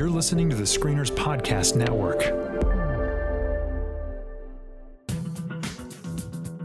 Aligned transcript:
You're 0.00 0.08
listening 0.08 0.48
to 0.48 0.56
the 0.56 0.62
Screeners 0.62 1.10
Podcast 1.10 1.76
Network. 1.76 2.22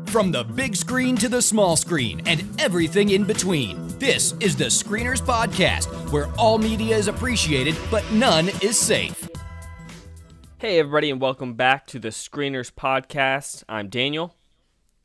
From 0.08 0.32
the 0.32 0.46
big 0.46 0.74
screen 0.74 1.18
to 1.18 1.28
the 1.28 1.42
small 1.42 1.76
screen 1.76 2.22
and 2.28 2.46
everything 2.62 3.10
in 3.10 3.26
between, 3.26 3.90
this 4.00 4.36
is 4.40 4.56
the 4.56 4.68
Screeners 4.68 5.22
Podcast, 5.22 5.88
where 6.14 6.32
all 6.38 6.58
media 6.58 6.96
is 6.96 7.10
appreciated, 7.10 7.76
but 7.92 8.10
none 8.10 8.48
is 8.62 8.80
safe. 8.80 9.28
Hey, 10.60 10.80
everybody, 10.80 11.12
and 11.12 11.20
welcome 11.20 11.56
back 11.56 11.88
to 11.88 12.00
the 12.00 12.12
Screeners 12.12 12.72
Podcast. 12.72 13.66
I'm 13.68 13.90
Daniel. 13.90 14.34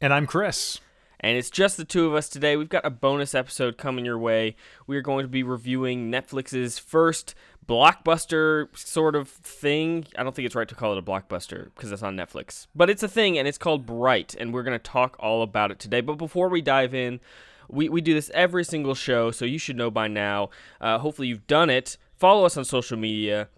And 0.00 0.14
I'm 0.14 0.28
Chris. 0.28 0.78
And 1.20 1.36
it's 1.36 1.50
just 1.50 1.76
the 1.76 1.84
two 1.84 2.06
of 2.06 2.14
us 2.14 2.28
today. 2.28 2.56
We've 2.56 2.68
got 2.68 2.86
a 2.86 2.90
bonus 2.90 3.34
episode 3.34 3.76
coming 3.76 4.04
your 4.04 4.18
way. 4.18 4.56
We 4.86 4.96
are 4.96 5.02
going 5.02 5.24
to 5.24 5.28
be 5.28 5.42
reviewing 5.42 6.10
Netflix's 6.10 6.78
first 6.78 7.34
blockbuster 7.68 8.76
sort 8.76 9.14
of 9.14 9.28
thing. 9.28 10.06
I 10.16 10.22
don't 10.22 10.34
think 10.34 10.46
it's 10.46 10.54
right 10.54 10.68
to 10.68 10.74
call 10.74 10.92
it 10.92 10.98
a 10.98 11.02
blockbuster 11.02 11.66
because 11.74 11.92
it's 11.92 12.02
on 12.02 12.16
Netflix, 12.16 12.66
but 12.74 12.90
it's 12.90 13.02
a 13.02 13.08
thing 13.08 13.38
and 13.38 13.46
it's 13.46 13.58
called 13.58 13.86
Bright. 13.86 14.34
And 14.34 14.52
we're 14.52 14.62
going 14.62 14.78
to 14.78 14.82
talk 14.82 15.16
all 15.20 15.42
about 15.42 15.70
it 15.70 15.78
today. 15.78 16.00
But 16.00 16.16
before 16.16 16.48
we 16.48 16.62
dive 16.62 16.94
in, 16.94 17.20
we, 17.68 17.88
we 17.88 18.00
do 18.00 18.14
this 18.14 18.30
every 18.34 18.64
single 18.64 18.94
show, 18.94 19.30
so 19.30 19.44
you 19.44 19.58
should 19.58 19.76
know 19.76 19.90
by 19.90 20.08
now. 20.08 20.50
Uh, 20.80 20.98
hopefully, 20.98 21.28
you've 21.28 21.46
done 21.46 21.70
it. 21.70 21.96
Follow 22.16 22.44
us 22.44 22.56
on 22.56 22.64
social 22.64 22.98
media 22.98 23.48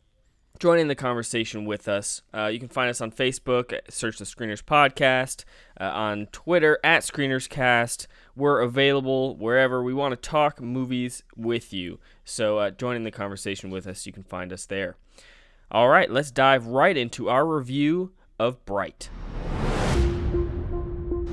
join 0.58 0.78
in 0.78 0.88
the 0.88 0.94
conversation 0.94 1.64
with 1.64 1.88
us. 1.88 2.22
Uh, 2.32 2.46
you 2.46 2.58
can 2.58 2.68
find 2.68 2.88
us 2.88 3.00
on 3.00 3.10
Facebook, 3.10 3.78
search 3.88 4.18
the 4.18 4.24
Screeners 4.24 4.62
Podcast, 4.62 5.44
uh, 5.80 5.84
on 5.84 6.26
Twitter 6.26 6.78
at 6.84 7.02
ScreenersCast. 7.02 8.06
We're 8.36 8.60
available 8.60 9.36
wherever 9.36 9.82
we 9.82 9.92
want 9.92 10.12
to 10.12 10.28
talk 10.28 10.60
movies 10.60 11.24
with 11.36 11.72
you. 11.72 11.98
So 12.24 12.58
uh, 12.58 12.70
join 12.70 12.96
in 12.96 13.02
the 13.04 13.10
conversation 13.10 13.70
with 13.70 13.86
us. 13.86 14.06
You 14.06 14.12
can 14.12 14.22
find 14.22 14.52
us 14.52 14.66
there. 14.66 14.96
All 15.70 15.88
right, 15.88 16.10
let's 16.10 16.30
dive 16.30 16.66
right 16.66 16.96
into 16.96 17.28
our 17.28 17.46
review 17.46 18.12
of 18.38 18.64
Bright. 18.66 19.08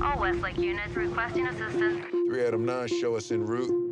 All 0.02 0.18
Westlake 0.18 0.56
units 0.58 0.94
requesting 0.96 1.46
assistance. 1.46 2.06
3 2.10 2.44
Adam 2.46 2.64
9, 2.64 2.88
show 2.88 3.16
us 3.16 3.30
en 3.30 3.44
route. 3.44 3.90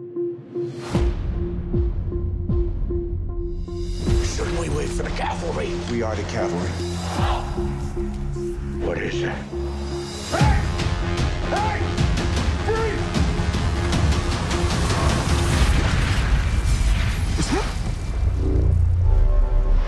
Shouldn't 4.89 4.97
we 4.97 4.97
wait 4.97 4.97
for 4.97 5.03
the 5.03 5.11
cavalry? 5.17 5.69
We 5.91 6.03
are 6.03 6.15
the 6.17 6.23
cavalry. 6.25 6.69
What 8.87 8.99
is 8.99 9.23
it? 9.23 9.33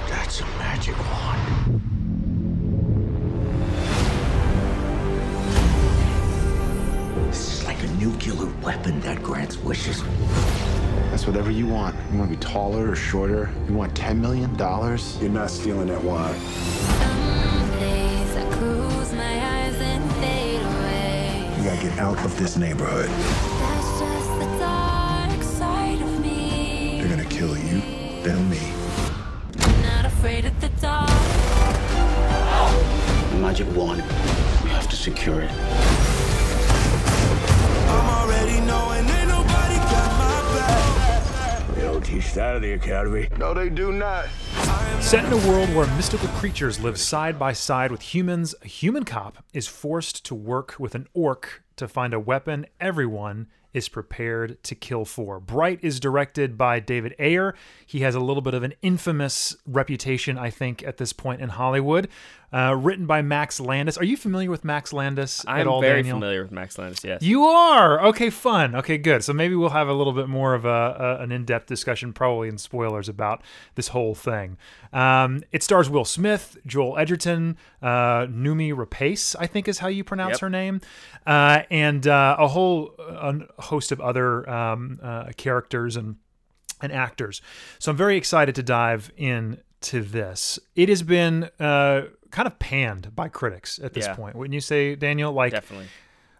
That's 0.08 0.40
a 0.40 0.46
magic 0.58 0.96
wand. 0.98 1.80
This 7.28 7.54
is 7.54 7.64
like 7.64 7.82
a 7.82 7.86
nuclear 7.94 8.46
weapon 8.62 9.00
that 9.00 9.22
grants 9.22 9.56
wishes. 9.58 10.02
That's 11.20 11.28
whatever 11.28 11.50
you 11.50 11.66
want. 11.66 11.94
You 12.10 12.18
want 12.18 12.30
to 12.30 12.36
be 12.38 12.42
taller 12.42 12.92
or 12.92 12.96
shorter? 12.96 13.50
You 13.68 13.74
want 13.74 13.92
$10 13.92 14.16
million? 14.16 14.56
You're 14.56 15.30
not 15.30 15.50
stealing 15.50 15.88
that 15.88 16.02
wine. 16.02 16.32
Days 17.78 18.36
I 18.36 18.50
close 18.54 19.12
my 19.12 19.46
eyes 19.54 19.78
and 19.82 20.12
fade 20.12 20.62
away. 20.62 21.52
You 21.58 21.64
gotta 21.64 21.82
get 21.82 21.98
out 21.98 22.16
of 22.24 22.38
this 22.38 22.56
neighborhood. 22.56 23.10
That's 23.10 24.00
just 24.00 24.30
the 24.38 24.46
dark 24.60 25.42
side 25.42 26.00
of 26.00 26.20
me. 26.22 27.02
They're 27.02 27.10
gonna 27.10 27.28
kill 27.28 27.54
you, 27.54 27.82
then 28.22 28.48
me. 28.48 28.72
Not 29.82 30.06
afraid 30.06 30.46
of 30.46 30.58
the 30.62 30.70
dark. 30.80 31.10
Magic 33.42 33.68
wand. 33.76 34.02
We 34.64 34.70
have 34.70 34.88
to 34.88 34.96
secure 34.96 35.42
it. 35.42 35.50
They 42.10 42.16
don't 42.16 42.22
teach 42.22 42.34
that 42.34 42.56
at 42.56 42.62
the 42.62 42.72
academy. 42.72 43.28
No, 43.38 43.54
they 43.54 43.68
do 43.68 43.92
not. 43.92 44.26
Set 45.00 45.24
in 45.24 45.32
a 45.32 45.48
world 45.48 45.72
where 45.74 45.86
mystical 45.94 46.26
creatures 46.30 46.80
live 46.80 46.98
side 46.98 47.38
by 47.38 47.52
side 47.52 47.92
with 47.92 48.02
humans, 48.02 48.52
a 48.62 48.66
human 48.66 49.04
cop 49.04 49.44
is 49.52 49.68
forced 49.68 50.24
to 50.26 50.34
work 50.34 50.74
with 50.78 50.96
an 50.96 51.06
orc 51.14 51.62
to 51.80 51.88
find 51.88 52.14
a 52.14 52.20
weapon 52.20 52.66
everyone 52.80 53.48
is 53.72 53.88
prepared 53.88 54.60
to 54.64 54.74
kill 54.74 55.04
for. 55.04 55.38
Bright 55.38 55.78
is 55.82 56.00
directed 56.00 56.58
by 56.58 56.80
David 56.80 57.14
Ayer. 57.20 57.54
He 57.86 58.00
has 58.00 58.14
a 58.16 58.20
little 58.20 58.42
bit 58.42 58.52
of 58.54 58.62
an 58.64 58.74
infamous 58.82 59.56
reputation, 59.64 60.36
I 60.38 60.50
think, 60.50 60.82
at 60.82 60.96
this 60.96 61.12
point 61.12 61.40
in 61.40 61.50
Hollywood. 61.50 62.08
Uh, 62.52 62.74
written 62.76 63.06
by 63.06 63.22
Max 63.22 63.60
Landis. 63.60 63.96
Are 63.96 64.02
you 64.02 64.16
familiar 64.16 64.50
with 64.50 64.64
Max 64.64 64.92
Landis 64.92 65.44
at 65.46 65.68
I'm 65.68 65.80
very 65.80 66.02
Daniel? 66.02 66.16
familiar 66.16 66.42
with 66.42 66.50
Max 66.50 66.76
Landis, 66.78 67.04
yes. 67.04 67.22
You 67.22 67.44
are 67.44 68.04
okay. 68.08 68.28
Fun. 68.28 68.74
Okay, 68.74 68.98
good. 68.98 69.22
So 69.22 69.32
maybe 69.32 69.54
we'll 69.54 69.68
have 69.68 69.86
a 69.86 69.92
little 69.92 70.12
bit 70.12 70.28
more 70.28 70.54
of 70.54 70.64
a, 70.64 71.18
a 71.20 71.22
an 71.22 71.30
in-depth 71.30 71.68
discussion, 71.68 72.12
probably 72.12 72.48
in 72.48 72.58
spoilers 72.58 73.08
about 73.08 73.42
this 73.76 73.86
whole 73.88 74.16
thing. 74.16 74.56
Um, 74.92 75.44
it 75.52 75.62
stars 75.62 75.88
Will 75.88 76.04
Smith, 76.04 76.56
Joel 76.66 76.98
Edgerton, 76.98 77.56
uh, 77.82 78.26
Noomi 78.26 78.74
Rapace, 78.74 79.36
I 79.38 79.46
think 79.46 79.68
is 79.68 79.78
how 79.78 79.86
you 79.86 80.02
pronounce 80.02 80.32
Yep. 80.32 80.40
her 80.40 80.50
name, 80.50 80.80
uh, 81.28 81.62
and 81.70 82.06
uh, 82.06 82.36
a 82.38 82.48
whole 82.48 82.94
uh, 82.98 83.34
host 83.58 83.92
of 83.92 84.00
other 84.00 84.48
um, 84.50 84.98
uh, 85.02 85.30
characters 85.36 85.96
and 85.96 86.16
and 86.82 86.92
actors. 86.92 87.42
So 87.78 87.90
I'm 87.90 87.96
very 87.96 88.16
excited 88.16 88.54
to 88.54 88.62
dive 88.62 89.12
in 89.16 89.60
to 89.82 90.02
this. 90.02 90.58
It 90.74 90.88
has 90.88 91.02
been 91.02 91.50
uh, 91.60 92.02
kind 92.30 92.46
of 92.46 92.58
panned 92.58 93.14
by 93.14 93.28
critics 93.28 93.78
at 93.82 93.92
this 93.92 94.06
Yeah. 94.06 94.14
point. 94.14 94.34
Wouldn't 94.36 94.54
you 94.54 94.60
say, 94.62 94.94
Daniel? 94.94 95.32
Like 95.32 95.52
Definitely. 95.52 95.88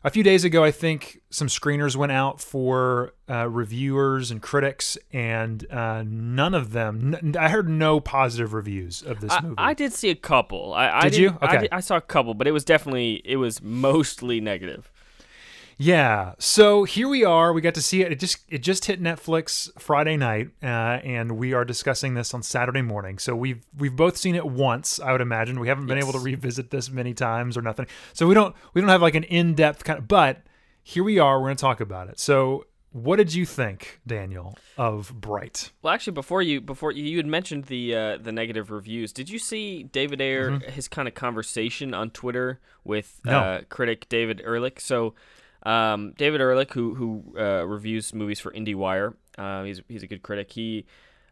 a 0.02 0.08
few 0.10 0.22
days 0.22 0.44
ago, 0.44 0.64
I 0.64 0.70
think 0.70 1.20
some 1.28 1.48
screeners 1.48 1.94
went 1.94 2.12
out 2.12 2.40
for 2.40 3.12
uh, 3.28 3.48
reviewers 3.50 4.30
and 4.30 4.40
critics, 4.40 4.96
and 5.12 5.70
uh, 5.70 6.04
none 6.06 6.54
of 6.54 6.72
them. 6.72 7.14
N- 7.22 7.36
I 7.38 7.50
heard 7.50 7.68
no 7.68 8.00
positive 8.00 8.54
reviews 8.54 9.02
of 9.02 9.20
this 9.20 9.32
I, 9.32 9.40
movie. 9.42 9.54
I 9.58 9.74
did 9.74 9.92
see 9.92 10.08
a 10.08 10.14
couple. 10.14 10.72
I, 10.72 10.88
I 11.00 11.02
Did 11.10 11.16
you? 11.18 11.38
I, 11.42 11.46
Okay. 11.48 11.58
did- 11.62 11.72
I 11.72 11.80
saw 11.80 11.96
a 11.96 12.00
couple, 12.00 12.32
but 12.32 12.46
it 12.46 12.52
was 12.52 12.64
definitely 12.64 13.20
it 13.26 13.36
was 13.36 13.60
mostly 13.62 14.40
negative. 14.40 14.90
Yeah. 15.82 16.34
So 16.38 16.84
here 16.84 17.08
we 17.08 17.24
are. 17.24 17.54
We 17.54 17.62
got 17.62 17.72
to 17.74 17.80
see 17.82 18.02
it. 18.02 18.12
It 18.12 18.20
just 18.20 18.38
it 18.48 18.58
just 18.58 18.84
hit 18.84 19.02
Netflix 19.02 19.70
Friday 19.80 20.18
night, 20.18 20.50
uh, 20.62 20.66
and 20.66 21.32
we 21.38 21.54
are 21.54 21.64
discussing 21.64 22.12
this 22.12 22.34
on 22.34 22.42
Saturday 22.42 22.82
morning. 22.82 23.18
So 23.18 23.34
we've 23.34 23.64
we've 23.78 23.96
both 23.96 24.18
seen 24.18 24.34
it 24.34 24.44
once. 24.44 25.00
I 25.00 25.12
would 25.12 25.22
imagine 25.22 25.58
we 25.58 25.68
haven't 25.68 25.86
been 25.86 25.96
able 25.96 26.12
to 26.12 26.18
revisit 26.18 26.70
this 26.70 26.90
many 26.90 27.14
times 27.14 27.56
or 27.56 27.62
nothing. 27.62 27.86
So 28.12 28.26
we 28.26 28.34
don't 28.34 28.54
we 28.74 28.82
don't 28.82 28.90
have 28.90 29.00
like 29.00 29.14
an 29.14 29.24
in 29.24 29.54
depth 29.54 29.84
kind 29.84 29.98
of. 29.98 30.06
But 30.06 30.42
here 30.82 31.02
we 31.02 31.18
are. 31.18 31.40
We're 31.40 31.46
going 31.46 31.56
to 31.56 31.60
talk 31.62 31.80
about 31.80 32.08
it. 32.10 32.20
So 32.20 32.66
what 32.92 33.16
did 33.16 33.32
you 33.32 33.46
think, 33.46 34.00
Daniel, 34.06 34.58
of 34.76 35.14
Bright? 35.18 35.70
Well, 35.80 35.94
actually, 35.94 36.12
before 36.12 36.42
you 36.42 36.60
before 36.60 36.92
you, 36.92 37.04
you 37.04 37.16
had 37.16 37.26
mentioned 37.26 37.64
the 37.64 37.94
uh, 37.94 38.18
the 38.18 38.32
negative 38.32 38.70
reviews. 38.70 39.14
Did 39.14 39.30
you 39.30 39.38
see 39.38 39.84
David 39.84 40.20
Ayer 40.20 40.58
his 40.58 40.88
kind 40.88 41.08
of 41.08 41.14
conversation 41.14 41.94
on 41.94 42.10
Twitter 42.10 42.60
with 42.84 43.18
Mm-hmm. 43.24 43.30
No. 43.30 43.38
uh, 43.40 43.60
critic 43.70 44.10
David 44.10 44.42
Ehrlich? 44.44 44.78
So, 44.80 45.14
um, 45.64 46.12
David 46.16 46.40
Ehrlich, 46.40 46.72
who 46.72 46.94
who 46.94 47.34
uh, 47.38 47.66
reviews 47.66 48.14
movies 48.14 48.40
for 48.40 48.50
IndieWire, 48.52 49.14
uh, 49.38 49.62
he's 49.64 49.80
he's 49.88 50.02
a 50.02 50.06
good 50.06 50.22
critic. 50.22 50.52
He 50.52 50.86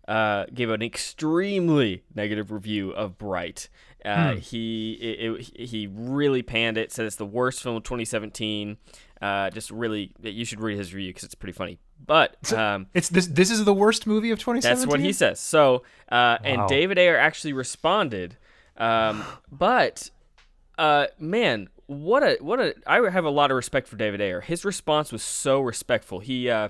uh, 0.06 0.46
gave 0.54 0.70
an 0.70 0.82
extremely 0.82 2.02
negative 2.14 2.50
review 2.50 2.90
of 2.90 3.18
Bright. 3.18 3.68
Uh, 4.04 4.36
He 4.36 4.92
it, 4.92 5.50
it, 5.56 5.68
he 5.68 5.86
really 5.90 6.42
panned 6.42 6.78
it. 6.78 6.92
Said 6.92 7.06
it's 7.06 7.16
the 7.16 7.26
worst 7.26 7.62
film 7.62 7.76
of 7.76 7.82
2017. 7.82 8.76
Uh, 9.20 9.50
just 9.50 9.70
really, 9.70 10.12
you 10.22 10.44
should 10.44 10.60
read 10.60 10.78
his 10.78 10.94
review 10.94 11.10
because 11.10 11.24
it's 11.24 11.34
pretty 11.34 11.52
funny. 11.52 11.78
But 12.06 12.52
um, 12.52 12.86
It's 12.94 13.08
this. 13.08 13.26
This 13.26 13.50
is 13.50 13.64
the 13.64 13.74
worst 13.74 14.06
movie 14.06 14.30
of 14.30 14.38
2017. 14.38 14.78
that's 14.78 14.86
what 14.88 15.00
he 15.00 15.12
says. 15.12 15.40
So, 15.40 15.82
uh, 16.10 16.38
and. 16.44 16.68
David 16.68 16.96
Ayer 16.98 17.16
actually 17.16 17.52
responded, 17.52 18.36
um, 18.76 19.24
but 19.50 20.10
uh, 20.78 21.06
man, 21.18 21.68
what 21.88 22.22
a 22.22 22.36
what 22.40 22.60
a! 22.60 22.74
I 22.86 23.08
have 23.10 23.24
a 23.24 23.30
lot 23.30 23.50
of 23.50 23.56
respect 23.56 23.88
for 23.88 23.96
David 23.96 24.20
Ayer. 24.20 24.42
His 24.42 24.64
response 24.64 25.10
was 25.10 25.22
so 25.22 25.60
respectful. 25.60 26.20
He 26.20 26.50
uh, 26.50 26.68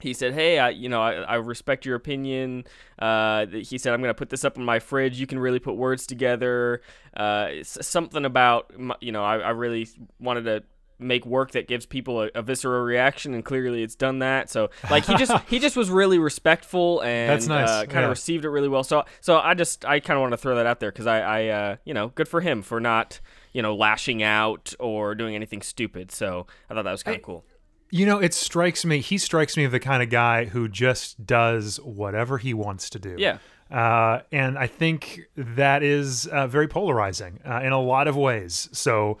he 0.00 0.12
said, 0.12 0.34
"Hey, 0.34 0.58
I, 0.58 0.70
you 0.70 0.88
know, 0.88 1.00
I, 1.00 1.14
I 1.14 1.34
respect 1.36 1.86
your 1.86 1.94
opinion." 1.94 2.64
Uh, 2.98 3.46
he 3.46 3.78
said, 3.78 3.94
"I'm 3.94 4.00
going 4.00 4.10
to 4.10 4.14
put 4.18 4.28
this 4.28 4.44
up 4.44 4.56
in 4.56 4.64
my 4.64 4.80
fridge. 4.80 5.20
You 5.20 5.26
can 5.28 5.38
really 5.38 5.60
put 5.60 5.76
words 5.76 6.04
together." 6.04 6.82
Uh, 7.16 7.62
something 7.62 8.24
about, 8.24 8.72
you 9.00 9.12
know, 9.12 9.22
I, 9.22 9.38
I 9.38 9.50
really 9.50 9.88
wanted 10.18 10.44
to 10.44 10.64
make 10.98 11.24
work 11.24 11.52
that 11.52 11.66
gives 11.66 11.86
people 11.86 12.22
a, 12.22 12.30
a 12.34 12.42
visceral 12.42 12.82
reaction, 12.82 13.34
and 13.34 13.44
clearly 13.44 13.84
it's 13.84 13.94
done 13.94 14.18
that. 14.18 14.50
So, 14.50 14.70
like, 14.90 15.04
he 15.04 15.14
just 15.14 15.32
he 15.48 15.60
just 15.60 15.76
was 15.76 15.90
really 15.90 16.18
respectful 16.18 17.00
and 17.04 17.30
That's 17.30 17.46
nice, 17.46 17.68
uh, 17.68 17.82
kind 17.82 18.00
yeah. 18.00 18.04
of 18.04 18.10
received 18.10 18.44
it 18.44 18.50
really 18.50 18.68
well. 18.68 18.82
So, 18.82 19.04
so 19.20 19.38
I 19.38 19.54
just 19.54 19.84
I 19.84 20.00
kind 20.00 20.16
of 20.16 20.22
want 20.22 20.32
to 20.32 20.38
throw 20.38 20.56
that 20.56 20.66
out 20.66 20.80
there 20.80 20.90
because 20.90 21.06
I, 21.06 21.20
I 21.20 21.46
uh, 21.46 21.76
you 21.84 21.94
know, 21.94 22.08
good 22.08 22.26
for 22.26 22.40
him 22.40 22.62
for 22.62 22.80
not 22.80 23.20
you 23.52 23.62
know 23.62 23.74
lashing 23.74 24.22
out 24.22 24.74
or 24.78 25.14
doing 25.14 25.34
anything 25.34 25.62
stupid. 25.62 26.10
So 26.10 26.46
I 26.68 26.74
thought 26.74 26.84
that 26.84 26.92
was 26.92 27.02
kind 27.02 27.16
of 27.16 27.22
cool. 27.22 27.44
You 27.92 28.06
know, 28.06 28.20
it 28.20 28.34
strikes 28.34 28.84
me. 28.84 29.00
He 29.00 29.18
strikes 29.18 29.56
me 29.56 29.64
as 29.64 29.72
the 29.72 29.80
kind 29.80 30.02
of 30.02 30.10
guy 30.10 30.44
who 30.44 30.68
just 30.68 31.26
does 31.26 31.78
whatever 31.78 32.38
he 32.38 32.54
wants 32.54 32.88
to 32.90 33.00
do. 33.00 33.16
Yeah. 33.18 33.38
Uh, 33.70 34.22
and 34.32 34.58
I 34.58 34.66
think 34.66 35.20
that 35.36 35.82
is 35.82 36.26
uh, 36.26 36.46
very 36.46 36.68
polarizing 36.68 37.40
uh, 37.44 37.60
in 37.62 37.72
a 37.72 37.80
lot 37.80 38.08
of 38.08 38.16
ways. 38.16 38.68
So, 38.72 39.18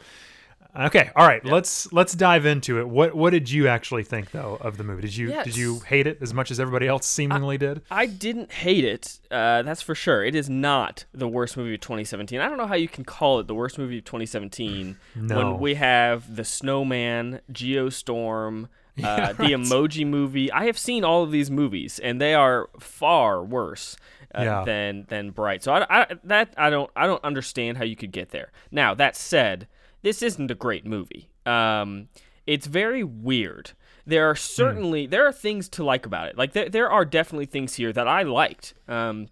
okay, 0.78 1.10
all 1.16 1.26
right, 1.26 1.44
let's 1.44 1.92
let's 1.92 2.14
dive 2.14 2.46
into 2.46 2.78
it. 2.80 2.88
What 2.88 3.14
what 3.14 3.30
did 3.30 3.50
you 3.50 3.68
actually 3.68 4.04
think 4.04 4.30
though 4.30 4.56
of 4.60 4.76
the 4.76 4.84
movie? 4.84 5.02
Did 5.02 5.16
you 5.16 5.28
did 5.44 5.56
you 5.56 5.80
hate 5.80 6.06
it 6.06 6.18
as 6.20 6.32
much 6.34 6.50
as 6.50 6.58
everybody 6.60 6.86
else 6.86 7.06
seemingly 7.06 7.58
did? 7.58 7.82
I 7.90 8.06
didn't 8.06 8.52
hate 8.52 8.84
it. 8.84 9.20
Uh, 9.30 9.62
that's 9.62 9.82
for 9.82 9.94
sure. 9.94 10.24
It 10.24 10.34
is 10.34 10.48
not 10.50 11.04
the 11.12 11.28
worst 11.28 11.56
movie 11.56 11.74
of 11.74 11.80
2017. 11.80 12.40
I 12.40 12.48
don't 12.48 12.58
know 12.58 12.66
how 12.66 12.74
you 12.74 12.88
can 12.88 13.04
call 13.04 13.38
it 13.40 13.46
the 13.46 13.54
worst 13.54 13.78
movie 13.78 13.98
of 13.98 14.04
2017 14.04 14.96
No. 15.16 15.36
when 15.36 15.58
we 15.60 15.74
have 15.74 16.34
the 16.36 16.44
Snowman, 16.44 17.40
Geostorm, 17.52 18.68
uh, 19.02 19.32
the 19.34 19.52
Emoji 19.52 20.06
Movie. 20.06 20.50
I 20.52 20.66
have 20.66 20.78
seen 20.78 21.04
all 21.04 21.22
of 21.22 21.30
these 21.30 21.50
movies, 21.50 21.98
and 21.98 22.20
they 22.20 22.34
are 22.34 22.68
far 22.78 23.42
worse 23.44 23.96
uh, 24.36 24.42
Yeah. 24.42 24.64
than 24.64 25.06
than 25.08 25.30
Bright. 25.30 25.62
So 25.62 25.72
I, 25.72 26.02
I 26.02 26.06
that 26.24 26.54
I 26.56 26.70
don't 26.70 26.90
I 26.96 27.06
don't 27.06 27.22
understand 27.24 27.78
how 27.78 27.84
you 27.84 27.96
could 27.96 28.12
get 28.12 28.30
there. 28.30 28.50
Now 28.70 28.94
that 28.94 29.16
said, 29.16 29.66
this 30.02 30.22
isn't 30.22 30.50
a 30.50 30.54
great 30.54 30.86
movie. 30.86 31.30
Um, 31.46 32.08
it's 32.46 32.66
very 32.66 33.04
weird. 33.04 33.72
There 34.06 34.28
are 34.28 34.34
certainly 34.36 35.06
there 35.06 35.26
are 35.26 35.32
things 35.32 35.68
to 35.70 35.84
like 35.84 36.06
about 36.06 36.28
it. 36.28 36.36
Like 36.38 36.52
there 36.52 36.68
there 36.68 36.90
are 36.90 37.04
definitely 37.04 37.46
things 37.46 37.74
here 37.74 37.92
that 37.92 38.08
I 38.08 38.22
liked. 38.22 38.74
Um, 38.88 39.28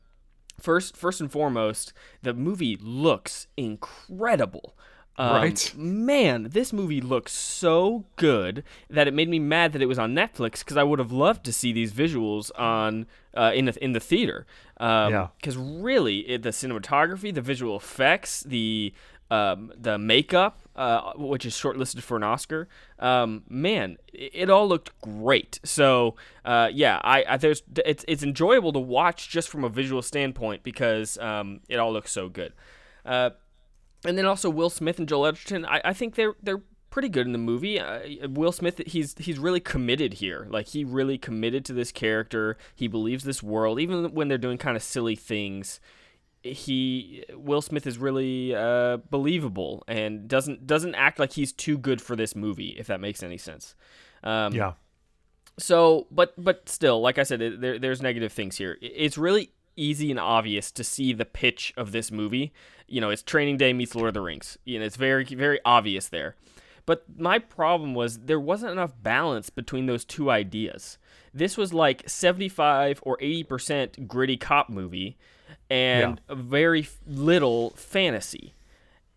first 0.61 0.97
first 0.97 1.21
and 1.21 1.31
foremost, 1.33 1.93
the 2.23 2.35
movie 2.35 2.79
looks 2.81 3.47
incredible. 3.57 4.77
Um, 5.17 5.35
Right. 5.35 5.73
Man, 5.77 6.49
this 6.53 6.73
movie 6.73 7.01
looks 7.01 7.33
so 7.33 8.05
good 8.15 8.63
that 8.89 9.09
it 9.09 9.15
made 9.15 9.29
me 9.29 9.41
mad 9.41 9.73
that 9.73 9.83
it 9.83 9.87
was 9.87 9.99
on 9.99 10.15
Netflix 10.15 10.61
because 10.61 10.77
I 10.77 10.85
would 10.85 11.01
have 11.01 11.11
loved 11.11 11.45
to 11.47 11.53
see 11.53 11.73
these 11.73 11.93
visuals 11.93 12.53
on 12.57 13.07
uh, 13.37 13.51
in 13.53 13.65
the 13.65 13.85
in 13.85 13.95
the 13.95 14.01
theater. 14.01 14.47
Um, 14.79 15.13
Yeah. 15.13 15.29
Because 15.41 15.57
really, 15.57 16.19
it, 16.29 16.43
the 16.43 16.51
cinematography, 16.51 17.35
the 17.35 17.41
visual 17.41 17.77
effects, 17.77 18.43
the 18.45 18.93
um, 19.31 19.73
the 19.77 19.99
makeup, 19.99 20.61
uh, 20.75 21.13
which 21.17 21.45
is 21.45 21.55
shortlisted 21.55 22.03
for 22.03 22.17
an 22.17 22.23
Oscar, 22.23 22.69
um, 22.99 23.43
man, 23.49 23.99
it, 24.13 24.31
it 24.35 24.51
all 24.51 24.69
looked 24.69 24.99
great. 25.01 25.61
So 25.65 26.17
uh, 26.45 26.71
yeah, 26.73 27.01
I, 27.03 27.25
I 27.29 27.37
there's 27.37 27.63
it's 27.85 28.05
it's 28.09 28.23
enjoyable 28.23 28.73
to 28.73 28.79
watch 28.79 29.29
just 29.29 29.49
from 29.49 29.65
a 29.65 29.69
visual 29.69 30.03
standpoint 30.03 30.63
because 30.63 31.19
um, 31.19 31.61
it 31.69 31.77
all 31.79 31.93
looks 31.93 32.13
so 32.13 32.29
good. 32.29 32.53
Uh, 33.05 33.31
and 34.05 34.17
then 34.17 34.27
also 34.27 34.49
Will 34.49 34.71
Smith 34.71 34.99
and 34.99 35.09
Joel 35.09 35.27
Edgerton. 35.27 35.65
I, 35.65 35.81
I 35.85 35.93
think 35.93 36.15
they're 36.15 36.35
they're 36.43 36.63
pretty 36.91 37.09
good 37.09 37.27
in 37.27 37.33
the 37.33 37.39
movie. 37.39 37.79
Uh, 37.79 38.29
Will 38.29 38.53
Smith, 38.53 38.81
he's 38.87 39.15
he's 39.19 39.39
really 39.39 39.61
committed 39.61 40.15
here. 40.15 40.47
Like 40.51 40.69
he 40.69 40.85
really 40.85 41.19
committed 41.19 41.65
to 41.67 41.73
this 41.73 41.93
character. 41.93 42.57
He 42.75 42.89
believes 42.89 43.25
this 43.25 43.43
world, 43.43 43.81
even 43.81 44.15
when 44.15 44.29
they're 44.29 44.39
doing 44.39 44.59
kind 44.59 44.77
of 44.77 44.83
silly 44.83 45.17
things. 45.17 45.81
He 46.53 47.25
Will 47.35 47.63
Smith 47.63 47.87
is 47.87 47.99
really 47.99 48.55
uh, 48.55 48.99
believable 49.11 49.85
and 49.89 50.29
doesn't 50.29 50.67
doesn't 50.67 50.95
act 50.95 51.19
like 51.19 51.33
he's 51.33 51.53
too 51.53 51.79
good 51.79 52.01
for 52.01 52.17
this 52.17 52.35
movie. 52.37 52.75
If 52.79 52.87
that 52.89 53.01
makes 53.01 53.23
any 53.23 53.39
sense. 53.39 53.75
Um, 54.23 54.53
Yeah. 54.55 54.73
so, 55.59 56.07
but 56.11 56.35
but 56.37 56.69
still, 56.69 57.01
like 57.01 57.19
I 57.19 57.23
said, 57.23 57.61
there, 57.61 57.79
there's 57.79 58.03
negative 58.03 58.33
things 58.33 58.57
here. 58.57 58.79
It's 58.81 59.19
really 59.19 59.53
easy 59.77 60.11
and 60.11 60.19
obvious 60.19 60.71
to 60.73 60.83
see 60.83 61.13
the 61.13 61.25
pitch 61.25 61.73
of 61.77 61.93
this 61.93 62.11
movie. 62.11 62.53
You 62.89 63.01
know, 63.01 63.11
it's 63.11 63.23
Training 63.23 63.59
Day 63.59 63.73
meets 63.73 63.95
Lord 63.95 64.09
of 64.09 64.15
the 64.15 64.21
Rings. 64.21 64.59
You 64.65 64.79
know, 64.79 64.85
it's 64.85 64.97
very 64.97 65.25
very 65.25 65.61
obvious 65.65 66.09
there. 66.09 66.37
But 66.87 67.05
my 67.19 67.39
problem 67.39 67.95
was 67.95 68.21
there 68.21 68.41
wasn't 68.41 68.73
enough 68.73 68.95
balance 69.03 69.51
between 69.51 69.85
those 69.85 70.07
two 70.07 70.31
ideas. 70.31 70.97
This 71.35 71.59
was 71.59 71.75
like 71.75 72.09
75 72.09 73.01
or 73.03 73.19
80% 73.19 74.09
gritty 74.09 74.39
cop 74.39 74.71
movie 74.71 75.19
and 75.71 76.21
a 76.29 76.35
very 76.35 76.89
little 77.07 77.71
fantasy. 77.71 78.55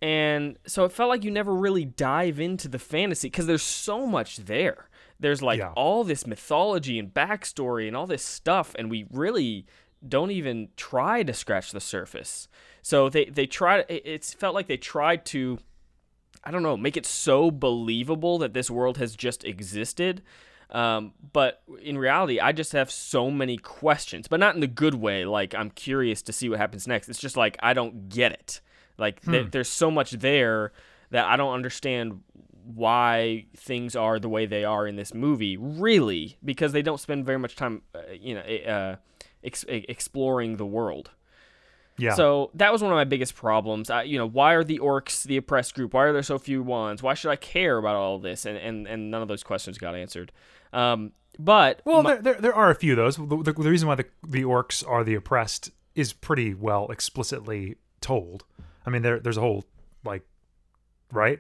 And 0.02 0.58
so 0.66 0.84
it 0.86 0.92
felt 0.92 1.10
like 1.10 1.24
you 1.24 1.32
never 1.32 1.54
really 1.54 1.86
dive 1.86 2.40
into 2.40 2.68
the 2.68 2.80
fantasy 2.80 3.28
because 3.28 3.46
there's 3.46 3.62
so 3.62 4.08
much 4.08 4.38
there. 4.38 4.90
There's 5.20 5.42
like 5.44 5.60
Yeah. 5.60 5.74
all 5.76 6.04
this 6.04 6.26
mythology 6.26 6.98
and 6.98 7.14
backstory 7.14 7.88
and 7.88 7.96
all 7.96 8.08
this 8.08 8.24
stuff, 8.24 8.76
and 8.80 8.90
we 8.90 9.06
really 9.12 9.66
don't 10.08 10.32
even 10.32 10.70
try 10.76 11.22
to 11.22 11.34
scratch 11.34 11.72
the 11.72 11.80
surface. 11.80 12.48
So 12.82 13.10
they 13.10 13.26
they 13.26 13.46
tried. 13.46 13.86
it- 13.88 14.02
It's 14.06 14.34
felt 14.34 14.56
like 14.56 14.66
they 14.68 14.78
tried 14.78 15.24
to, 15.28 15.60
I 16.44 16.50
don't 16.50 16.64
know, 16.64 16.76
make 16.76 16.98
it 16.98 17.06
so 17.06 17.52
believable 17.52 18.40
that 18.40 18.54
this 18.54 18.72
world 18.72 18.98
has 18.98 19.16
just 19.16 19.44
existed. 19.44 20.24
Um, 20.72 21.14
but 21.34 21.62
in 21.82 21.98
reality, 21.98 22.40
I 22.40 22.54
just 22.54 22.72
have 22.72 22.90
so 22.90 23.30
many 23.30 23.58
questions, 23.58 24.28
but 24.28 24.40
not 24.40 24.56
in 24.56 24.62
the 24.62 24.68
good 24.68 24.96
way. 24.96 25.26
Like 25.26 25.54
I'm 25.54 25.70
curious 25.70 26.22
to 26.24 26.34
see 26.34 26.48
what 26.50 26.60
happens 26.60 26.88
next. 26.88 27.10
It's 27.10 27.20
just 27.20 27.36
like 27.36 27.58
I 27.62 27.74
don't 27.74 28.10
get 28.10 28.32
it. 28.32 28.62
Like 28.98 29.22
th- 29.24 29.52
there's 29.52 29.70
so 29.70 29.92
much 29.92 30.12
there 30.12 30.72
that 31.10 31.26
I 31.26 31.36
don't 31.36 31.54
understand 31.54 32.22
why 32.64 33.46
things 33.58 33.96
are 33.96 34.20
the 34.20 34.30
way 34.30 34.46
they 34.46 34.64
are 34.64 34.88
in 34.88 34.96
this 34.96 35.14
movie. 35.14 35.58
Really, 35.58 36.38
because 36.44 36.72
they 36.72 36.82
don't 36.82 37.00
spend 37.00 37.26
very 37.26 37.40
much 37.40 37.56
time, 37.56 37.82
uh, 37.94 38.00
you 38.14 38.36
know, 38.36 38.42
uh, 38.42 38.96
ex- 39.44 39.66
exploring 39.68 40.58
the 40.58 40.66
world. 40.66 41.12
Yeah. 41.98 42.14
So 42.14 42.50
that 42.56 42.72
was 42.72 42.82
one 42.82 42.92
of 42.92 42.96
my 42.96 43.04
biggest 43.04 43.36
problems. 43.36 43.90
I, 43.90 44.04
you 44.04 44.18
know, 44.18 44.28
why 44.28 44.54
are 44.54 44.64
the 44.64 44.80
orcs 44.80 45.24
the 45.24 45.38
oppressed 45.38 45.76
group? 45.76 45.94
Why 45.94 46.06
are 46.06 46.14
there 46.14 46.24
so 46.24 46.40
few 46.40 46.64
ones? 46.64 47.04
Why 47.04 47.14
should 47.14 47.30
I 47.30 47.36
care 47.36 47.78
about 47.78 47.96
all 47.96 48.20
this? 48.20 48.46
And 48.46 48.58
and, 48.58 48.88
and 48.88 49.12
none 49.12 49.22
of 49.22 49.28
those 49.28 49.44
questions 49.44 49.78
got 49.78 49.96
answered. 49.96 50.32
Um, 50.74 51.12
but 51.40 51.82
Well, 51.86 52.04
my- 52.04 52.16
there, 52.16 52.22
there, 52.22 52.42
there 52.42 52.54
are 52.56 52.70
a 52.70 52.76
few 52.76 52.94
of 52.94 52.98
those. 52.98 53.16
The, 53.18 53.26
the, 53.44 53.54
the 53.54 53.70
reason 53.70 53.88
why 53.88 53.96
the, 53.96 54.06
the 54.28 54.44
orcs 54.44 54.88
are 54.88 55.04
the 55.04 55.16
oppressed 55.16 55.72
is 55.96 56.14
pretty 56.14 56.54
well 56.54 56.90
explicitly 56.92 57.76
told. 58.00 58.46
I 58.86 58.90
mean, 58.90 59.02
there 59.02 59.20
there's 59.20 59.38
a 59.38 59.42
whole 59.42 59.66
like, 60.04 60.24
right? 61.12 61.40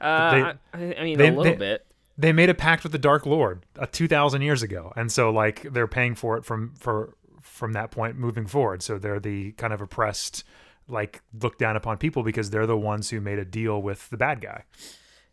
uh, 0.00 0.30
they- 0.30 0.42
I, 0.42 0.56
I 1.00 1.04
mean 1.04 1.18
they- 1.18 1.28
a 1.28 1.32
little 1.32 1.44
they- 1.44 1.54
bit. 1.54 1.86
They 2.18 2.32
made 2.34 2.50
a 2.50 2.54
pact 2.54 2.82
with 2.82 2.92
the 2.92 2.98
Dark 2.98 3.24
Lord 3.24 3.64
uh, 3.78 3.86
two 3.90 4.06
thousand 4.06 4.42
years 4.42 4.62
ago, 4.62 4.92
and 4.94 5.10
so 5.10 5.30
like 5.30 5.62
they're 5.72 5.86
paying 5.86 6.14
for 6.14 6.36
it 6.36 6.44
from 6.44 6.74
for 6.78 7.16
from 7.40 7.72
that 7.72 7.90
point 7.90 8.18
moving 8.18 8.46
forward. 8.46 8.82
So 8.82 8.98
they're 8.98 9.20
the 9.20 9.52
kind 9.52 9.72
of 9.72 9.80
oppressed, 9.80 10.44
like 10.86 11.22
looked 11.40 11.58
down 11.58 11.76
upon 11.76 11.96
people 11.96 12.22
because 12.22 12.50
they're 12.50 12.66
the 12.66 12.76
ones 12.76 13.08
who 13.08 13.22
made 13.22 13.38
a 13.38 13.44
deal 13.46 13.80
with 13.80 14.10
the 14.10 14.18
bad 14.18 14.42
guy. 14.42 14.64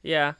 Yeah. 0.01 0.33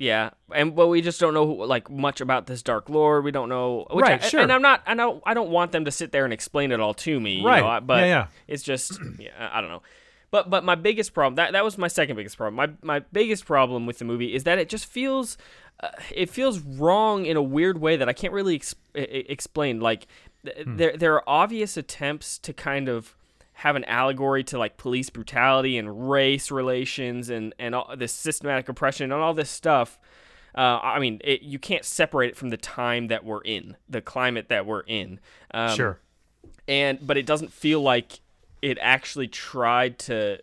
Yeah, 0.00 0.30
and 0.54 0.76
but 0.76 0.86
we 0.86 1.02
just 1.02 1.18
don't 1.18 1.34
know 1.34 1.44
like 1.44 1.90
much 1.90 2.20
about 2.20 2.46
this 2.46 2.62
Dark 2.62 2.88
Lord. 2.88 3.24
We 3.24 3.32
don't 3.32 3.48
know, 3.48 3.84
which 3.90 4.04
Right, 4.04 4.22
I, 4.22 4.28
sure. 4.28 4.38
And 4.40 4.52
I'm 4.52 4.62
not, 4.62 4.80
I 4.86 4.94
don't, 4.94 5.20
I 5.26 5.34
don't 5.34 5.50
want 5.50 5.72
them 5.72 5.84
to 5.86 5.90
sit 5.90 6.12
there 6.12 6.22
and 6.24 6.32
explain 6.32 6.70
it 6.70 6.78
all 6.78 6.94
to 6.94 7.18
me, 7.18 7.40
you 7.40 7.44
Right, 7.46 7.60
know, 7.60 7.66
I- 7.68 7.80
but 7.80 7.98
yeah, 8.02 8.06
yeah. 8.06 8.26
it's 8.46 8.62
just, 8.62 8.96
yeah, 9.18 9.50
I 9.52 9.60
don't 9.60 9.70
know. 9.70 9.82
But 10.30 10.50
but 10.50 10.62
my 10.62 10.76
biggest 10.76 11.14
problem 11.14 11.34
that 11.34 11.52
that 11.52 11.64
was 11.64 11.76
my 11.78 11.88
second 11.88 12.14
biggest 12.14 12.36
problem. 12.36 12.54
My 12.54 12.70
my 12.82 13.00
biggest 13.12 13.44
problem 13.44 13.86
with 13.86 13.98
the 13.98 14.04
movie 14.04 14.34
is 14.34 14.44
that 14.44 14.58
it 14.58 14.68
just 14.68 14.86
feels, 14.86 15.36
uh, 15.82 15.88
it 16.14 16.30
feels 16.30 16.60
wrong 16.60 17.26
in 17.26 17.36
a 17.36 17.42
weird 17.42 17.80
way 17.80 17.96
that 17.96 18.08
I 18.08 18.12
can't 18.12 18.32
really 18.32 18.54
ex- 18.54 18.74
explain. 18.94 19.80
Like 19.80 20.06
th- 20.44 20.64
Hmm. 20.64 20.76
there 20.76 20.96
there 20.96 21.14
are 21.14 21.24
obvious 21.26 21.76
attempts 21.76 22.38
to 22.40 22.52
kind 22.52 22.88
of 22.88 23.16
have 23.58 23.74
an 23.74 23.84
allegory 23.86 24.44
to 24.44 24.56
like 24.56 24.76
police 24.76 25.10
brutality 25.10 25.76
and 25.78 26.08
race 26.08 26.48
relations 26.52 27.28
and 27.28 27.52
and 27.58 27.74
all 27.74 27.92
this 27.96 28.12
systematic 28.12 28.68
oppression 28.68 29.10
and 29.10 29.20
all 29.20 29.34
this 29.34 29.50
stuff. 29.50 29.98
Uh, 30.54 30.78
I 30.80 31.00
mean, 31.00 31.20
it, 31.24 31.42
you 31.42 31.58
can't 31.58 31.84
separate 31.84 32.28
it 32.30 32.36
from 32.36 32.50
the 32.50 32.56
time 32.56 33.08
that 33.08 33.24
we're 33.24 33.42
in, 33.42 33.76
the 33.88 34.00
climate 34.00 34.48
that 34.48 34.64
we're 34.64 34.82
in. 34.82 35.18
Um, 35.52 35.74
sure. 35.76 35.98
and 36.68 37.04
but 37.04 37.16
it 37.16 37.26
doesn't 37.26 37.52
feel 37.52 37.80
like 37.80 38.20
it 38.62 38.78
actually 38.80 39.26
tried 39.26 39.98
to 40.00 40.38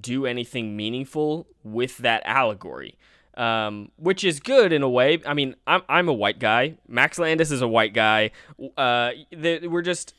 do 0.00 0.26
anything 0.26 0.76
meaningful 0.76 1.46
with 1.62 1.98
that 1.98 2.22
allegory 2.24 2.96
um, 3.36 3.92
which 3.96 4.24
is 4.24 4.40
good 4.40 4.72
in 4.72 4.82
a 4.82 4.88
way 4.88 5.20
i 5.24 5.32
mean 5.32 5.54
i'm, 5.66 5.82
I'm 5.88 6.08
a 6.08 6.12
white 6.12 6.40
guy 6.40 6.74
max 6.88 7.20
landis 7.20 7.52
is 7.52 7.62
a 7.62 7.68
white 7.68 7.94
guy 7.94 8.32
uh, 8.76 9.12
th- 9.30 9.62
we're 9.62 9.82
just 9.82 10.14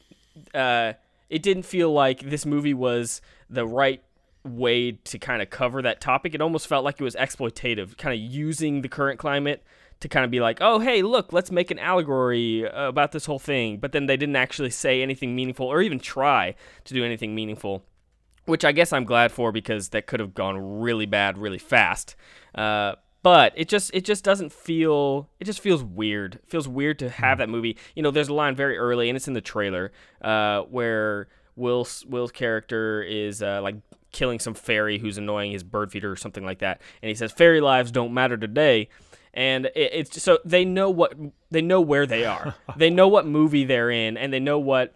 uh, 0.54 0.94
it 1.30 1.42
didn't 1.42 1.64
feel 1.64 1.92
like 1.92 2.30
this 2.30 2.46
movie 2.46 2.74
was 2.74 3.22
the 3.50 3.66
right 3.66 4.04
way 4.44 4.94
to 4.94 5.20
kind 5.20 5.42
of 5.42 5.50
cover 5.50 5.82
that 5.82 6.00
topic 6.00 6.34
it 6.34 6.42
almost 6.42 6.68
felt 6.68 6.86
like 6.86 7.02
it 7.02 7.04
was 7.04 7.16
exploitative 7.16 7.98
kind 7.98 8.14
of 8.14 8.20
using 8.20 8.82
the 8.82 8.88
current 8.88 9.20
climate 9.20 9.62
to 10.00 10.08
kind 10.08 10.24
of 10.24 10.32
be 10.32 10.40
like, 10.40 10.60
oh, 10.62 10.80
hey, 10.80 11.02
look, 11.02 11.34
let's 11.34 11.52
make 11.52 11.72
an 11.72 11.80
allegory 11.80 12.64
about 12.64 13.12
this 13.12 13.26
whole 13.26 13.40
thing. 13.40 13.78
But 13.78 13.92
then 13.92 14.06
they 14.06 14.18
didn't 14.18 14.36
actually 14.36 14.70
say 14.70 15.02
anything 15.02 15.36
meaningful 15.36 15.68
or 15.68 15.82
even 15.82 16.00
try 16.00 16.56
to 16.86 16.94
do 16.94 17.04
anything 17.04 17.34
meaningful, 17.34 17.84
which 18.46 18.64
I 18.64 18.72
guess 18.72 18.94
I'm 18.94 19.06
glad 19.06 19.32
for 19.32 19.52
because 19.52 19.90
that 19.90 20.08
could 20.08 20.20
have 20.20 20.34
gone 20.34 20.80
really 20.80 21.06
bad 21.06 21.38
really 21.38 21.58
fast. 21.58 22.16
Uh, 22.54 22.96
but 23.28 23.52
it 23.58 23.68
just 23.68 23.92
it 23.94 24.06
just 24.06 24.24
doesn't 24.24 24.54
feel 24.54 25.28
it 25.38 25.44
just 25.44 25.60
feels 25.60 25.84
weird. 25.84 26.36
It 26.36 26.44
feels 26.48 26.66
weird 26.66 26.98
to 27.00 27.10
have 27.10 27.40
that 27.40 27.50
movie. 27.50 27.76
You 27.94 28.02
know, 28.02 28.10
there's 28.10 28.30
a 28.30 28.34
line 28.34 28.56
very 28.56 28.78
early 28.78 29.10
and 29.10 29.18
it's 29.18 29.28
in 29.28 29.34
the 29.34 29.42
trailer 29.42 29.92
uh, 30.22 30.62
where 30.62 31.28
Will's 31.58 32.06
Will's 32.08 32.32
character 32.32 33.04
is 33.04 33.44
uh, 33.44 33.60
like 33.62 33.76
killing 34.14 34.40
some 34.40 34.54
fairy 34.54 34.98
who's 34.98 35.18
annoying 35.18 35.52
his 35.52 35.62
bird 35.62 35.92
feeder 35.92 36.10
or 36.10 36.16
something 36.16 36.46
like 36.46 36.60
that, 36.60 36.82
and 37.02 37.10
he 37.10 37.16
says 37.16 37.34
fairy 37.34 37.60
lives 37.60 37.92
don't 37.92 38.14
matter 38.14 38.38
today 38.38 38.88
and 39.34 39.66
it, 39.76 39.92
it's 39.92 40.24
so 40.24 40.40
they 40.46 40.64
know 40.64 40.90
what 40.90 41.14
they 41.52 41.62
know 41.62 41.82
where 41.82 42.06
they 42.06 42.24
are. 42.24 42.56
they 42.78 42.90
know 42.90 43.10
what 43.10 43.28
movie 43.28 43.66
they're 43.66 43.92
in, 43.92 44.16
and 44.16 44.32
they 44.32 44.40
know 44.40 44.58
what 44.58 44.96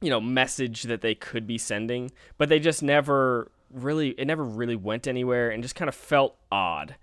you 0.00 0.10
know 0.10 0.20
message 0.20 0.84
that 0.84 1.00
they 1.00 1.16
could 1.16 1.44
be 1.44 1.58
sending, 1.58 2.12
but 2.38 2.48
they 2.48 2.60
just 2.60 2.84
never 2.84 3.50
really 3.72 4.10
it 4.10 4.26
never 4.26 4.44
really 4.44 4.76
went 4.76 5.08
anywhere 5.08 5.50
and 5.50 5.60
just 5.60 5.74
kind 5.74 5.88
of 5.88 5.94
felt 5.96 6.36
odd. 6.52 6.94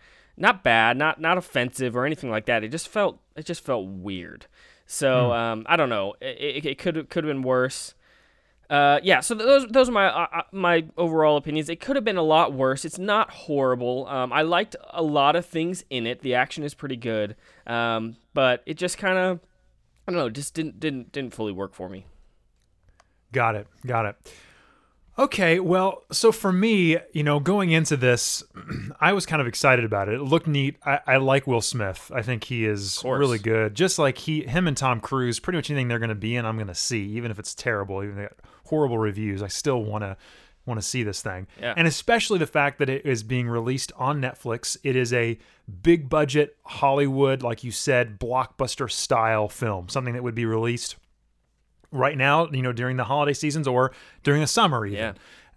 Not 0.41 0.63
bad, 0.63 0.97
not 0.97 1.21
not 1.21 1.37
offensive 1.37 1.95
or 1.95 2.03
anything 2.03 2.31
like 2.31 2.47
that. 2.47 2.63
It 2.63 2.69
just 2.69 2.87
felt 2.87 3.19
it 3.35 3.45
just 3.45 3.63
felt 3.63 3.85
weird. 3.87 4.47
So 4.87 5.31
um, 5.31 5.67
I 5.69 5.75
don't 5.75 5.89
know. 5.89 6.15
It, 6.19 6.65
it, 6.65 6.65
it 6.65 6.77
could 6.79 6.95
could 7.11 7.23
have 7.23 7.29
been 7.29 7.43
worse. 7.43 7.93
Uh, 8.67 8.99
yeah, 9.03 9.19
so 9.19 9.35
those 9.35 9.67
those 9.67 9.87
are 9.87 9.91
my 9.91 10.07
uh, 10.07 10.27
uh, 10.33 10.41
my 10.51 10.85
overall 10.97 11.37
opinions. 11.37 11.69
It 11.69 11.79
could 11.79 11.95
have 11.95 12.03
been 12.03 12.17
a 12.17 12.23
lot 12.23 12.53
worse. 12.53 12.85
It's 12.85 12.97
not 12.97 13.29
horrible. 13.29 14.07
Um, 14.07 14.33
I 14.33 14.41
liked 14.41 14.75
a 14.89 15.03
lot 15.03 15.35
of 15.35 15.45
things 15.45 15.83
in 15.91 16.07
it. 16.07 16.21
The 16.21 16.33
action 16.33 16.63
is 16.63 16.73
pretty 16.73 16.95
good, 16.95 17.35
um, 17.67 18.17
but 18.33 18.63
it 18.65 18.77
just 18.77 18.97
kind 18.97 19.19
of 19.19 19.41
I 20.07 20.11
don't 20.11 20.19
know, 20.19 20.29
just 20.31 20.55
didn't 20.55 20.79
didn't 20.79 21.11
didn't 21.11 21.35
fully 21.35 21.51
work 21.51 21.75
for 21.75 21.87
me. 21.87 22.07
Got 23.31 23.53
it. 23.53 23.67
Got 23.85 24.07
it. 24.07 24.15
Okay, 25.21 25.59
well, 25.59 26.03
so 26.11 26.31
for 26.31 26.51
me, 26.51 26.97
you 27.13 27.21
know, 27.21 27.39
going 27.39 27.69
into 27.69 27.95
this, 27.95 28.43
I 28.99 29.13
was 29.13 29.27
kind 29.27 29.39
of 29.39 29.47
excited 29.47 29.85
about 29.85 30.09
it. 30.09 30.15
It 30.15 30.23
looked 30.23 30.47
neat. 30.47 30.77
I, 30.83 30.99
I 31.05 31.17
like 31.17 31.45
Will 31.45 31.61
Smith. 31.61 32.11
I 32.13 32.23
think 32.23 32.45
he 32.45 32.65
is 32.65 33.03
really 33.05 33.37
good. 33.37 33.75
Just 33.75 33.99
like 33.99 34.17
he, 34.17 34.41
him, 34.41 34.67
and 34.67 34.75
Tom 34.75 34.99
Cruise. 34.99 35.39
Pretty 35.39 35.57
much 35.57 35.69
anything 35.69 35.89
they're 35.89 35.99
going 35.99 36.09
to 36.09 36.15
be 36.15 36.35
in, 36.35 36.43
I'm 36.43 36.55
going 36.55 36.69
to 36.69 36.73
see, 36.75 37.03
even 37.11 37.29
if 37.29 37.37
it's 37.37 37.53
terrible, 37.53 38.01
even 38.01 38.09
if 38.11 38.15
they 38.15 38.21
got 38.23 38.33
horrible 38.65 38.97
reviews. 38.97 39.43
I 39.43 39.47
still 39.47 39.83
want 39.83 40.03
to 40.03 40.17
want 40.65 40.79
to 40.79 40.87
see 40.87 41.03
this 41.03 41.21
thing, 41.21 41.47
Yeah. 41.59 41.73
and 41.75 41.87
especially 41.87 42.37
the 42.39 42.45
fact 42.47 42.77
that 42.79 42.89
it 42.89 43.03
is 43.05 43.23
being 43.23 43.47
released 43.47 43.91
on 43.97 44.21
Netflix. 44.21 44.77
It 44.83 44.95
is 44.95 45.11
a 45.13 45.37
big 45.83 46.07
budget 46.09 46.55
Hollywood, 46.65 47.41
like 47.43 47.63
you 47.63 47.71
said, 47.71 48.19
blockbuster 48.19 48.89
style 48.89 49.49
film, 49.49 49.89
something 49.89 50.13
that 50.13 50.23
would 50.23 50.35
be 50.35 50.45
released 50.45 50.97
right 51.91 52.17
now, 52.17 52.47
you 52.51 52.61
know, 52.61 52.71
during 52.73 52.97
the 52.97 53.03
holiday 53.03 53.33
seasons 53.33 53.67
or 53.67 53.91
during 54.23 54.41
the 54.41 54.47
summer 54.47 54.85
even. 54.85 54.99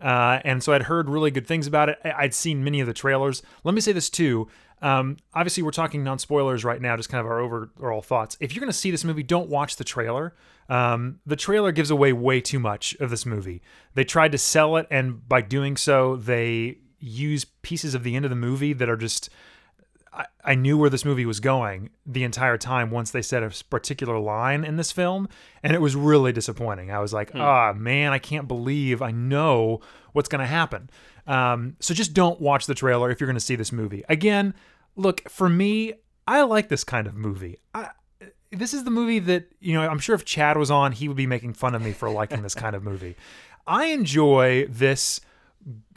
Uh, 0.00 0.41
and 0.45 0.62
so 0.62 0.73
I'd 0.73 0.83
heard 0.83 1.09
really 1.09 1.31
good 1.31 1.47
things 1.47 1.67
about 1.67 1.88
it. 1.88 1.99
I- 2.05 2.12
I'd 2.25 2.35
seen 2.35 2.64
many 2.64 2.81
of 2.81 2.87
the 2.87 2.93
trailers. 2.93 3.43
Let 3.62 3.75
me 3.75 3.81
say 3.81 3.93
this 3.93 4.11
too. 4.11 4.49
Um, 4.83 5.17
obviously, 5.33 5.62
we're 5.62 5.71
talking 5.71 6.03
non 6.05 6.19
spoilers 6.19 6.64
right 6.64 6.83
now, 6.83 6.97
just 6.97 7.09
kind 7.09 7.21
of 7.21 7.26
our 7.26 7.38
overall 7.41 8.03
thoughts. 8.03 8.37
If 8.41 8.55
you're 8.55 8.61
going 8.61 8.73
to 8.73 8.76
see 8.76 8.91
this 8.91 9.05
movie, 9.05 9.23
don't 9.23 9.49
watch 9.49 9.76
the 9.76 9.85
trailer. 9.85 10.35
Um, 10.69 11.21
the 11.25 11.37
trailer 11.37 11.73
gives 11.73 11.91
away 11.91 12.12
way 12.12 12.41
too 12.41 12.59
much 12.59 12.95
of 12.97 13.09
this 13.11 13.25
movie. 13.25 13.62
They 13.95 14.05
tried 14.05 14.33
to 14.33 14.38
sell 14.38 14.76
it, 14.76 14.87
and 14.91 15.26
by 15.26 15.41
doing 15.43 15.76
so, 15.76 16.17
they 16.17 16.79
use 16.99 17.45
pieces 17.62 17.95
of 17.95 18.03
the 18.03 18.17
end 18.17 18.25
of 18.26 18.31
the 18.31 18.37
movie 18.37 18.73
that 18.73 18.88
are 18.88 18.97
just 18.97 19.31
I, 20.14 20.26
I 20.44 20.54
knew 20.54 20.78
where 20.78 20.90
this 20.90 21.04
movie 21.04 21.26
was 21.26 21.40
going 21.40 21.90
the 22.06 22.23
entire 22.23 22.56
time 22.56 22.90
once 22.90 23.11
they 23.11 23.23
said 23.23 23.42
a 23.42 23.50
particular 23.68 24.18
line 24.18 24.62
in 24.62 24.76
this 24.76 24.92
film, 24.92 25.28
and 25.62 25.73
it 25.73 25.80
was 25.80 25.97
really 25.97 26.33
disappointing. 26.33 26.90
I 26.92 27.00
was 27.00 27.12
like, 27.12 27.35
ah, 27.35 27.73
man, 27.73 28.12
I 28.12 28.18
can't 28.18 28.47
believe 28.47 29.02
I 29.02 29.11
know 29.11 29.80
what's 30.12 30.28
going 30.28 30.40
to 30.40 30.47
happen. 30.47 30.88
Um, 31.26 31.76
so 31.80 31.94
just 31.94 32.14
don't 32.14 32.40
watch 32.40 32.66
the 32.66 32.75
trailer 32.75 33.11
if 33.11 33.21
you're 33.21 33.26
going 33.26 33.35
to 33.35 33.40
see 33.40 33.56
this 33.56 33.73
movie. 33.73 34.04
Again, 34.09 34.54
look, 34.94 35.28
for 35.28 35.49
me, 35.49 35.94
I 36.28 36.42
like 36.42 36.68
this 36.68 36.85
kind 36.85 37.06
of 37.06 37.14
movie. 37.14 37.59
I, 37.75 37.90
this 38.52 38.73
is 38.73 38.85
the 38.85 38.90
movie 38.90 39.18
that, 39.18 39.49
you 39.59 39.75
know, 39.75 39.88
I'm 39.88 39.99
sure 39.99 40.14
if 40.14 40.25
Chad 40.25 40.56
was 40.56 40.71
on, 40.71 40.92
he 40.92 41.09
would 41.09 41.16
be 41.16 41.26
making 41.26 41.54
fun 41.54 41.75
of 41.75 41.83
me 41.83 41.92
for 41.92 42.09
liking 42.09 42.42
this 42.42 42.54
kind 42.54 42.76
of 42.76 42.85
movie. 42.85 43.16
I 43.66 43.87
enjoy 43.87 44.66
this 44.68 45.21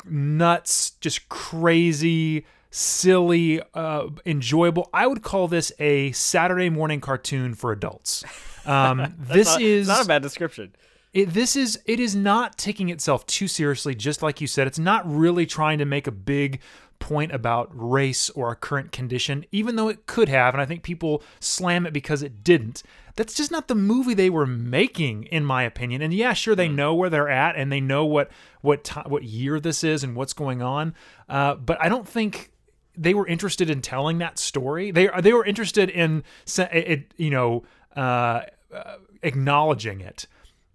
nuts, 0.05 0.91
just 1.01 1.29
crazy, 1.29 2.45
silly, 2.77 3.61
uh, 3.73 4.07
enjoyable. 4.25 4.89
I 4.93 5.07
would 5.07 5.23
call 5.23 5.47
this 5.47 5.71
a 5.79 6.11
Saturday 6.11 6.69
morning 6.69 7.01
cartoon 7.01 7.53
for 7.55 7.71
adults. 7.71 8.23
Um, 8.65 9.15
this 9.19 9.47
Not- 9.47 9.61
is 9.61 9.87
not 9.87 10.05
a 10.05 10.07
bad 10.07 10.21
description. 10.21 10.75
it, 11.13 11.33
this 11.33 11.55
is 11.55 11.79
it 11.85 11.99
is 11.99 12.15
not 12.15 12.57
taking 12.57 12.89
itself 12.89 13.25
too 13.25 13.47
seriously 13.47 13.95
just 13.95 14.21
like 14.21 14.41
you 14.41 14.47
said 14.47 14.67
it's 14.67 14.77
not 14.77 15.09
really 15.09 15.45
trying 15.45 15.77
to 15.79 15.85
make 15.85 16.05
a 16.05 16.11
big 16.11 16.59
point 16.99 17.31
about 17.31 17.69
race 17.71 18.29
or 18.31 18.51
a 18.51 18.55
current 18.55 18.91
condition 18.91 19.45
even 19.51 19.77
though 19.77 19.87
it 19.87 20.05
could 20.05 20.27
have 20.27 20.53
and 20.53 20.61
i 20.61 20.65
think 20.65 20.83
people 20.83 21.23
slam 21.39 21.85
it 21.85 21.93
because 21.93 22.21
it 22.21 22.43
didn't 22.43 22.83
that's 23.15 23.33
just 23.33 23.51
not 23.51 23.67
the 23.69 23.75
movie 23.75 24.13
they 24.13 24.29
were 24.29 24.45
making 24.47 25.23
in 25.25 25.45
my 25.45 25.63
opinion 25.63 26.01
and 26.01 26.13
yeah 26.13 26.33
sure 26.33 26.55
they 26.55 26.67
know 26.67 26.93
where 26.93 27.09
they're 27.09 27.29
at 27.29 27.55
and 27.55 27.71
they 27.71 27.79
know 27.79 28.03
what 28.03 28.29
what 28.61 28.83
ti 28.83 28.99
what 29.05 29.23
year 29.23 29.59
this 29.61 29.83
is 29.83 30.03
and 30.03 30.13
what's 30.15 30.33
going 30.33 30.61
on 30.61 30.93
uh, 31.29 31.55
but 31.55 31.79
i 31.81 31.87
don't 31.87 32.07
think 32.07 32.51
they 32.97 33.13
were 33.13 33.27
interested 33.27 33.69
in 33.69 33.81
telling 33.81 34.17
that 34.17 34.39
story. 34.39 34.91
They 34.91 35.09
they 35.21 35.33
were 35.33 35.45
interested 35.45 35.89
in 35.89 36.23
it, 36.57 37.13
you 37.17 37.29
know 37.29 37.63
uh, 37.95 38.41
uh, 38.73 38.95
acknowledging 39.21 40.01
it, 40.01 40.27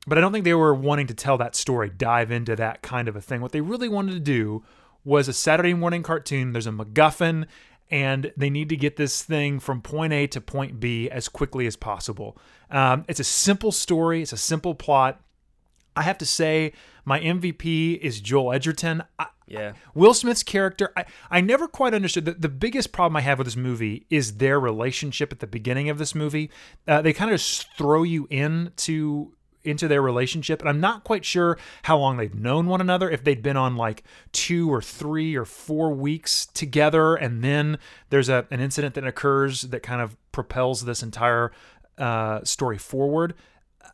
but 0.06 0.18
I 0.18 0.20
don't 0.20 0.32
think 0.32 0.44
they 0.44 0.54
were 0.54 0.74
wanting 0.74 1.08
to 1.08 1.14
tell 1.14 1.36
that 1.38 1.54
story, 1.56 1.90
dive 1.90 2.30
into 2.30 2.56
that 2.56 2.82
kind 2.82 3.08
of 3.08 3.16
a 3.16 3.20
thing. 3.20 3.40
What 3.40 3.52
they 3.52 3.60
really 3.60 3.88
wanted 3.88 4.12
to 4.12 4.20
do 4.20 4.64
was 5.04 5.28
a 5.28 5.32
Saturday 5.32 5.74
morning 5.74 6.02
cartoon. 6.02 6.52
There's 6.52 6.66
a 6.66 6.70
MacGuffin, 6.70 7.46
and 7.90 8.32
they 8.36 8.50
need 8.50 8.68
to 8.70 8.76
get 8.76 8.96
this 8.96 9.22
thing 9.22 9.60
from 9.60 9.82
point 9.82 10.12
A 10.12 10.26
to 10.28 10.40
point 10.40 10.80
B 10.80 11.10
as 11.10 11.28
quickly 11.28 11.66
as 11.66 11.76
possible. 11.76 12.38
Um, 12.70 13.04
it's 13.08 13.20
a 13.20 13.24
simple 13.24 13.72
story. 13.72 14.22
It's 14.22 14.32
a 14.32 14.36
simple 14.38 14.74
plot. 14.74 15.20
I 15.94 16.02
have 16.02 16.18
to 16.18 16.26
say, 16.26 16.72
my 17.04 17.20
MVP 17.20 17.98
is 17.98 18.20
Joel 18.20 18.52
Edgerton. 18.52 19.02
I, 19.18 19.26
Yeah. 19.46 19.72
Will 19.94 20.14
Smith's 20.14 20.42
character, 20.42 20.92
I, 20.96 21.04
I 21.30 21.40
never 21.40 21.68
quite 21.68 21.94
understood. 21.94 22.24
The, 22.24 22.32
the 22.32 22.48
biggest 22.48 22.92
problem 22.92 23.16
I 23.16 23.20
have 23.20 23.38
with 23.38 23.46
this 23.46 23.56
movie 23.56 24.06
is 24.08 24.36
their 24.36 24.58
relationship 24.58 25.32
at 25.32 25.40
the 25.40 25.46
beginning 25.46 25.88
of 25.88 25.98
this 25.98 26.14
movie. 26.14 26.50
Uh, 26.86 27.02
they 27.02 27.12
kind 27.12 27.30
of 27.30 27.38
just 27.38 27.68
throw 27.76 28.02
you 28.02 28.26
into 28.30 29.32
into 29.64 29.86
their 29.86 30.02
relationship 30.02 30.58
and 30.58 30.68
i'm 30.68 30.80
not 30.80 31.04
quite 31.04 31.24
sure 31.24 31.56
how 31.84 31.96
long 31.96 32.16
they've 32.16 32.34
known 32.34 32.66
one 32.66 32.80
another 32.80 33.08
if 33.08 33.22
they'd 33.22 33.44
been 33.44 33.56
on 33.56 33.76
like 33.76 34.02
two 34.32 34.68
or 34.68 34.82
three 34.82 35.36
or 35.36 35.44
four 35.44 35.92
weeks 35.94 36.46
together 36.46 37.14
and 37.14 37.44
then 37.44 37.78
there's 38.10 38.28
a, 38.28 38.44
an 38.50 38.58
incident 38.58 38.96
that 38.96 39.06
occurs 39.06 39.62
that 39.62 39.80
kind 39.80 40.02
of 40.02 40.16
propels 40.32 40.84
this 40.84 41.00
entire 41.00 41.52
uh, 41.96 42.42
story 42.42 42.76
forward 42.76 43.34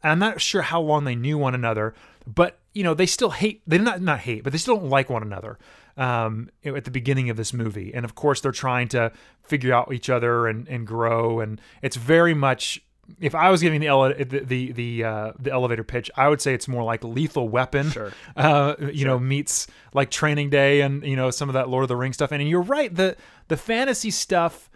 I'm 0.02 0.18
not 0.18 0.40
sure 0.40 0.62
how 0.62 0.80
long 0.80 1.04
they 1.04 1.14
knew 1.14 1.38
one 1.38 1.54
another, 1.54 1.94
but 2.26 2.58
you 2.78 2.84
know 2.84 2.94
they 2.94 3.06
still 3.06 3.30
hate. 3.30 3.60
They 3.66 3.76
not 3.76 4.00
not 4.00 4.20
hate, 4.20 4.44
but 4.44 4.52
they 4.52 4.58
still 4.58 4.76
don't 4.76 4.88
like 4.88 5.10
one 5.10 5.22
another. 5.22 5.58
Um, 5.96 6.48
at 6.64 6.84
the 6.84 6.92
beginning 6.92 7.28
of 7.28 7.36
this 7.36 7.52
movie, 7.52 7.92
and 7.92 8.04
of 8.04 8.14
course 8.14 8.40
they're 8.40 8.52
trying 8.52 8.86
to 8.90 9.10
figure 9.42 9.74
out 9.74 9.92
each 9.92 10.08
other 10.08 10.46
and 10.46 10.68
and 10.68 10.86
grow, 10.86 11.40
and 11.40 11.60
it's 11.82 11.96
very 11.96 12.34
much. 12.34 12.80
If 13.18 13.34
I 13.34 13.50
was 13.50 13.62
giving 13.62 13.80
the 13.80 13.88
ele- 13.88 14.14
the 14.14 14.44
the 14.44 14.72
the, 14.72 15.04
uh, 15.04 15.32
the 15.40 15.50
elevator 15.50 15.82
pitch, 15.82 16.08
I 16.14 16.28
would 16.28 16.40
say 16.40 16.54
it's 16.54 16.68
more 16.68 16.84
like 16.84 17.02
Lethal 17.02 17.48
Weapon. 17.48 17.90
Sure. 17.90 18.12
Uh, 18.36 18.76
you 18.92 19.04
know, 19.04 19.18
meets 19.18 19.66
like 19.92 20.10
Training 20.10 20.50
Day 20.50 20.82
and 20.82 21.02
you 21.02 21.16
know 21.16 21.32
some 21.32 21.48
of 21.48 21.54
that 21.54 21.68
Lord 21.68 21.82
of 21.82 21.88
the 21.88 21.96
Rings 21.96 22.14
stuff. 22.14 22.30
And 22.30 22.48
you're 22.48 22.62
right, 22.62 22.94
the 22.94 23.16
the 23.48 23.56
fantasy 23.56 24.12
stuff 24.12 24.70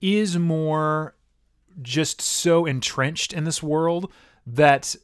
is 0.00 0.36
more 0.36 1.14
just 1.82 2.20
so 2.20 2.66
entrenched 2.66 3.32
in 3.32 3.44
this 3.44 3.62
world 3.62 4.10
that 4.44 4.96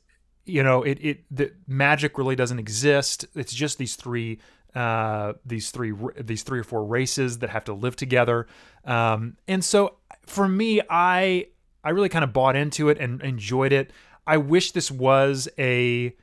you 0.50 0.62
know 0.62 0.82
it 0.82 0.98
it 1.00 1.24
the 1.30 1.52
magic 1.66 2.18
really 2.18 2.36
doesn't 2.36 2.58
exist. 2.58 3.26
It's 3.34 3.52
just 3.52 3.78
these 3.78 3.96
three 3.96 4.38
uh 4.74 5.34
these 5.44 5.70
three 5.70 5.92
these 6.20 6.42
three 6.42 6.60
or 6.60 6.64
four 6.64 6.84
races 6.84 7.38
that 7.38 7.50
have 7.50 7.64
to 7.64 7.72
live 7.72 7.96
together. 7.96 8.46
Um 8.84 9.36
and 9.48 9.64
so 9.64 9.96
for 10.26 10.46
me 10.46 10.80
i 10.88 11.46
i 11.82 11.90
really 11.90 12.08
kind 12.08 12.24
of 12.24 12.32
bought 12.32 12.56
into 12.56 12.88
it 12.88 12.98
and 12.98 13.22
enjoyed 13.22 13.72
it. 13.72 13.92
I 14.26 14.36
wish 14.36 14.72
this 14.72 14.90
was 14.90 15.48
a 15.58 16.14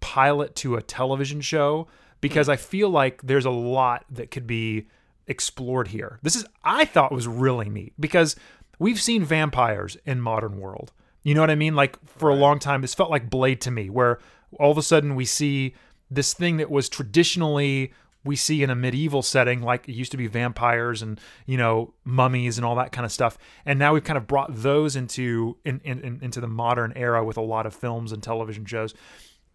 pilot 0.00 0.54
to 0.56 0.76
a 0.76 0.82
television 0.82 1.40
show 1.40 1.88
because 2.20 2.48
i 2.48 2.56
feel 2.56 2.88
like 2.88 3.20
there's 3.22 3.44
a 3.46 3.50
lot 3.50 4.04
that 4.10 4.30
could 4.30 4.46
be 4.46 4.86
explored 5.26 5.88
here. 5.88 6.18
This 6.22 6.36
is 6.36 6.44
i 6.62 6.84
thought 6.84 7.10
was 7.12 7.26
really 7.26 7.68
neat 7.68 7.94
because 7.98 8.36
we've 8.78 9.00
seen 9.00 9.24
vampires 9.24 9.96
in 10.04 10.20
modern 10.20 10.58
world 10.60 10.92
you 11.28 11.34
know 11.34 11.40
what 11.42 11.50
I 11.50 11.54
mean? 11.54 11.74
Like 11.74 11.96
for 12.06 12.28
a 12.30 12.34
long 12.34 12.58
time, 12.58 12.80
this 12.80 12.94
felt 12.94 13.10
like 13.10 13.28
Blade 13.30 13.60
to 13.62 13.70
me, 13.70 13.90
where 13.90 14.18
all 14.58 14.70
of 14.70 14.78
a 14.78 14.82
sudden 14.82 15.14
we 15.14 15.24
see 15.24 15.74
this 16.10 16.32
thing 16.32 16.56
that 16.56 16.70
was 16.70 16.88
traditionally 16.88 17.92
we 18.24 18.34
see 18.36 18.62
in 18.62 18.68
a 18.68 18.74
medieval 18.74 19.22
setting, 19.22 19.62
like 19.62 19.88
it 19.88 19.92
used 19.92 20.10
to 20.10 20.16
be 20.16 20.26
vampires 20.26 21.02
and 21.02 21.20
you 21.46 21.56
know 21.56 21.94
mummies 22.04 22.58
and 22.58 22.64
all 22.64 22.74
that 22.76 22.92
kind 22.92 23.04
of 23.06 23.12
stuff, 23.12 23.38
and 23.64 23.78
now 23.78 23.94
we've 23.94 24.04
kind 24.04 24.16
of 24.18 24.26
brought 24.26 24.54
those 24.54 24.96
into 24.96 25.56
in, 25.64 25.80
in, 25.84 26.00
in- 26.00 26.18
into 26.22 26.40
the 26.40 26.48
modern 26.48 26.92
era 26.96 27.24
with 27.24 27.36
a 27.36 27.40
lot 27.42 27.64
of 27.66 27.74
films 27.74 28.12
and 28.12 28.22
television 28.22 28.64
shows. 28.64 28.92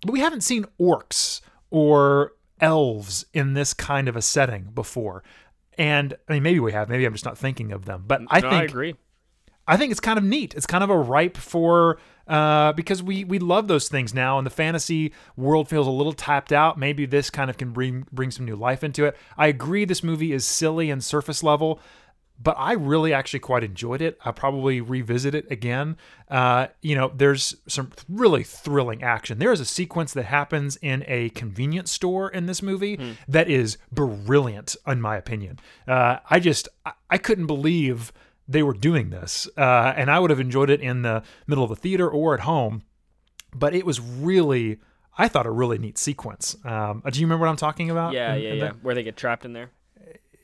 But 0.01 0.11
we 0.13 0.21
haven't 0.21 0.41
seen 0.41 0.65
orcs 0.79 1.41
or 1.69 2.33
elves 2.61 3.25
in 3.33 3.53
this 3.53 3.73
kind 3.73 4.07
of 4.07 4.15
a 4.15 4.21
setting 4.21 4.69
before. 4.73 5.23
And 5.77 6.15
I 6.29 6.33
mean, 6.33 6.43
maybe 6.43 6.59
we 6.59 6.71
have. 6.71 6.87
Maybe 6.89 7.05
I'm 7.05 7.13
just 7.13 7.25
not 7.25 7.37
thinking 7.37 7.71
of 7.71 7.85
them. 7.85 8.03
But 8.07 8.21
I 8.29 8.39
No, 8.39 8.49
think 8.49 8.61
I 8.61 8.63
agree. 8.63 8.95
I 9.67 9.77
think 9.77 9.91
it's 9.91 9.99
kind 9.99 10.17
of 10.17 10.23
neat. 10.23 10.53
It's 10.55 10.65
kind 10.65 10.83
of 10.83 10.89
a 10.89 10.97
ripe 10.97 11.37
for 11.37 11.99
uh, 12.27 12.73
because 12.73 13.03
we 13.03 13.23
we 13.23 13.39
love 13.39 13.67
those 13.67 13.87
things 13.87 14.13
now, 14.13 14.37
and 14.37 14.45
the 14.45 14.51
fantasy 14.51 15.13
world 15.35 15.69
feels 15.69 15.87
a 15.87 15.91
little 15.91 16.13
tapped 16.13 16.51
out. 16.51 16.77
Maybe 16.77 17.05
this 17.05 17.29
kind 17.29 17.49
of 17.49 17.57
can 17.57 17.71
bring 17.71 18.05
bring 18.11 18.31
some 18.31 18.45
new 18.45 18.55
life 18.55 18.83
into 18.83 19.05
it. 19.05 19.17
I 19.37 19.47
agree. 19.47 19.85
This 19.85 20.03
movie 20.03 20.31
is 20.33 20.45
silly 20.45 20.89
and 20.89 21.03
surface 21.03 21.43
level, 21.43 21.79
but 22.41 22.55
I 22.57 22.73
really 22.73 23.13
actually 23.13 23.39
quite 23.39 23.63
enjoyed 23.63 24.01
it. 24.01 24.17
I'll 24.25 24.33
probably 24.33 24.81
revisit 24.81 25.35
it 25.35 25.49
again. 25.51 25.97
Uh, 26.29 26.67
you 26.81 26.95
know, 26.95 27.11
there's 27.15 27.55
some 27.67 27.91
really 28.09 28.43
thrilling 28.43 29.03
action. 29.03 29.39
There 29.39 29.51
is 29.51 29.59
a 29.59 29.65
sequence 29.65 30.13
that 30.13 30.25
happens 30.25 30.77
in 30.81 31.03
a 31.07 31.29
convenience 31.29 31.91
store 31.91 32.29
in 32.29 32.45
this 32.47 32.61
movie 32.61 33.15
that 33.27 33.49
is 33.49 33.77
brilliant, 33.91 34.75
in 34.87 34.99
my 34.99 35.15
opinion. 35.15 35.59
Uh, 35.87 36.17
I 36.29 36.39
just, 36.39 36.67
I, 36.85 36.93
I 37.09 37.17
couldn't 37.17 37.47
believe 37.47 38.11
they 38.47 38.63
were 38.63 38.73
doing 38.73 39.09
this, 39.09 39.47
uh, 39.57 39.93
and 39.95 40.11
I 40.11 40.19
would 40.19 40.29
have 40.29 40.39
enjoyed 40.39 40.69
it 40.69 40.81
in 40.81 41.01
the 41.01 41.23
middle 41.47 41.63
of 41.63 41.69
the 41.69 41.75
theater 41.75 42.09
or 42.09 42.33
at 42.33 42.41
home. 42.41 42.83
But 43.55 43.73
it 43.75 43.85
was 43.85 43.99
really, 43.99 44.79
I 45.17 45.27
thought, 45.27 45.45
a 45.45 45.51
really 45.51 45.77
neat 45.77 45.97
sequence. 45.97 46.55
Um, 46.65 47.01
uh, 47.05 47.09
do 47.11 47.19
you 47.19 47.25
remember 47.25 47.45
what 47.45 47.51
I'm 47.51 47.55
talking 47.57 47.89
about? 47.89 48.13
Yeah, 48.13 48.33
in- 48.33 48.41
yeah, 48.41 48.49
in 48.49 48.57
yeah. 48.57 48.63
that? 48.65 48.83
Where 48.83 48.95
they 48.95 49.03
get 49.03 49.15
trapped 49.15 49.45
in 49.45 49.53
there. 49.53 49.69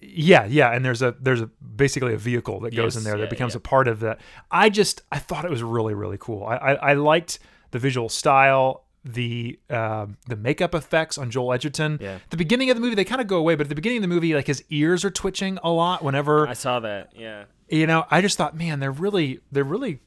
Yeah, 0.01 0.45
yeah, 0.45 0.71
and 0.71 0.85
there's 0.85 1.01
a 1.01 1.13
there's 1.19 1.41
a 1.41 1.47
basically 1.75 2.13
a 2.13 2.17
vehicle 2.17 2.61
that 2.61 2.73
goes 2.73 2.95
Yes, 2.95 2.97
in 2.97 3.03
there 3.03 3.15
yeah, 3.17 3.21
that 3.21 3.29
becomes 3.29 3.53
yeah. 3.53 3.57
a 3.57 3.61
part 3.61 3.87
of 3.89 3.99
that. 3.99 4.21
I 4.49 4.69
just 4.69 5.01
I 5.11 5.19
thought 5.19 5.43
it 5.43 5.51
was 5.51 5.61
really 5.61 5.93
really 5.93 6.17
cool. 6.17 6.45
I 6.45 6.55
I, 6.55 6.73
I 6.73 6.93
liked 6.93 7.39
the 7.71 7.79
visual 7.79 8.07
style, 8.07 8.85
the 9.05 9.59
um, 9.69 10.17
the 10.27 10.35
makeup 10.35 10.75
effects 10.75 11.17
on 11.17 11.31
Joel 11.31 11.53
Edgerton. 11.53 11.97
Yeah. 12.01 12.19
The 12.29 12.37
beginning 12.37 12.69
of 12.69 12.75
the 12.75 12.81
movie 12.81 12.95
they 12.95 13.05
kind 13.05 13.21
of 13.21 13.27
go 13.27 13.37
away, 13.37 13.55
but 13.55 13.65
at 13.65 13.69
the 13.69 13.75
beginning 13.75 13.99
of 13.99 14.01
the 14.03 14.07
movie, 14.07 14.33
like 14.33 14.47
his 14.47 14.63
ears 14.69 15.05
are 15.05 15.11
twitching 15.11 15.57
a 15.63 15.69
lot 15.69 16.03
whenever 16.03 16.47
I 16.47 16.53
saw 16.53 16.79
that. 16.81 17.13
Yeah. 17.15 17.45
you 17.69 17.87
know. 17.87 18.05
I 18.11 18.21
just 18.21 18.37
thought, 18.37 18.55
man, 18.55 18.79
they're 18.79 18.91
really 18.91 19.39
they're 19.51 19.63
really 19.63 19.99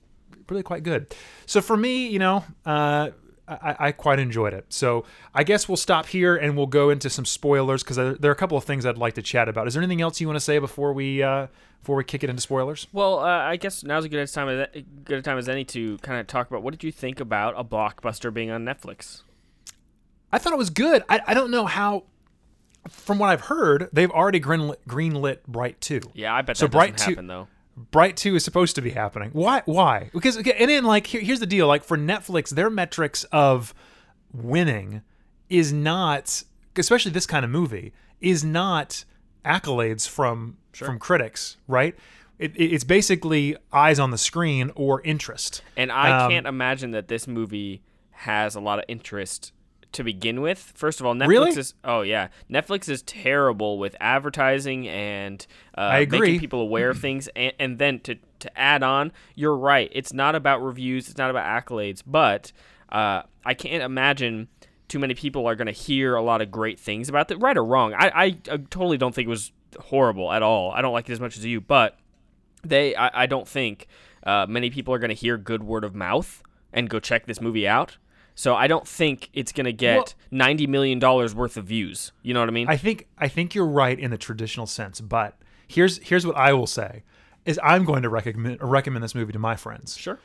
really 0.49 0.63
quite 0.63 0.83
good. 0.83 1.15
So 1.47 1.61
for 1.61 1.77
me, 1.77 2.09
you 2.09 2.19
know, 2.19 2.45
uh, 2.67 3.11
I, 3.49 3.77
I 3.79 3.93
quite 3.93 4.19
enjoyed 4.19 4.55
it. 4.55 4.67
So 4.69 5.05
I 5.35 5.43
guess 5.45 5.69
we'll 5.69 5.77
stop 5.77 6.07
here 6.07 6.37
and 6.37 6.57
we'll 6.57 6.67
go 6.67 6.91
into 6.91 7.11
some 7.11 7.25
spoilers 7.25 7.83
because 7.83 7.97
there 8.19 8.31
are 8.31 8.35
a 8.35 8.37
couple 8.37 8.57
of 8.57 8.65
things 8.65 8.87
I'd 8.87 8.99
like 8.99 9.15
to 9.15 9.23
chat 9.23 9.49
about. 9.49 9.67
Is 9.67 9.75
there 9.75 9.83
anything 9.83 10.01
else 10.01 10.21
you 10.21 10.27
want 10.27 10.37
to 10.37 10.41
say 10.41 10.59
before 10.59 10.93
we 10.93 11.23
uh, 11.23 11.49
before 11.81 11.97
we 11.97 12.05
kick 12.05 12.23
it 12.23 12.31
into 12.31 12.41
spoilers? 12.41 12.87
Well, 12.93 13.19
uh, 13.19 13.25
I 13.25 13.57
guess 13.57 13.83
now's 13.83 14.05
a 14.05 14.09
good 14.09 14.27
time 14.33 14.49
as 14.49 14.69
good 15.05 15.19
a 15.19 15.23
time 15.23 15.39
as 15.39 15.49
any 15.49 15.65
to 15.67 15.99
kind 15.99 16.21
of 16.21 16.27
talk 16.27 16.49
about 16.49 16.63
what 16.63 16.71
did 16.73 16.85
you 16.85 16.93
think 16.93 17.21
about 17.21 17.55
a 17.57 17.65
blockbuster 17.65 18.33
being 18.33 18.51
on 18.51 18.65
Netflix? 18.65 19.23
I 20.33 20.39
thought 20.39 20.53
it 20.53 20.59
was 20.59 20.71
good. 20.71 21.03
I, 21.09 21.21
I 21.27 21.35
don't 21.35 21.51
know 21.51 21.67
how. 21.67 22.05
From 22.89 23.21
what 23.21 23.31
I've 23.31 23.43
heard, 23.43 23.89
they've 23.93 24.11
already 24.11 24.41
greenlit, 24.41 24.77
greenlit 24.89 25.39
Bright 25.47 25.81
Two. 25.81 26.01
Yeah, 26.15 26.35
I 26.35 26.43
bet 26.43 26.57
So 26.57 26.67
that 26.67 26.73
Bright 26.73 26.97
doesn't 26.97 27.07
2 27.07 27.11
happen 27.13 27.27
though. 27.29 27.49
Bright 27.77 28.17
Two 28.17 28.35
is 28.37 28.45
supposed 28.45 28.75
to 28.77 28.83
be 28.83 28.91
happening. 28.91 29.31
Why? 29.33 29.63
Why? 29.65 30.11
Because 30.13 30.37
okay, 30.39 30.55
and 30.59 30.69
then 30.71 30.85
like 30.85 31.07
here, 31.07 31.21
here's 31.21 31.41
the 31.41 31.47
deal. 31.47 31.67
Like 31.67 31.85
for 31.85 31.97
Netflix, 31.97 32.51
their 32.51 32.69
metrics 32.71 33.25
of 33.25 33.73
winning 34.33 35.03
is 35.49 35.73
not, 35.73 36.43
especially 36.77 37.13
this 37.13 37.27
kind 37.27 37.45
of 37.45 37.51
movie, 37.51 37.93
is 38.21 38.45
not 38.45 39.05
accolades 39.45 40.09
from 40.09 40.57
from 40.73 40.99
critics, 40.99 41.57
right? 41.69 41.95
It, 42.39 42.57
it- 42.57 42.73
it's 42.73 42.85
basically 42.85 43.57
eyes 43.73 43.99
on 43.99 44.11
the 44.11 44.19
screen 44.19 44.71
or 44.75 45.01
interest. 45.03 45.63
And 45.77 45.93
I 45.93 46.25
Um, 46.25 46.31
can't 46.31 46.47
imagine 46.47 46.91
that 46.93 47.09
this 47.09 47.27
movie 47.29 47.83
has 48.11 48.55
a 48.55 48.61
lot 48.61 48.79
of 48.79 48.85
interest 48.89 49.53
to 49.93 50.05
begin 50.05 50.41
with. 50.41 50.73
First 50.75 51.01
of 51.01 51.07
all, 51.07 51.15
Netflix 51.15 51.29
Really? 51.29 51.51
is 51.53 51.75
oh 51.85 52.03
yeah, 52.03 52.29
Netflix 52.51 52.89
is 52.89 53.03
terrible 53.03 53.79
with 53.79 53.95
advertising 54.01 54.89
and 54.89 55.47
uh, 55.77 55.81
I 55.81 55.99
agree. 56.01 56.21
making 56.21 56.41
people 56.41 56.61
aware 56.61 56.91
of 56.91 56.99
things. 56.99 57.29
And, 57.37 57.53
and 57.59 57.79
then 57.79 58.01
to 58.01 58.17
to 58.41 58.59
add 58.59 58.83
on, 58.83 59.13
you're 59.35 59.57
right. 59.57 59.89
It's 59.93 60.13
not 60.13 60.35
about 60.35 60.63
reviews. 60.63 61.09
It's 61.09 61.19
not 61.19 61.31
about 61.31 61.45
accolades. 61.47 62.03
But 62.05 62.53
uh, 62.91 63.23
I 63.45 63.55
can't 63.55 63.83
imagine 63.83 64.49
too 64.89 64.99
many 64.99 65.15
people 65.15 65.47
are 65.49 65.55
going 65.55 65.67
to 65.67 65.73
hear 65.73 66.15
a 66.15 66.23
lot 66.23 66.43
of 66.43 66.51
great 66.51 66.79
things 66.79 67.09
about 67.09 67.31
it, 67.31 67.37
right 67.37 67.57
or 67.57 67.65
wrong. 67.65 67.95
I, 67.95 68.09
I, 68.09 68.25
I 68.25 68.57
totally 68.69 68.99
don't 68.99 69.15
think 69.15 69.27
it 69.27 69.31
was 69.31 69.53
horrible 69.79 70.31
at 70.33 70.43
all. 70.43 70.71
I 70.71 70.83
don't 70.83 70.93
like 70.93 71.09
it 71.09 71.13
as 71.13 71.21
much 71.21 71.39
as 71.39 71.45
you, 71.47 71.61
but 71.61 71.97
they 72.65 72.95
I, 72.95 73.23
I 73.23 73.27
don't 73.27 73.49
think 73.49 73.87
uh, 74.25 74.47
many 74.49 74.71
people 74.71 74.93
are 74.93 74.99
going 74.99 75.09
to 75.09 75.15
hear 75.15 75.39
good 75.39 75.63
word 75.63 75.85
of 75.85 75.95
mouth 75.95 76.43
and 76.73 76.91
go 76.91 77.01
check 77.01 77.27
this 77.27 77.41
movie 77.41 77.67
out. 77.67 77.97
So 78.35 78.55
I 78.55 78.67
don't 78.67 78.87
think 78.89 79.29
it's 79.33 79.53
going 79.53 79.67
to 79.67 79.73
get 79.73 79.97
Well- 79.97 80.09
ninety 80.31 80.67
million 80.67 80.99
dollars 80.99 81.35
worth 81.35 81.57
of 81.57 81.67
views. 81.67 82.13
You 82.23 82.35
know 82.35 82.41
what 82.41 82.49
I 82.49 82.53
mean? 82.53 82.69
I 82.69 82.77
think 82.77 83.07
I 83.19 83.29
think 83.29 83.55
you're 83.55 83.67
right 83.67 83.99
in 83.99 84.11
the 84.11 84.19
traditional 84.19 84.67
sense, 84.67 85.01
but 85.01 85.37
here's 85.69 85.99
here's 85.99 86.27
what 86.27 86.37
I 86.37 86.53
will 86.53 86.67
say: 86.67 87.03
is 87.45 87.61
I'm 87.63 87.85
going 87.85 88.03
to 88.03 88.09
recommend 88.09 88.59
recommend 88.63 89.03
this 89.05 89.15
movie 89.15 89.33
to 89.33 89.39
my 89.39 89.57
friends. 89.57 89.97
sure. 89.97 90.19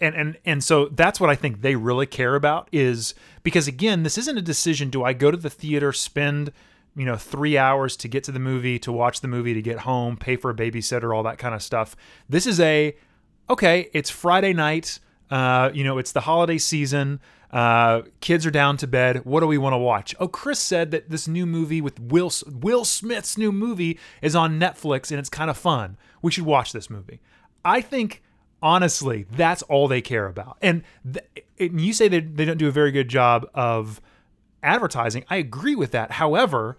and 0.00 0.14
and 0.14 0.38
and 0.46 0.64
so 0.64 0.88
that's 0.88 1.20
what 1.20 1.28
I 1.28 1.34
think 1.34 1.60
they 1.60 1.76
really 1.76 2.06
care 2.06 2.34
about 2.34 2.68
is 2.72 3.14
because 3.42 3.68
again, 3.68 4.02
this 4.02 4.16
isn't 4.16 4.38
a 4.38 4.42
decision. 4.42 4.88
Do 4.90 5.04
I 5.04 5.12
go 5.12 5.30
to 5.30 5.36
the 5.36 5.50
theater, 5.50 5.92
spend 5.92 6.50
you 6.96 7.04
know 7.04 7.16
three 7.16 7.58
hours 7.58 7.94
to 7.98 8.08
get 8.08 8.24
to 8.24 8.32
the 8.32 8.38
movie, 8.38 8.78
to 8.78 8.90
watch 8.90 9.20
the 9.20 9.28
movie, 9.28 9.52
to 9.52 9.60
get 9.60 9.80
home, 9.80 10.16
pay 10.16 10.36
for 10.36 10.50
a 10.50 10.54
babysitter, 10.54 11.14
all 11.14 11.22
that 11.24 11.36
kind 11.36 11.54
of 11.54 11.62
stuff. 11.62 11.94
This 12.26 12.46
is 12.46 12.58
a 12.58 12.96
okay. 13.50 13.90
It's 13.92 14.08
Friday 14.08 14.54
night. 14.54 14.98
Uh, 15.30 15.70
you 15.74 15.84
know, 15.84 15.98
it's 15.98 16.12
the 16.12 16.20
holiday 16.20 16.58
season. 16.58 17.20
Uh, 17.50 18.02
kids 18.20 18.44
are 18.44 18.50
down 18.50 18.76
to 18.76 18.86
bed. 18.86 19.24
What 19.24 19.40
do 19.40 19.46
we 19.46 19.58
want 19.58 19.72
to 19.72 19.78
watch? 19.78 20.14
Oh, 20.18 20.28
Chris 20.28 20.58
said 20.58 20.90
that 20.90 21.10
this 21.10 21.26
new 21.28 21.46
movie 21.46 21.80
with 21.80 21.98
Will 22.00 22.30
Will 22.52 22.84
Smith's 22.84 23.38
new 23.38 23.52
movie 23.52 23.98
is 24.20 24.34
on 24.34 24.58
Netflix 24.60 25.10
and 25.10 25.18
it's 25.18 25.28
kind 25.28 25.48
of 25.48 25.56
fun. 25.56 25.96
We 26.22 26.30
should 26.30 26.44
watch 26.44 26.72
this 26.72 26.90
movie. 26.90 27.20
I 27.64 27.80
think 27.80 28.22
honestly, 28.62 29.26
that's 29.30 29.62
all 29.62 29.88
they 29.88 30.00
care 30.00 30.26
about. 30.26 30.58
And, 30.60 30.82
th- 31.10 31.46
and 31.58 31.80
you 31.80 31.92
say 31.92 32.08
that 32.08 32.36
they 32.36 32.44
don't 32.44 32.58
do 32.58 32.68
a 32.68 32.72
very 32.72 32.90
good 32.90 33.08
job 33.08 33.48
of 33.54 34.00
advertising. 34.62 35.24
I 35.30 35.36
agree 35.36 35.76
with 35.76 35.92
that. 35.92 36.12
However, 36.12 36.76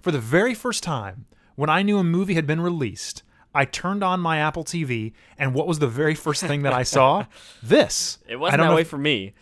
for 0.00 0.10
the 0.10 0.18
very 0.18 0.54
first 0.54 0.82
time, 0.82 1.26
when 1.54 1.70
I 1.70 1.82
knew 1.82 1.98
a 1.98 2.04
movie 2.04 2.34
had 2.34 2.46
been 2.46 2.60
released, 2.60 3.22
I 3.54 3.64
turned 3.64 4.02
on 4.02 4.20
my 4.20 4.38
Apple 4.38 4.64
TV, 4.64 5.12
and 5.38 5.54
what 5.54 5.66
was 5.66 5.78
the 5.78 5.86
very 5.88 6.14
first 6.14 6.42
thing 6.42 6.62
that 6.62 6.72
I 6.72 6.82
saw? 6.84 7.26
this. 7.62 8.18
It 8.26 8.36
wasn't 8.36 8.60
don't 8.60 8.68
that 8.70 8.74
way 8.74 8.82
if- 8.82 8.88
for 8.88 8.98
me. 8.98 9.34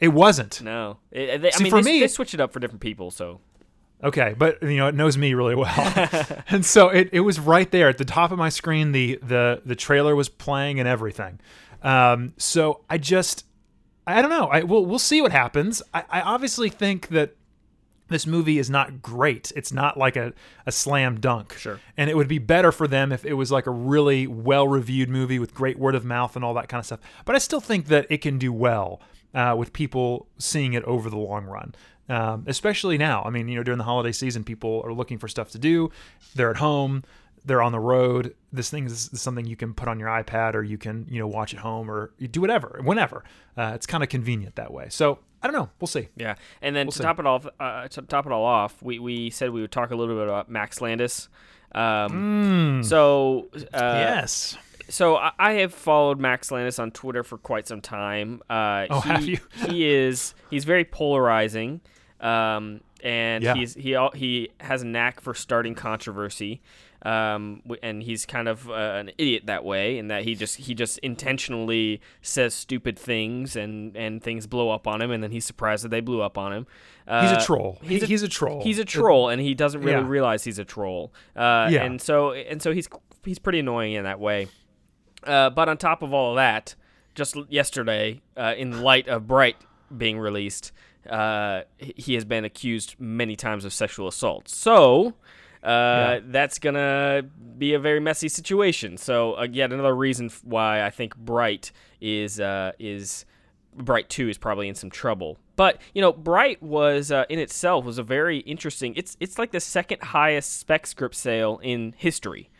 It 0.00 0.08
wasn't. 0.08 0.60
No. 0.60 0.98
It, 1.12 1.40
they, 1.40 1.48
I 1.48 1.50
See, 1.52 1.64
mean, 1.64 1.70
for 1.70 1.80
they, 1.82 1.92
me- 1.92 2.00
they 2.00 2.08
switch 2.08 2.34
it 2.34 2.40
up 2.40 2.52
for 2.52 2.60
different 2.60 2.80
people. 2.80 3.10
So 3.10 3.40
Okay, 4.02 4.34
but 4.36 4.62
you 4.62 4.76
know 4.76 4.88
it 4.88 4.94
knows 4.94 5.16
me 5.16 5.32
really 5.32 5.54
well, 5.54 5.72
and 6.50 6.64
so 6.64 6.88
it, 6.90 7.08
it 7.12 7.20
was 7.20 7.40
right 7.40 7.70
there 7.70 7.88
at 7.88 7.96
the 7.96 8.04
top 8.04 8.32
of 8.32 8.38
my 8.38 8.50
screen. 8.50 8.92
The 8.92 9.18
the 9.22 9.62
the 9.64 9.74
trailer 9.74 10.14
was 10.14 10.28
playing 10.28 10.78
and 10.78 10.86
everything. 10.86 11.40
Um, 11.82 12.34
so 12.36 12.82
I 12.90 12.98
just 12.98 13.46
I 14.06 14.20
don't 14.20 14.30
know. 14.30 14.46
I 14.48 14.62
we'll 14.62 14.84
we'll 14.84 14.98
see 14.98 15.22
what 15.22 15.32
happens. 15.32 15.82
I, 15.94 16.04
I 16.10 16.20
obviously 16.20 16.68
think 16.68 17.08
that 17.08 17.34
this 18.14 18.26
movie 18.26 18.58
is 18.58 18.70
not 18.70 19.02
great. 19.02 19.52
It's 19.56 19.72
not 19.72 19.96
like 19.98 20.16
a, 20.16 20.32
a 20.66 20.72
slam 20.72 21.20
dunk. 21.20 21.54
Sure. 21.58 21.80
And 21.96 22.08
it 22.08 22.16
would 22.16 22.28
be 22.28 22.38
better 22.38 22.72
for 22.72 22.86
them 22.86 23.12
if 23.12 23.24
it 23.24 23.34
was 23.34 23.50
like 23.50 23.66
a 23.66 23.70
really 23.70 24.26
well 24.26 24.68
reviewed 24.68 25.08
movie 25.08 25.38
with 25.38 25.54
great 25.54 25.78
word 25.78 25.94
of 25.94 26.04
mouth 26.04 26.36
and 26.36 26.44
all 26.44 26.54
that 26.54 26.68
kind 26.68 26.78
of 26.78 26.86
stuff. 26.86 27.00
But 27.24 27.34
I 27.34 27.38
still 27.38 27.60
think 27.60 27.86
that 27.86 28.06
it 28.08 28.18
can 28.18 28.38
do 28.38 28.52
well 28.52 29.00
uh, 29.34 29.54
with 29.58 29.72
people 29.72 30.28
seeing 30.38 30.74
it 30.74 30.84
over 30.84 31.10
the 31.10 31.18
long 31.18 31.44
run. 31.44 31.74
Um, 32.08 32.44
especially 32.46 32.98
now. 32.98 33.22
I 33.24 33.30
mean, 33.30 33.48
you 33.48 33.56
know, 33.56 33.62
during 33.62 33.78
the 33.78 33.84
holiday 33.84 34.12
season, 34.12 34.44
people 34.44 34.82
are 34.84 34.92
looking 34.92 35.18
for 35.18 35.26
stuff 35.26 35.50
to 35.52 35.58
do. 35.58 35.90
They're 36.34 36.50
at 36.50 36.58
home. 36.58 37.02
They're 37.46 37.62
on 37.62 37.72
the 37.72 37.80
road. 37.80 38.34
This 38.52 38.70
thing 38.70 38.86
is, 38.86 39.10
is 39.12 39.20
something 39.20 39.46
you 39.46 39.56
can 39.56 39.74
put 39.74 39.88
on 39.88 39.98
your 39.98 40.08
iPad 40.08 40.54
or 40.54 40.62
you 40.62 40.78
can, 40.78 41.06
you 41.10 41.18
know, 41.18 41.26
watch 41.26 41.52
at 41.54 41.60
home 41.60 41.90
or 41.90 42.12
you 42.18 42.28
do 42.28 42.40
whatever, 42.40 42.80
whenever. 42.82 43.24
Uh, 43.56 43.72
it's 43.74 43.86
kind 43.86 44.02
of 44.02 44.08
convenient 44.08 44.56
that 44.56 44.72
way. 44.72 44.86
So 44.90 45.18
I 45.44 45.46
don't 45.46 45.54
know. 45.54 45.68
We'll 45.78 45.86
see. 45.88 46.08
yeah. 46.16 46.36
And 46.62 46.74
then 46.74 46.86
to 46.86 46.92
see. 46.92 47.02
top 47.04 47.18
it 47.20 47.26
off, 47.26 47.46
uh, 47.60 47.86
to 47.88 48.02
top 48.02 48.24
it 48.26 48.32
all 48.32 48.44
off, 48.44 48.82
we, 48.82 48.98
we 48.98 49.28
said 49.30 49.50
we 49.50 49.60
would 49.60 49.70
talk 49.70 49.90
a 49.90 49.94
little 49.94 50.16
bit 50.16 50.26
about 50.26 50.48
Max 50.50 50.80
Landis. 50.80 51.28
Um, 51.74 52.82
So 52.84 53.48
uh, 53.72 53.94
yes. 53.98 54.56
So 54.88 55.16
I, 55.16 55.32
I 55.38 55.52
have 55.54 55.72
followed 55.74 56.18
Max 56.18 56.50
Landis 56.50 56.78
on 56.78 56.90
Twitter 56.90 57.22
for 57.22 57.38
quite 57.38 57.66
some 57.68 57.80
time. 57.80 58.42
Uh, 58.50 58.86
Oh, 58.90 59.00
he, 59.00 59.08
have 59.10 59.24
you? 59.24 59.38
he 59.68 59.86
is 59.86 60.34
he's 60.50 60.64
very 60.64 60.84
polarizing, 60.84 61.80
um, 62.20 62.80
and 63.02 63.42
Yeah. 63.44 63.54
he's 63.54 63.74
he 63.74 63.96
he 64.14 64.50
has 64.60 64.82
a 64.82 64.86
knack 64.86 65.20
for 65.20 65.34
starting 65.34 65.74
controversy. 65.74 66.62
Um, 67.04 67.60
and 67.82 68.02
he's 68.02 68.24
kind 68.24 68.48
of 68.48 68.70
uh, 68.70 68.72
an 68.72 69.10
idiot 69.18 69.42
that 69.46 69.62
way, 69.62 69.98
in 69.98 70.08
that 70.08 70.24
he 70.24 70.34
just 70.34 70.56
he 70.56 70.74
just 70.74 70.96
intentionally 71.00 72.00
says 72.22 72.54
stupid 72.54 72.98
things, 72.98 73.56
and, 73.56 73.94
and 73.94 74.22
things 74.22 74.46
blow 74.46 74.70
up 74.70 74.86
on 74.86 75.02
him, 75.02 75.10
and 75.10 75.22
then 75.22 75.30
he's 75.30 75.44
surprised 75.44 75.84
that 75.84 75.90
they 75.90 76.00
blew 76.00 76.22
up 76.22 76.38
on 76.38 76.52
him. 76.54 76.66
Uh, 77.06 77.28
He's 77.28 77.42
a 77.42 77.46
troll. 77.46 77.78
He- 77.82 77.98
he's 77.98 78.22
a 78.22 78.28
troll. 78.28 78.62
He's 78.62 78.78
a 78.78 78.84
troll, 78.86 79.28
and 79.28 79.38
he 79.42 79.52
doesn't 79.54 79.82
really 79.82 80.00
Yeah. 80.02 80.08
realize 80.08 80.44
he's 80.44 80.58
a 80.58 80.64
troll. 80.64 81.12
Uh, 81.36 81.68
Yeah. 81.70 81.84
and 81.84 82.00
so 82.00 82.32
and 82.32 82.62
so 82.62 82.72
he's 82.72 82.88
he's 83.22 83.38
pretty 83.38 83.58
annoying 83.58 83.92
in 83.92 84.04
that 84.04 84.18
way. 84.18 84.48
Uh, 85.24 85.50
but 85.50 85.68
on 85.68 85.76
top 85.76 86.02
of 86.02 86.14
all 86.14 86.30
of 86.30 86.36
that, 86.36 86.74
just 87.14 87.36
yesterday, 87.50 88.22
uh, 88.36 88.54
in 88.56 88.80
light 88.82 89.08
of 89.08 89.26
Bright 89.26 89.56
being 89.94 90.18
released, 90.18 90.72
uh, 91.10 91.62
he 91.78 92.14
has 92.14 92.24
been 92.24 92.44
accused 92.46 92.94
many 92.98 93.36
times 93.36 93.66
of 93.66 93.74
sexual 93.74 94.08
assault. 94.08 94.48
So. 94.48 95.12
Uh, 95.64 96.20
That's 96.24 96.58
gonna 96.58 97.22
be 97.58 97.74
a 97.74 97.78
very 97.78 98.00
messy 98.00 98.28
situation. 98.28 98.96
So 98.96 99.34
uh, 99.38 99.46
yet 99.50 99.72
another 99.72 99.94
reason 99.94 100.30
why 100.42 100.84
I 100.84 100.90
think 100.90 101.16
Bright 101.16 101.72
is 102.00 102.38
uh, 102.40 102.72
is 102.78 103.24
Bright 103.74 104.08
Two 104.08 104.28
is 104.28 104.38
probably 104.38 104.68
in 104.68 104.74
some 104.74 104.90
trouble. 104.90 105.38
But 105.56 105.80
you 105.94 106.02
know, 106.02 106.12
Bright 106.12 106.62
was 106.62 107.10
uh, 107.10 107.24
in 107.28 107.38
itself 107.38 107.84
was 107.84 107.98
a 107.98 108.02
very 108.02 108.38
interesting. 108.38 108.94
It's 108.96 109.16
it's 109.20 109.38
like 109.38 109.52
the 109.52 109.60
second 109.60 110.02
highest 110.02 110.58
spec 110.58 110.86
script 110.86 111.14
sale 111.14 111.60
in 111.62 111.94
history. 111.96 112.50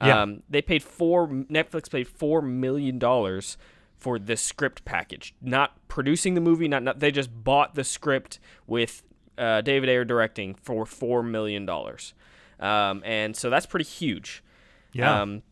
Yeah. 0.00 0.22
Um, 0.22 0.42
they 0.48 0.62
paid 0.62 0.82
four. 0.82 1.28
Netflix 1.28 1.90
paid 1.90 2.08
four 2.08 2.42
million 2.42 2.98
dollars 2.98 3.56
for 3.96 4.18
the 4.18 4.36
script 4.36 4.84
package, 4.84 5.32
not 5.40 5.76
producing 5.86 6.34
the 6.34 6.40
movie. 6.40 6.66
Not, 6.66 6.82
not 6.82 6.98
they 6.98 7.12
just 7.12 7.30
bought 7.44 7.74
the 7.74 7.84
script 7.84 8.40
with 8.66 9.02
uh, 9.38 9.60
David 9.60 9.88
Ayer 9.88 10.04
directing 10.04 10.54
for 10.54 10.84
four 10.84 11.22
million 11.22 11.64
dollars, 11.64 12.14
um, 12.62 13.02
and 13.04 13.36
so 13.36 13.50
that's 13.50 13.66
pretty 13.66 13.84
huge. 13.84 14.42
Yeah. 14.92 15.20
Um, 15.20 15.42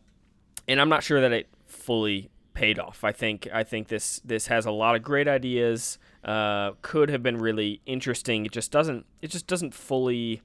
and 0.67 0.79
I'm 0.79 0.89
not 0.89 1.03
sure 1.03 1.21
that 1.21 1.31
it 1.31 1.47
fully 1.67 2.29
paid 2.53 2.79
off. 2.79 3.03
I 3.03 3.11
think 3.11 3.47
I 3.53 3.63
think 3.63 3.87
this 3.89 4.21
this 4.23 4.47
has 4.47 4.65
a 4.65 4.71
lot 4.71 4.95
of 4.95 5.03
great 5.03 5.27
ideas. 5.27 5.99
Uh, 6.23 6.71
could 6.81 7.09
have 7.09 7.21
been 7.21 7.37
really 7.37 7.81
interesting. 7.85 8.45
It 8.45 8.51
just 8.51 8.71
doesn't. 8.71 9.05
It 9.21 9.29
just 9.29 9.47
doesn't 9.47 9.73
fully. 9.73 10.41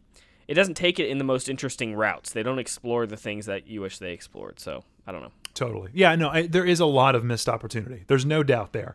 It 0.48 0.54
doesn't 0.54 0.74
take 0.74 0.98
it 0.98 1.08
in 1.08 1.18
the 1.18 1.24
most 1.24 1.48
interesting 1.48 1.94
routes. 1.94 2.32
They 2.32 2.42
don't 2.42 2.58
explore 2.58 3.06
the 3.06 3.16
things 3.16 3.46
that 3.46 3.66
you 3.66 3.80
wish 3.80 3.98
they 3.98 4.12
explored. 4.12 4.60
So 4.60 4.84
I 5.06 5.12
don't 5.12 5.22
know. 5.22 5.32
Totally. 5.54 5.90
Yeah, 5.94 6.14
no, 6.16 6.28
I, 6.28 6.46
there 6.46 6.66
is 6.66 6.80
a 6.80 6.86
lot 6.86 7.14
of 7.14 7.24
missed 7.24 7.48
opportunity. 7.48 8.04
There's 8.06 8.26
no 8.26 8.42
doubt 8.42 8.72
there. 8.72 8.94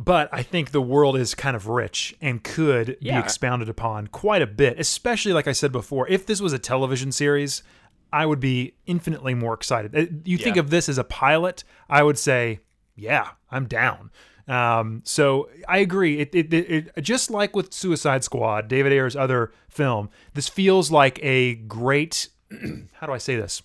But 0.00 0.28
I 0.32 0.44
think 0.44 0.70
the 0.70 0.80
world 0.80 1.16
is 1.16 1.34
kind 1.34 1.56
of 1.56 1.66
rich 1.66 2.14
and 2.20 2.42
could 2.44 2.96
Yeah. 3.00 3.14
be 3.20 3.24
expounded 3.24 3.68
upon 3.68 4.06
quite 4.06 4.42
a 4.42 4.46
bit, 4.46 4.78
especially 4.78 5.32
like 5.32 5.48
I 5.48 5.52
said 5.52 5.72
before, 5.72 6.06
if 6.08 6.24
this 6.24 6.40
was 6.40 6.52
a 6.52 6.58
television 6.58 7.10
series, 7.10 7.64
I 8.12 8.24
would 8.24 8.38
be 8.38 8.74
infinitely 8.86 9.34
more 9.34 9.54
excited. 9.54 9.96
Uh, 9.96 10.06
You 10.24 10.38
think 10.38 10.56
of 10.56 10.70
this 10.70 10.88
as 10.88 10.98
a 10.98 11.04
pilot, 11.04 11.64
I 11.90 12.04
would 12.04 12.16
say, 12.16 12.60
yeah, 12.94 13.30
I'm 13.50 13.66
down. 13.66 14.10
Um, 14.46 15.02
so 15.04 15.48
I 15.68 15.78
agree. 15.78 16.20
It, 16.20 16.32
it, 16.32 16.54
it, 16.54 16.92
it 16.96 17.02
just 17.02 17.28
like 17.30 17.54
with 17.56 17.74
Suicide 17.74 18.22
Squad, 18.24 18.68
David 18.68 18.92
Ayer's 18.92 19.16
other 19.16 19.52
film, 19.68 20.08
this 20.34 20.48
feels 20.48 20.90
like 20.92 21.18
a 21.24 21.56
great. 21.56 22.28
how 22.94 23.06
do 23.08 23.12
I 23.12 23.18
say 23.18 23.34
this? 23.36 23.62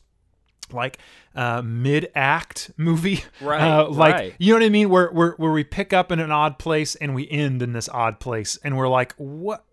Like 0.71 0.99
uh, 1.35 1.61
mid-act 1.63 2.71
movie, 2.77 3.23
Right, 3.41 3.61
Uh, 3.61 3.89
like 3.89 4.13
right. 4.13 4.33
you 4.37 4.53
know 4.53 4.59
what 4.59 4.65
I 4.65 4.69
mean, 4.69 4.89
where 4.89 5.09
where 5.11 5.31
where 5.37 5.51
we 5.51 5.63
pick 5.63 5.93
up 5.93 6.11
in 6.11 6.19
an 6.19 6.31
odd 6.31 6.59
place 6.59 6.95
and 6.95 7.15
we 7.15 7.27
end 7.29 7.61
in 7.61 7.73
this 7.73 7.89
odd 7.89 8.19
place, 8.19 8.57
and 8.63 8.77
we're 8.77 8.87
like, 8.87 9.13
what 9.17 9.65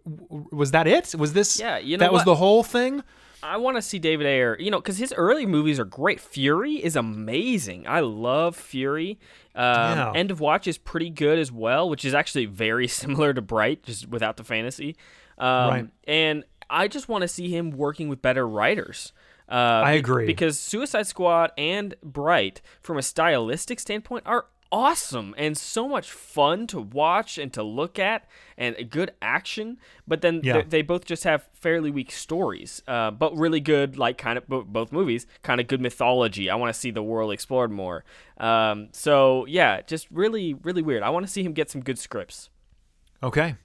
was 0.50 0.70
that? 0.72 0.86
It 0.86 1.14
was 1.14 1.32
this? 1.34 1.60
Yeah, 1.60 1.78
you 1.78 1.96
know 1.96 2.00
that 2.04 2.12
was 2.12 2.24
the 2.24 2.36
whole 2.36 2.62
thing. 2.62 3.02
I 3.42 3.56
want 3.56 3.78
to 3.78 3.82
see 3.82 3.98
David 3.98 4.26
Ayer, 4.26 4.54
you 4.60 4.70
know, 4.70 4.78
because 4.80 4.98
his 4.98 5.14
early 5.14 5.46
movies 5.46 5.80
are 5.80 5.86
great. 5.86 6.20
Fury 6.20 6.74
is 6.74 6.94
amazing. 6.94 7.86
I 7.86 8.00
love 8.00 8.54
Fury. 8.54 9.18
Um, 9.54 9.64
Yeah. 9.96 10.12
End 10.14 10.30
of 10.30 10.40
Watch 10.40 10.66
is 10.66 10.76
pretty 10.76 11.08
good 11.08 11.38
as 11.38 11.50
well, 11.50 11.88
which 11.88 12.04
is 12.04 12.12
actually 12.12 12.44
very 12.44 12.86
similar 13.02 13.32
to 13.32 13.40
Bright, 13.40 13.82
just 13.82 14.08
without 14.08 14.36
the 14.36 14.44
fantasy. 14.44 14.94
Um, 15.38 15.46
Right. 15.70 15.86
And 16.06 16.44
I 16.68 16.86
just 16.86 17.08
want 17.08 17.22
to 17.22 17.28
see 17.28 17.48
him 17.48 17.70
working 17.70 18.10
with 18.10 18.20
better 18.20 18.46
writers. 18.46 19.14
Uh, 19.50 19.82
I 19.84 19.92
agree. 19.92 20.26
Because 20.26 20.58
Suicide 20.58 21.06
Squad 21.06 21.50
and 21.58 21.94
Bright, 22.02 22.60
from 22.82 22.96
a 22.98 23.02
stylistic 23.02 23.80
standpoint, 23.80 24.24
are 24.26 24.46
awesome 24.72 25.34
and 25.36 25.58
so 25.58 25.88
much 25.88 26.12
fun 26.12 26.64
to 26.68 26.80
watch 26.80 27.38
and 27.38 27.52
to 27.52 27.60
look 27.60 27.98
at 27.98 28.28
and 28.56 28.76
good 28.88 29.10
action. 29.20 29.76
But 30.06 30.20
then 30.20 30.42
Yeah. 30.44 30.62
they- 30.62 30.82
both 30.82 31.04
just 31.04 31.24
have 31.24 31.48
fairly 31.52 31.90
weak 31.90 32.12
stories, 32.12 32.80
uh, 32.86 33.10
but 33.10 33.36
really 33.36 33.58
good, 33.58 33.98
like 33.98 34.16
kind 34.16 34.38
of 34.38 34.46
bo- 34.46 34.62
both 34.62 34.92
movies, 34.92 35.26
kind 35.42 35.60
of 35.60 35.66
good 35.66 35.80
mythology. 35.80 36.48
I 36.48 36.54
want 36.54 36.72
to 36.72 36.78
see 36.78 36.92
the 36.92 37.02
world 37.02 37.32
explored 37.32 37.72
more. 37.72 38.04
Um, 38.38 38.90
so 38.92 39.44
yeah, 39.46 39.80
just 39.82 40.06
really, 40.12 40.54
really 40.54 40.82
weird. 40.82 41.02
I 41.02 41.10
want 41.10 41.26
to 41.26 41.32
see 41.32 41.42
him 41.42 41.52
get 41.52 41.68
some 41.68 41.80
good 41.82 41.98
scripts. 41.98 42.48
Okay, 43.24 43.56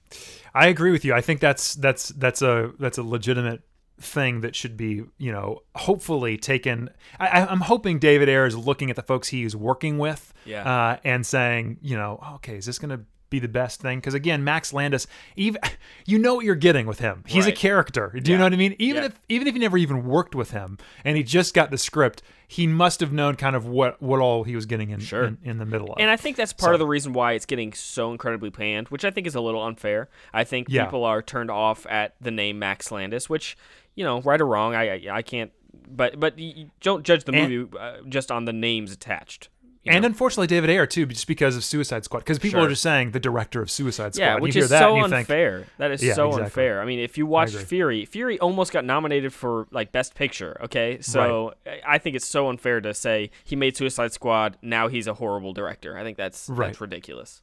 I 0.54 0.66
agree 0.66 0.90
with 0.90 1.04
you. 1.04 1.14
I 1.14 1.20
think 1.20 1.38
that's 1.40 1.74
that's 1.76 2.08
that's 2.08 2.42
a 2.42 2.72
that's 2.80 2.98
a 2.98 3.02
legitimate 3.04 3.62
thing 3.98 4.40
that 4.42 4.54
should 4.54 4.76
be 4.76 5.04
you 5.18 5.32
know 5.32 5.60
hopefully 5.74 6.36
taken. 6.36 6.90
I, 7.18 7.42
I'm 7.42 7.60
hoping 7.60 7.98
David 7.98 8.28
Ayer 8.28 8.46
is 8.46 8.56
looking 8.56 8.90
at 8.90 8.96
the 8.96 9.02
folks 9.02 9.28
he 9.28 9.42
is 9.44 9.56
working 9.56 9.98
with, 9.98 10.34
Yeah. 10.44 10.62
uh, 10.70 10.96
and 11.04 11.26
saying 11.26 11.78
you 11.82 11.96
know 11.96 12.20
okay, 12.36 12.56
is 12.56 12.66
this 12.66 12.78
going 12.78 12.90
to 12.96 13.04
be 13.28 13.38
the 13.40 13.48
best 13.48 13.80
thing? 13.80 13.98
Because 13.98 14.14
again, 14.14 14.44
Max 14.44 14.72
Landis, 14.72 15.06
even 15.34 15.60
you 16.06 16.18
know 16.18 16.34
what 16.36 16.44
you're 16.44 16.54
getting 16.54 16.86
with 16.86 17.00
him. 17.00 17.24
He's 17.26 17.46
a 17.46 17.52
character. 17.52 18.12
Do 18.22 18.30
you 18.30 18.38
know 18.38 18.44
what 18.44 18.52
I 18.52 18.56
mean? 18.56 18.76
Even 18.78 19.02
Yeah. 19.02 19.06
if 19.08 19.20
even 19.28 19.46
if 19.48 19.54
you 19.54 19.60
never 19.60 19.78
even 19.78 20.04
worked 20.06 20.34
with 20.34 20.50
him 20.52 20.78
and 21.04 21.16
he 21.16 21.22
just 21.22 21.52
got 21.54 21.70
the 21.72 21.78
script, 21.78 22.22
he 22.46 22.68
must 22.68 23.00
have 23.00 23.12
known 23.12 23.34
kind 23.34 23.56
of 23.56 23.66
what 23.66 24.00
what 24.00 24.20
all 24.20 24.44
he 24.44 24.54
was 24.54 24.64
getting 24.66 24.90
in 24.90 25.00
Sure. 25.00 25.24
in, 25.24 25.38
in 25.42 25.58
the 25.58 25.66
middle 25.66 25.88
of. 25.92 25.96
And 25.98 26.08
I 26.08 26.16
think 26.16 26.36
that's 26.36 26.52
part 26.52 26.70
So- 26.70 26.74
of 26.74 26.78
the 26.78 26.86
reason 26.86 27.14
why 27.14 27.32
it's 27.32 27.46
getting 27.46 27.72
so 27.72 28.12
incredibly 28.12 28.50
panned, 28.50 28.88
which 28.90 29.04
I 29.04 29.10
think 29.10 29.26
is 29.26 29.34
a 29.34 29.40
little 29.40 29.62
unfair. 29.64 30.08
I 30.32 30.44
think 30.44 30.68
Yeah. 30.70 30.84
people 30.84 31.02
are 31.04 31.20
turned 31.22 31.50
off 31.50 31.84
at 31.90 32.14
the 32.20 32.30
name 32.30 32.60
Max 32.60 32.92
Landis, 32.92 33.28
which, 33.28 33.56
you 33.96 34.04
know, 34.04 34.20
right 34.20 34.40
or 34.40 34.46
wrong, 34.46 34.74
I 34.76 34.94
I, 34.94 35.02
I 35.18 35.22
can't. 35.22 35.50
But 35.88 36.20
but 36.20 36.38
you 36.38 36.70
don't 36.80 37.04
judge 37.04 37.24
the 37.24 37.32
And- 37.32 37.50
movie 37.52 37.78
uh, 37.78 37.96
just 38.08 38.30
on 38.30 38.44
the 38.44 38.52
names 38.52 38.92
attached. 38.92 39.48
you 39.84 39.92
and 39.92 40.02
know? 40.02 40.06
unfortunately, 40.06 40.48
David 40.48 40.68
Ayer 40.70 40.84
too, 40.86 41.06
just 41.06 41.28
because 41.28 41.56
of 41.56 41.62
Suicide 41.62 42.02
Squad. 42.04 42.20
Because 42.20 42.38
people 42.40 42.58
Sure. 42.58 42.66
are 42.66 42.70
just 42.70 42.82
saying 42.82 43.12
the 43.12 43.20
director 43.20 43.62
of 43.62 43.70
Suicide 43.70 44.14
Squad. 44.16 44.24
yeah, 44.24 44.36
which 44.40 44.54
you 44.56 44.60
hear 44.60 44.64
is 44.64 44.70
that 44.70 44.80
so 44.80 44.96
you 44.96 45.02
think, 45.02 45.14
unfair. 45.14 45.66
that 45.78 45.92
is 45.92 46.02
Yeah, 46.02 46.14
so 46.14 46.26
exactly. 46.28 46.44
unfair. 46.44 46.80
I 46.82 46.84
mean, 46.86 46.98
if 46.98 47.16
you 47.16 47.24
watch. 47.26 47.52
Fury, 47.54 48.04
Fury 48.04 48.36
almost 48.40 48.72
got 48.72 48.84
nominated 48.84 49.32
for 49.32 49.68
like 49.70 49.92
Best 49.92 50.14
Picture. 50.16 50.60
Okay, 50.64 50.98
so 51.00 51.54
I- 51.66 51.80
I 51.94 51.98
think 51.98 52.16
it's 52.16 52.26
so 52.26 52.48
unfair 52.48 52.80
to 52.80 52.92
say 52.94 53.30
he 53.44 53.54
made 53.54 53.76
Suicide 53.76 54.12
Squad. 54.12 54.56
Now 54.60 54.88
he's 54.88 55.06
a 55.06 55.14
horrible 55.14 55.52
director. 55.52 55.96
I 55.96 56.02
think 56.02 56.16
that's 56.16 56.48
Right. 56.48 56.66
that's 56.68 56.80
ridiculous. 56.80 57.42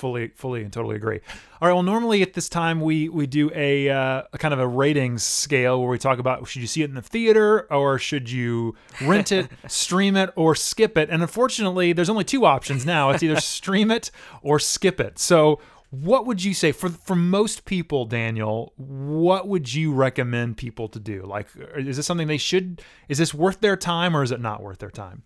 Fully, 0.00 0.28
fully, 0.34 0.62
and 0.62 0.72
totally 0.72 0.96
agree. 0.96 1.20
All 1.60 1.68
right. 1.68 1.74
Well, 1.74 1.82
normally 1.82 2.22
at 2.22 2.32
this 2.32 2.48
time 2.48 2.80
we 2.80 3.08
we 3.08 3.26
do 3.26 3.50
a, 3.54 3.90
uh, 3.90 4.22
a 4.32 4.38
kind 4.38 4.54
of 4.54 4.58
a 4.58 4.66
ratings 4.66 5.22
scale 5.22 5.78
where 5.78 5.90
we 5.90 5.98
talk 5.98 6.18
about 6.18 6.48
should 6.48 6.62
you 6.62 6.66
see 6.66 6.82
it 6.82 6.88
in 6.88 6.94
the 6.94 7.02
theater 7.02 7.72
or 7.72 7.98
should 7.98 8.30
you 8.30 8.74
rent 9.02 9.30
it, 9.30 9.48
stream 9.68 10.16
it, 10.16 10.30
or 10.34 10.54
skip 10.54 10.96
it. 10.96 11.10
And 11.10 11.22
unfortunately, 11.22 11.92
there's 11.92 12.10
only 12.10 12.24
two 12.24 12.46
options 12.46 12.86
now. 12.86 13.10
It's 13.10 13.22
either 13.22 13.38
stream 13.40 13.90
it 13.90 14.10
or 14.42 14.58
skip 14.58 14.98
it. 14.98 15.18
So. 15.18 15.60
What 15.92 16.24
would 16.24 16.44
you 16.44 16.54
say 16.54 16.70
for 16.70 16.88
for 16.88 17.16
most 17.16 17.64
people, 17.64 18.04
Daniel? 18.04 18.74
What 18.76 19.48
would 19.48 19.74
you 19.74 19.92
recommend 19.92 20.56
people 20.56 20.86
to 20.86 21.00
do? 21.00 21.24
Like, 21.26 21.48
is 21.76 21.96
this 21.96 22.06
something 22.06 22.28
they 22.28 22.36
should? 22.36 22.80
Is 23.08 23.18
this 23.18 23.34
worth 23.34 23.58
their 23.58 23.76
time, 23.76 24.16
or 24.16 24.22
is 24.22 24.30
it 24.30 24.40
not 24.40 24.62
worth 24.62 24.78
their 24.78 24.92
time? 24.92 25.24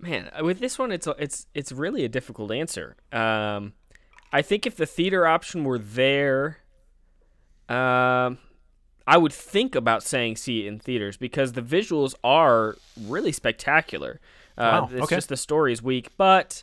Man, 0.00 0.30
uh, 0.38 0.44
with 0.44 0.60
this 0.60 0.78
one, 0.78 0.92
it's 0.92 1.08
it's 1.18 1.46
it's 1.54 1.72
really 1.72 2.04
a 2.04 2.08
difficult 2.08 2.52
answer. 2.52 2.96
Um, 3.12 3.72
I 4.32 4.42
think 4.42 4.66
if 4.66 4.76
the 4.76 4.86
theater 4.86 5.26
option 5.26 5.64
were 5.64 5.78
there, 5.78 6.58
um, 7.68 8.38
I 9.06 9.16
would 9.16 9.32
think 9.32 9.74
about 9.74 10.02
saying 10.02 10.36
see 10.36 10.64
it 10.64 10.68
in 10.68 10.78
theaters 10.78 11.16
because 11.16 11.52
the 11.52 11.62
visuals 11.62 12.14
are 12.22 12.76
really 13.00 13.32
spectacular. 13.32 14.20
Uh, 14.56 14.60
Wow, 14.82 14.90
It's 14.92 15.02
okay. 15.04 15.16
just 15.16 15.28
the 15.28 15.36
story 15.36 15.72
is 15.72 15.82
weak, 15.82 16.10
but 16.16 16.62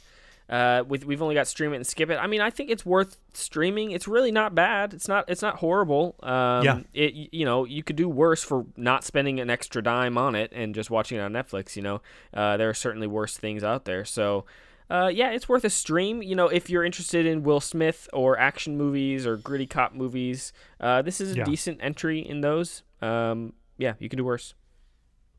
uh, 0.49 0.83
with 0.87 1.05
we've 1.05 1.21
only 1.23 1.33
got 1.33 1.47
stream 1.47 1.73
it 1.73 1.77
and 1.77 1.87
skip 1.87 2.09
it. 2.11 2.17
I 2.17 2.27
mean, 2.27 2.41
I 2.41 2.49
think 2.51 2.69
it's 2.69 2.85
worth 2.85 3.17
streaming. 3.33 3.91
It's 3.91 4.07
really 4.07 4.31
not 4.31 4.53
bad. 4.53 4.93
It's 4.93 5.07
not 5.07 5.27
it's 5.27 5.41
not 5.41 5.55
horrible. 5.55 6.15
Um, 6.21 6.63
Yeah. 6.63 6.79
It 6.93 7.29
you 7.31 7.45
know 7.45 7.63
you 7.65 7.81
could 7.81 7.95
do 7.95 8.07
worse 8.07 8.43
for 8.43 8.65
not 8.77 9.03
spending 9.03 9.39
an 9.39 9.49
extra 9.49 9.81
dime 9.81 10.17
on 10.19 10.35
it 10.35 10.51
and 10.53 10.75
just 10.75 10.91
watching 10.91 11.17
it 11.17 11.21
on 11.21 11.31
Netflix. 11.33 11.75
You 11.75 11.81
know, 11.81 12.01
uh, 12.33 12.57
there 12.57 12.69
are 12.69 12.73
certainly 12.75 13.07
worse 13.07 13.37
things 13.37 13.63
out 13.63 13.85
there. 13.85 14.05
So. 14.05 14.45
Uh, 14.89 15.07
yeah, 15.13 15.31
it's 15.31 15.49
worth 15.49 15.63
a 15.63 15.69
stream. 15.69 16.21
You 16.21 16.35
know, 16.35 16.47
if 16.47 16.69
you're 16.69 16.83
interested 16.83 17.25
in 17.25 17.43
Will 17.43 17.59
Smith 17.59 18.07
or 18.13 18.37
action 18.37 18.77
movies 18.77 19.25
or 19.25 19.37
gritty 19.37 19.65
cop 19.67 19.93
movies, 19.93 20.53
uh, 20.79 21.01
this 21.01 21.19
is 21.19 21.33
a 21.33 21.37
Yeah. 21.37 21.43
decent 21.45 21.79
entry 21.81 22.19
in 22.19 22.41
those. 22.41 22.83
Um, 23.01 23.53
yeah, 23.77 23.93
you 23.99 24.09
can 24.09 24.17
do 24.17 24.23
worse. 24.25 24.53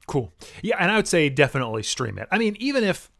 Cool. 0.06 0.32
Yeah, 0.62 0.76
and 0.78 0.90
I 0.90 0.96
would 0.96 1.08
say 1.08 1.28
definitely 1.28 1.82
stream 1.82 2.18
it. 2.18 2.28
I 2.30 2.38
mean, 2.38 2.56
even 2.60 2.84
if 2.84 3.10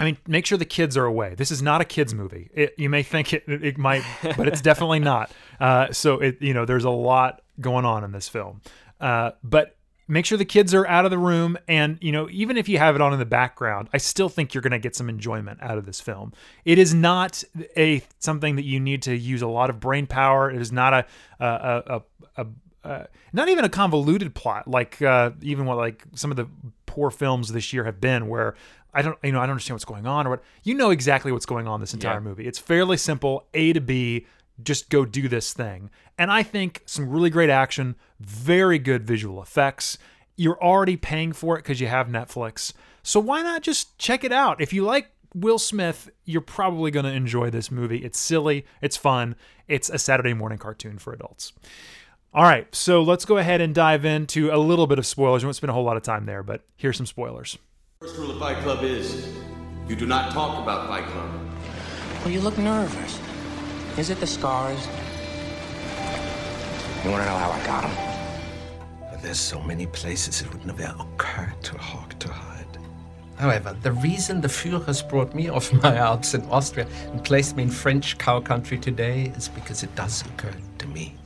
I 0.00 0.04
mean, 0.04 0.16
make 0.28 0.46
sure 0.46 0.56
the 0.56 0.64
kids 0.64 0.96
are 0.96 1.06
away. 1.06 1.34
This 1.34 1.50
is 1.50 1.60
not 1.60 1.80
a 1.80 1.84
kids 1.84 2.14
movie. 2.14 2.50
It, 2.54 2.72
you 2.78 2.88
may 2.88 3.02
think 3.02 3.32
it, 3.32 3.42
it, 3.48 3.64
it 3.64 3.78
might, 3.78 4.04
but 4.36 4.46
it's 4.46 4.60
definitely 4.60 5.00
not. 5.00 5.30
Uh, 5.60 5.90
so 5.92 6.20
it, 6.20 6.40
you 6.40 6.54
know, 6.54 6.64
there's 6.64 6.84
a 6.84 6.90
lot 6.90 7.42
going 7.60 7.84
on 7.84 8.04
in 8.04 8.12
this 8.12 8.28
film. 8.28 8.60
Uh, 9.00 9.32
but 9.42 9.76
make 10.08 10.24
sure 10.26 10.36
the 10.38 10.44
kids 10.44 10.74
are 10.74 10.86
out 10.86 11.04
of 11.04 11.10
the 11.10 11.18
room, 11.18 11.56
and 11.68 11.98
you 12.00 12.10
know, 12.10 12.28
even 12.30 12.56
if 12.56 12.68
you 12.68 12.78
have 12.78 12.94
it 12.94 13.00
on 13.00 13.12
in 13.12 13.18
the 13.18 13.26
background, 13.26 13.88
I 13.92 13.98
still 13.98 14.28
think 14.28 14.54
you're 14.54 14.62
going 14.62 14.72
to 14.72 14.78
get 14.78 14.96
some 14.96 15.08
enjoyment 15.08 15.58
out 15.62 15.78
of 15.78 15.86
this 15.86 16.00
film. 16.00 16.32
It 16.64 16.78
is 16.78 16.92
not 16.94 17.44
a 17.76 18.02
something 18.18 18.56
that 18.56 18.64
you 18.64 18.80
need 18.80 19.02
to 19.02 19.14
use 19.16 19.42
a 19.42 19.46
lot 19.48 19.70
of 19.70 19.78
brain 19.78 20.06
power. 20.06 20.50
It 20.50 20.60
is 20.60 20.72
not 20.72 20.92
a 20.94 21.06
a 21.38 21.46
a, 21.46 22.02
a, 22.36 22.42
a 22.42 22.46
uh, 22.84 23.04
not 23.32 23.48
even 23.48 23.64
a 23.64 23.68
convoluted 23.68 24.34
plot 24.34 24.66
like 24.66 25.02
uh, 25.02 25.30
even 25.42 25.66
what 25.66 25.76
like 25.76 26.04
some 26.14 26.30
of 26.30 26.36
the 26.36 26.46
poor 26.86 27.10
films 27.10 27.52
this 27.52 27.72
year 27.72 27.84
have 27.84 28.00
been 28.00 28.28
where 28.28 28.54
I 28.94 29.02
don't 29.02 29.18
you 29.22 29.32
know 29.32 29.40
I 29.40 29.42
don't 29.42 29.50
understand 29.50 29.74
what's 29.74 29.84
going 29.84 30.06
on 30.06 30.26
or 30.26 30.30
what 30.30 30.42
you 30.62 30.74
know 30.74 30.90
exactly 30.90 31.30
what's 31.32 31.44
going 31.44 31.66
on 31.68 31.80
this 31.80 31.92
entire 31.92 32.14
Yeah. 32.14 32.20
movie. 32.20 32.46
It's 32.46 32.58
fairly 32.58 32.96
simple, 32.96 33.46
A 33.52 33.72
to 33.74 33.80
B, 33.80 34.26
just 34.62 34.90
go 34.90 35.04
do 35.04 35.28
this 35.28 35.52
thing. 35.52 35.90
And 36.18 36.30
I 36.30 36.42
think 36.42 36.82
some 36.86 37.08
really 37.08 37.30
great 37.30 37.50
action, 37.50 37.96
very 38.20 38.78
good 38.78 39.06
visual 39.06 39.42
effects. 39.42 39.98
You're 40.36 40.62
already 40.62 40.96
paying 40.96 41.32
for 41.32 41.56
it 41.56 41.62
because 41.62 41.80
you 41.80 41.86
have 41.88 42.08
Netflix. 42.08 42.72
So 43.02 43.20
why 43.20 43.42
not 43.42 43.62
just 43.62 43.98
check 43.98 44.24
it 44.24 44.32
out? 44.32 44.60
If 44.60 44.72
you 44.72 44.84
like 44.84 45.10
Will 45.34 45.58
Smith, 45.58 46.10
you're 46.24 46.40
probably 46.40 46.90
going 46.90 47.04
to 47.04 47.12
enjoy 47.12 47.50
this 47.50 47.70
movie. 47.70 47.98
It's 47.98 48.18
silly, 48.18 48.66
it's 48.82 48.96
fun, 48.96 49.36
it's 49.66 49.90
a 49.90 49.98
Saturday 49.98 50.34
morning 50.34 50.58
cartoon 50.58 50.98
for 50.98 51.12
adults. 51.12 51.52
All 52.34 52.42
right, 52.42 52.72
so 52.74 53.02
let's 53.02 53.24
go 53.24 53.38
ahead 53.38 53.60
and 53.60 53.74
dive 53.74 54.04
into 54.04 54.50
a 54.50 54.58
little 54.58 54.86
bit 54.86 54.98
of 54.98 55.06
spoilers. 55.06 55.42
We 55.42 55.46
won't 55.46 55.56
spend 55.56 55.70
a 55.70 55.74
whole 55.74 55.84
lot 55.84 55.96
of 55.96 56.02
time 56.02 56.26
there, 56.26 56.42
but 56.42 56.62
here's 56.76 56.96
some 56.96 57.06
spoilers. 57.06 57.56
First 58.00 58.16
rule 58.16 58.30
of 58.30 58.38
Fight 58.38 58.62
Club 58.62 58.84
is 58.84 59.32
you 59.88 59.96
do 59.96 60.06
not 60.06 60.32
talk 60.32 60.62
about 60.62 60.88
Fight 60.88 61.06
Club. 61.06 61.30
Well, 62.20 62.30
you 62.30 62.40
look 62.40 62.58
nervous. 62.58 63.18
Is 63.98 64.10
it 64.10 64.20
the 64.20 64.28
scars? 64.28 64.86
You 67.02 67.10
want 67.10 67.24
to 67.24 67.28
know 67.28 67.36
how 67.36 67.50
I 67.50 67.66
got 67.66 67.82
them? 67.82 69.20
There's 69.20 69.40
so 69.40 69.60
many 69.60 69.88
places 69.88 70.40
it 70.40 70.52
would 70.52 70.64
never 70.64 70.94
occur 71.00 71.52
to 71.62 71.74
a 71.74 71.78
Hawk 71.78 72.16
to 72.20 72.32
hide. 72.32 72.78
However, 73.38 73.76
the 73.82 73.90
reason 73.90 74.40
the 74.40 74.46
Führers 74.46 75.06
brought 75.08 75.34
me 75.34 75.48
off 75.48 75.72
my 75.72 75.96
Alps 76.06 76.34
in 76.34 76.42
Austria 76.42 76.86
and 77.10 77.24
placed 77.24 77.56
me 77.56 77.64
in 77.64 77.70
French 77.70 78.16
cow 78.18 78.38
country 78.38 78.78
today 78.78 79.32
is 79.36 79.48
because 79.48 79.82
it 79.82 79.92
does 79.96 80.24
occur 80.26 80.54
to 80.78 80.86
me. 80.86 81.16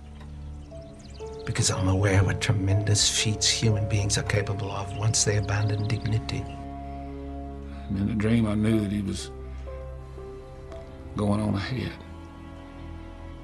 Because 1.44 1.70
I'm 1.70 1.88
aware 1.88 2.20
of 2.20 2.26
what 2.26 2.40
tremendous 2.40 3.22
feats 3.22 3.50
human 3.50 3.86
beings 3.86 4.16
are 4.16 4.22
capable 4.22 4.72
of 4.72 4.96
once 4.96 5.24
they 5.24 5.36
abandon 5.36 5.86
dignity. 5.88 6.42
In 7.90 8.06
the 8.06 8.14
dream, 8.14 8.46
I 8.46 8.54
knew 8.54 8.80
that 8.80 8.90
he 8.90 9.02
was 9.02 9.30
going 11.18 11.42
on 11.42 11.54
ahead. 11.54 11.92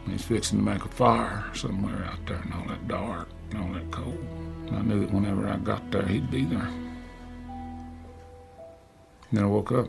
He's 0.07 0.25
fixing 0.25 0.59
to 0.59 0.65
make 0.65 0.85
a 0.85 0.89
fire 0.89 1.45
somewhere 1.55 2.05
out 2.07 2.25
there 2.27 2.41
in 2.43 2.53
all 2.53 2.67
that 2.69 2.89
dark 2.89 3.29
and 3.51 3.61
all 3.61 3.73
that 3.75 3.91
cold. 3.91 4.19
And 4.67 4.77
I 4.77 4.83
knew 4.83 5.01
that 5.01 5.13
whenever 5.13 5.49
I 5.49 5.57
got 5.57 5.91
there, 5.91 6.05
he'd 6.07 6.31
be 6.31 6.45
there. 6.45 6.69
And 9.31 9.33
then 9.33 9.45
I 9.45 9.47
woke 9.47 9.73
up. 9.73 9.89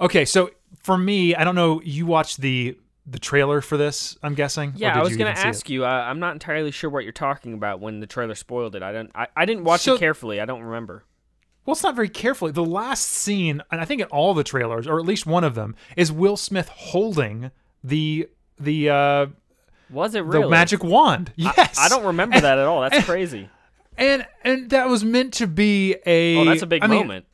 Okay, 0.00 0.24
so 0.24 0.50
for 0.82 0.98
me, 0.98 1.34
I 1.34 1.44
don't 1.44 1.54
know. 1.54 1.80
You 1.82 2.06
watched 2.06 2.40
the 2.40 2.76
the 3.06 3.18
trailer 3.18 3.60
for 3.60 3.76
this? 3.76 4.16
I'm 4.22 4.34
guessing. 4.34 4.72
Yeah, 4.76 4.98
I 4.98 5.02
was 5.02 5.16
gonna 5.16 5.30
even 5.30 5.42
it? 5.42 5.46
ask 5.46 5.68
you. 5.70 5.84
I, 5.84 6.08
I'm 6.08 6.18
not 6.18 6.32
entirely 6.32 6.70
sure 6.70 6.90
what 6.90 7.04
you're 7.04 7.12
talking 7.12 7.54
about 7.54 7.80
when 7.80 8.00
the 8.00 8.06
trailer 8.06 8.34
spoiled 8.34 8.74
it. 8.74 8.82
I 8.82 8.92
don't. 8.92 9.10
I, 9.14 9.28
I 9.36 9.44
didn't 9.46 9.64
watch 9.64 9.82
So- 9.82 9.94
it 9.94 9.98
carefully. 9.98 10.40
I 10.40 10.44
don't 10.44 10.62
remember. 10.62 11.04
Well, 11.64 11.72
it's 11.72 11.82
not 11.82 11.96
very 11.96 12.10
carefully. 12.10 12.52
The 12.52 12.62
last 12.64 13.04
scene, 13.08 13.62
and 13.70 13.80
I 13.80 13.86
think 13.86 14.02
in 14.02 14.06
all 14.08 14.34
the 14.34 14.44
trailers, 14.44 14.86
or 14.86 14.98
at 14.98 15.06
least 15.06 15.24
one 15.24 15.44
of 15.44 15.54
them, 15.54 15.74
is 15.96 16.12
Will 16.12 16.36
Smith 16.36 16.68
holding 16.68 17.52
the 17.82 18.28
the 18.58 18.90
uh, 18.90 19.26
Was 19.90 20.14
it 20.14 20.24
really? 20.24 20.42
the 20.44 20.48
magic 20.48 20.82
wand. 20.84 21.32
Yes, 21.36 21.76
I 21.78 21.88
don't 21.88 22.04
remember 22.04 22.40
that 22.40 22.58
at 22.58 22.66
all. 22.66 22.80
That's 22.82 23.04
crazy. 23.04 23.48
and 23.98 24.26
and 24.42 24.70
that 24.70 24.88
was 24.88 25.04
meant 25.04 25.34
to 25.34 25.46
be 25.46 25.96
a. 26.06 26.36
Oh, 26.36 26.44
that's 26.44 26.62
a 26.62 26.66
big 26.66 26.82
I 26.82 26.86
mean, 26.86 27.00
moment. 27.00 27.26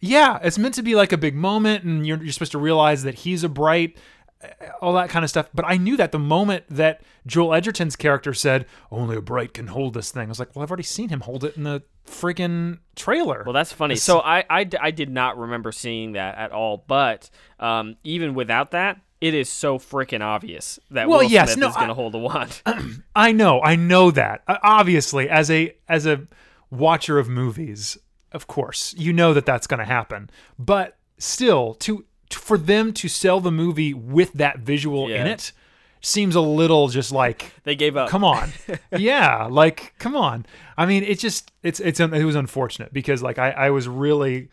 Yeah, 0.00 0.38
it's 0.42 0.58
meant 0.58 0.74
to 0.74 0.82
be 0.82 0.94
like 0.94 1.12
a 1.12 1.18
big 1.18 1.34
moment, 1.34 1.84
and 1.84 2.06
you're, 2.06 2.22
you're 2.22 2.32
supposed 2.32 2.52
to 2.52 2.58
realize 2.58 3.02
that 3.02 3.14
he's 3.14 3.42
a 3.42 3.48
bright, 3.48 3.96
uh, 4.42 4.46
all 4.80 4.92
that 4.92 5.10
kind 5.10 5.24
of 5.24 5.28
stuff. 5.28 5.48
But 5.52 5.64
I 5.66 5.76
knew 5.76 5.96
that 5.96 6.12
the 6.12 6.20
moment 6.20 6.64
that 6.70 7.02
Joel 7.26 7.52
Edgerton's 7.54 7.96
character 7.96 8.32
said, 8.32 8.66
"Only 8.92 9.16
a 9.16 9.20
bright 9.20 9.54
can 9.54 9.66
hold 9.68 9.94
this 9.94 10.12
thing," 10.12 10.26
I 10.26 10.28
was 10.28 10.38
like, 10.38 10.54
"Well, 10.54 10.62
I've 10.62 10.70
already 10.70 10.84
seen 10.84 11.08
him 11.08 11.20
hold 11.22 11.42
it 11.42 11.56
in 11.56 11.64
the 11.64 11.82
friggin' 12.06 12.78
trailer." 12.94 13.42
Well, 13.44 13.52
that's 13.52 13.72
funny. 13.72 13.96
So 13.96 14.20
I 14.24 14.64
did 14.64 15.10
not 15.10 15.36
remember 15.36 15.72
seeing 15.72 16.12
that 16.12 16.36
at 16.38 16.52
all. 16.52 16.84
But 16.86 17.28
um, 17.58 17.96
even 18.04 18.34
without 18.34 18.70
that, 18.70 19.00
it 19.20 19.34
is 19.34 19.48
so 19.48 19.78
freaking 19.78 20.20
obvious 20.20 20.78
that 20.90 21.08
Well, 21.08 21.20
Will 21.20 21.28
yes, 21.28 21.52
Smith 21.54 21.60
no, 21.60 21.68
is 21.68 21.76
going 21.76 21.88
to 21.88 21.94
hold 21.94 22.14
the 22.14 22.18
wand. 22.18 22.62
I 23.16 23.32
know, 23.32 23.60
I 23.62 23.76
know 23.76 24.10
that. 24.12 24.42
Uh, 24.46 24.58
obviously, 24.62 25.28
as 25.28 25.50
a 25.50 25.74
as 25.88 26.06
a 26.06 26.26
watcher 26.70 27.18
of 27.18 27.28
movies, 27.28 27.98
of 28.32 28.46
course, 28.46 28.94
you 28.96 29.12
know 29.12 29.34
that 29.34 29.46
that's 29.46 29.66
going 29.66 29.78
to 29.78 29.86
happen. 29.86 30.30
But 30.58 30.96
still, 31.18 31.74
to, 31.74 32.04
to 32.30 32.38
for 32.38 32.58
them 32.58 32.92
to 32.94 33.08
sell 33.08 33.40
the 33.40 33.50
movie 33.50 33.92
with 33.94 34.32
that 34.34 34.60
visual 34.60 35.08
in 35.08 35.26
it 35.26 35.52
seems 36.00 36.36
a 36.36 36.40
little 36.40 36.88
just 36.88 37.10
like 37.10 37.52
they 37.64 37.74
gave 37.74 37.96
up. 37.96 38.08
Come 38.08 38.24
on, 38.24 38.52
yeah, 38.96 39.46
like 39.46 39.94
come 39.98 40.16
on. 40.16 40.46
I 40.76 40.86
mean, 40.86 41.02
it 41.02 41.18
just 41.18 41.50
it's 41.62 41.80
it's 41.80 41.98
it 41.98 42.24
was 42.24 42.36
unfortunate 42.36 42.92
because 42.92 43.22
like 43.22 43.38
I 43.38 43.50
I 43.50 43.70
was 43.70 43.88
really. 43.88 44.48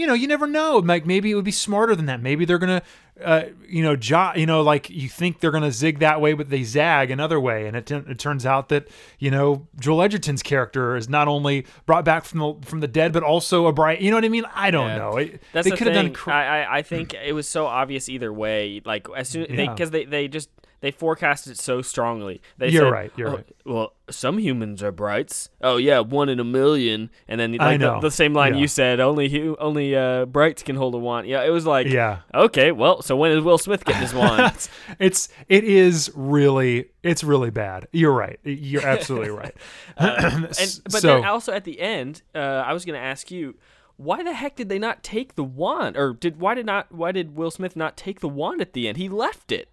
You 0.00 0.06
know, 0.06 0.14
you 0.14 0.26
never 0.26 0.46
know. 0.46 0.78
Like 0.78 1.04
maybe 1.06 1.30
it 1.30 1.34
would 1.34 1.44
be 1.44 1.50
smarter 1.50 1.94
than 1.94 2.06
that. 2.06 2.22
Maybe 2.22 2.44
they're 2.44 2.58
gonna, 2.58 2.82
uh, 3.22 3.42
you 3.68 3.82
know, 3.82 3.96
jo- 3.96 4.32
you 4.34 4.46
know, 4.46 4.62
like 4.62 4.88
you 4.88 5.08
think 5.08 5.40
they're 5.40 5.50
gonna 5.50 5.70
zig 5.72 5.98
that 5.98 6.20
way, 6.20 6.32
but 6.32 6.48
they 6.48 6.62
zag 6.62 7.10
another 7.10 7.38
way, 7.38 7.66
and 7.66 7.76
it, 7.76 7.90
it 7.90 8.18
turns 8.18 8.46
out 8.46 8.68
that 8.70 8.88
you 9.18 9.30
know 9.30 9.66
Joel 9.78 10.02
Edgerton's 10.02 10.42
character 10.42 10.96
is 10.96 11.08
not 11.08 11.28
only 11.28 11.66
brought 11.86 12.04
back 12.04 12.24
from 12.24 12.38
the 12.40 12.54
from 12.66 12.80
the 12.80 12.88
dead, 12.88 13.12
but 13.12 13.22
also 13.22 13.66
a 13.66 13.72
bright. 13.72 14.00
You 14.00 14.10
know 14.10 14.16
what 14.16 14.24
I 14.24 14.28
mean? 14.30 14.44
I 14.54 14.70
don't 14.70 14.88
Yeah. 14.88 14.96
know. 14.98 15.16
It, 15.18 15.42
That's 15.52 15.64
they 15.66 15.70
the 15.72 15.76
could 15.76 15.86
have 15.88 15.94
done. 15.94 16.04
thing. 16.06 16.14
Cr- 16.14 16.30
I, 16.30 16.62
I 16.62 16.78
I 16.78 16.82
think 16.82 17.14
it 17.14 17.32
was 17.34 17.46
so 17.46 17.66
obvious 17.66 18.08
either 18.08 18.32
way. 18.32 18.80
Like 18.84 19.06
as 19.14 19.28
soon 19.28 19.46
they 19.54 19.64
Yeah. 19.64 19.72
because 19.74 19.90
they, 19.90 20.04
they 20.06 20.28
just 20.28 20.48
they 20.80 20.90
forecasted 20.90 21.52
it 21.52 21.58
so 21.58 21.82
strongly. 21.82 22.40
They 22.56 22.68
You're 22.68 22.86
said, 22.86 22.92
right, 22.92 23.12
you're 23.16 23.28
"Oh, 23.28 23.34
right." 23.36 23.46
Well, 23.66 23.92
some 24.08 24.38
humans 24.38 24.82
are 24.82 24.90
brights. 24.90 25.50
Oh 25.60 25.76
yeah, 25.76 26.00
one 26.00 26.28
in 26.28 26.40
a 26.40 26.44
million. 26.44 27.10
And 27.28 27.38
then 27.40 27.52
like 27.52 27.78
the, 27.80 27.86
know. 27.94 28.00
the 28.00 28.10
same 28.10 28.32
line 28.32 28.54
Yeah. 28.54 28.60
you 28.60 28.68
said, 28.68 28.98
only 29.00 29.28
hu- 29.28 29.56
only 29.60 29.94
uh, 29.94 30.24
brights 30.26 30.62
can 30.62 30.76
hold 30.76 30.94
a 30.94 30.98
wand. 30.98 31.26
Yeah, 31.28 31.44
it 31.44 31.50
was 31.50 31.66
like 31.66 31.86
Yeah. 31.86 32.20
Okay, 32.34 32.72
well, 32.72 33.02
so 33.02 33.16
when 33.16 33.32
is 33.32 33.44
Will 33.44 33.58
Smith 33.58 33.84
getting 33.84 34.00
his 34.02 34.14
wand? 34.14 34.68
it's 34.98 35.28
it 35.48 35.64
is 35.64 36.10
really 36.14 36.90
it's 37.02 37.22
really 37.22 37.50
bad. 37.50 37.86
You're 37.92 38.12
right. 38.14 38.38
You're 38.44 38.86
absolutely 38.86 39.30
right. 39.30 39.54
Uh, 39.98 40.16
and 40.22 40.80
but 40.84 41.02
so 41.02 41.16
then 41.16 41.24
also 41.26 41.52
at 41.52 41.64
the 41.64 41.78
end, 41.78 42.22
uh, 42.34 42.38
I 42.38 42.72
was 42.72 42.86
going 42.86 42.98
to 42.98 43.04
ask 43.04 43.30
you, 43.30 43.56
why 43.96 44.22
the 44.22 44.32
heck 44.32 44.56
did 44.56 44.70
they 44.70 44.78
not 44.78 45.02
take 45.02 45.34
the 45.34 45.44
wand, 45.44 45.94
or 45.96 46.14
did 46.14 46.40
why 46.40 46.54
did 46.54 46.64
not 46.64 46.90
why 46.90 47.12
did 47.12 47.36
Will 47.36 47.50
Smith 47.50 47.76
not 47.76 47.98
take 47.98 48.20
the 48.20 48.28
wand 48.28 48.62
at 48.62 48.72
the 48.72 48.88
end? 48.88 48.96
He 48.96 49.10
left 49.10 49.52
it. 49.52 49.68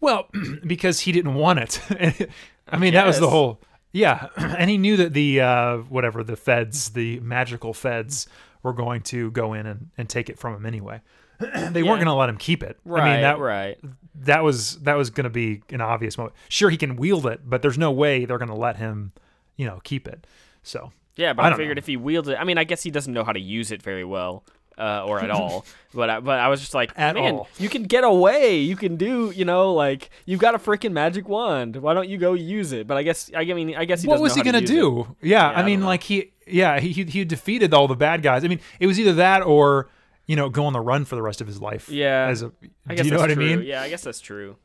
Well 0.00 0.28
because 0.66 1.00
he 1.00 1.12
didn't 1.12 1.34
want 1.34 1.58
it. 1.58 2.30
I 2.68 2.78
mean 2.78 2.94
that 2.94 3.06
was 3.06 3.20
the 3.20 3.30
whole 3.30 3.60
yeah, 3.92 4.28
and 4.36 4.68
he 4.68 4.76
knew 4.78 4.96
that 4.98 5.14
the 5.14 5.40
uh, 5.40 5.76
whatever 5.78 6.22
the 6.22 6.36
feds, 6.36 6.90
the 6.90 7.18
magical 7.20 7.72
feds, 7.72 8.26
were 8.62 8.74
going 8.74 9.00
to 9.02 9.30
go 9.30 9.54
in 9.54 9.64
and, 9.66 9.90
and 9.96 10.08
take 10.08 10.28
it 10.28 10.38
from 10.38 10.54
him 10.54 10.66
anyway. 10.66 11.00
they 11.38 11.46
Yeah. 11.48 11.70
weren't 11.70 11.80
going 11.82 12.06
to 12.06 12.12
let 12.12 12.28
him 12.28 12.36
keep 12.36 12.62
it. 12.62 12.78
I 12.84 12.88
Right, 12.88 13.12
mean 13.12 13.22
that 13.22 13.38
right. 13.38 13.78
that 14.22 14.42
was 14.42 14.78
that 14.80 14.96
was 14.96 15.10
going 15.10 15.24
to 15.24 15.30
be 15.30 15.62
an 15.70 15.80
obvious 15.80 16.18
moment. 16.18 16.34
Sure, 16.48 16.68
he 16.70 16.76
can 16.76 16.96
wield 16.96 17.26
it, 17.26 17.40
but 17.48 17.62
there's 17.62 17.78
no 17.78 17.90
way 17.90 18.24
they're 18.26 18.38
going 18.38 18.48
to 18.50 18.54
let 18.54 18.76
him, 18.76 19.12
you 19.56 19.66
know, 19.66 19.80
keep 19.84 20.06
it. 20.08 20.26
So 20.62 20.92
Yeah, 21.16 21.32
but 21.32 21.44
I 21.46 21.50
I, 21.54 21.56
figured 21.56 21.76
know. 21.76 21.80
if 21.80 21.86
he 21.86 21.96
wields 21.96 22.28
it, 22.28 22.36
I 22.38 22.44
mean, 22.44 22.58
I 22.58 22.64
guess 22.64 22.82
he 22.82 22.90
doesn't 22.90 23.12
know 23.14 23.24
how 23.24 23.32
to 23.32 23.40
use 23.40 23.70
it 23.70 23.82
very 23.82 24.04
well. 24.04 24.44
Uh, 24.78 25.04
or 25.06 25.20
at 25.20 25.30
all, 25.38 25.64
but 25.94 26.10
I, 26.10 26.20
but 26.20 26.38
I 26.38 26.48
was 26.48 26.60
just 26.60 26.74
like, 26.74 26.92
At 26.96 27.14
man, 27.14 27.34
all. 27.36 27.48
you 27.58 27.70
can 27.70 27.84
get 27.84 28.04
away. 28.04 28.58
You 28.58 28.76
can 28.76 28.96
do, 28.96 29.30
you 29.34 29.46
know, 29.46 29.72
like 29.72 30.10
you've 30.26 30.38
got 30.40 30.54
a 30.54 30.58
freaking 30.58 30.92
magic 30.92 31.28
wand. 31.30 31.76
Why 31.76 31.94
don't 31.94 32.08
you 32.10 32.18
go 32.18 32.34
use 32.34 32.72
it? 32.72 32.86
But 32.86 32.98
I 32.98 33.02
guess, 33.02 33.30
I 33.34 33.44
mean, 33.44 33.74
I 33.74 33.86
guess 33.86 34.02
he 34.02 34.08
what 34.08 34.20
was 34.20 34.34
he 34.34 34.42
gonna 34.42 34.60
to 34.60 34.66
do? 34.66 35.00
it. 35.22 35.28
Yeah, 35.28 35.48
I 35.48 35.60
I 35.60 35.62
mean, 35.64 35.82
like 35.82 36.02
he, 36.02 36.32
yeah, 36.46 36.78
he 36.78 36.92
he 36.92 37.04
he 37.04 37.24
defeated 37.24 37.72
all 37.72 37.88
the 37.88 37.96
bad 37.96 38.22
guys. 38.22 38.44
I 38.44 38.48
mean, 38.48 38.60
it 38.78 38.86
was 38.86 39.00
either 39.00 39.14
that 39.14 39.42
or 39.42 39.88
you 40.26 40.36
know 40.36 40.50
go 40.50 40.66
on 40.66 40.74
the 40.74 40.80
run 40.80 41.06
for 41.06 41.14
the 41.16 41.22
rest 41.22 41.40
of 41.40 41.46
his 41.46 41.58
life. 41.58 41.88
Yeah, 41.88 42.26
as 42.28 42.42
a, 42.42 42.52
I 42.86 42.90
do 42.90 42.96
guess 42.96 43.04
you 43.06 43.12
know 43.12 43.18
what 43.20 43.30
true. 43.30 43.42
I 43.42 43.56
mean? 43.56 43.62
Yeah, 43.66 43.80
I 43.80 43.88
guess 43.88 44.02
that's 44.02 44.20
true. 44.20 44.56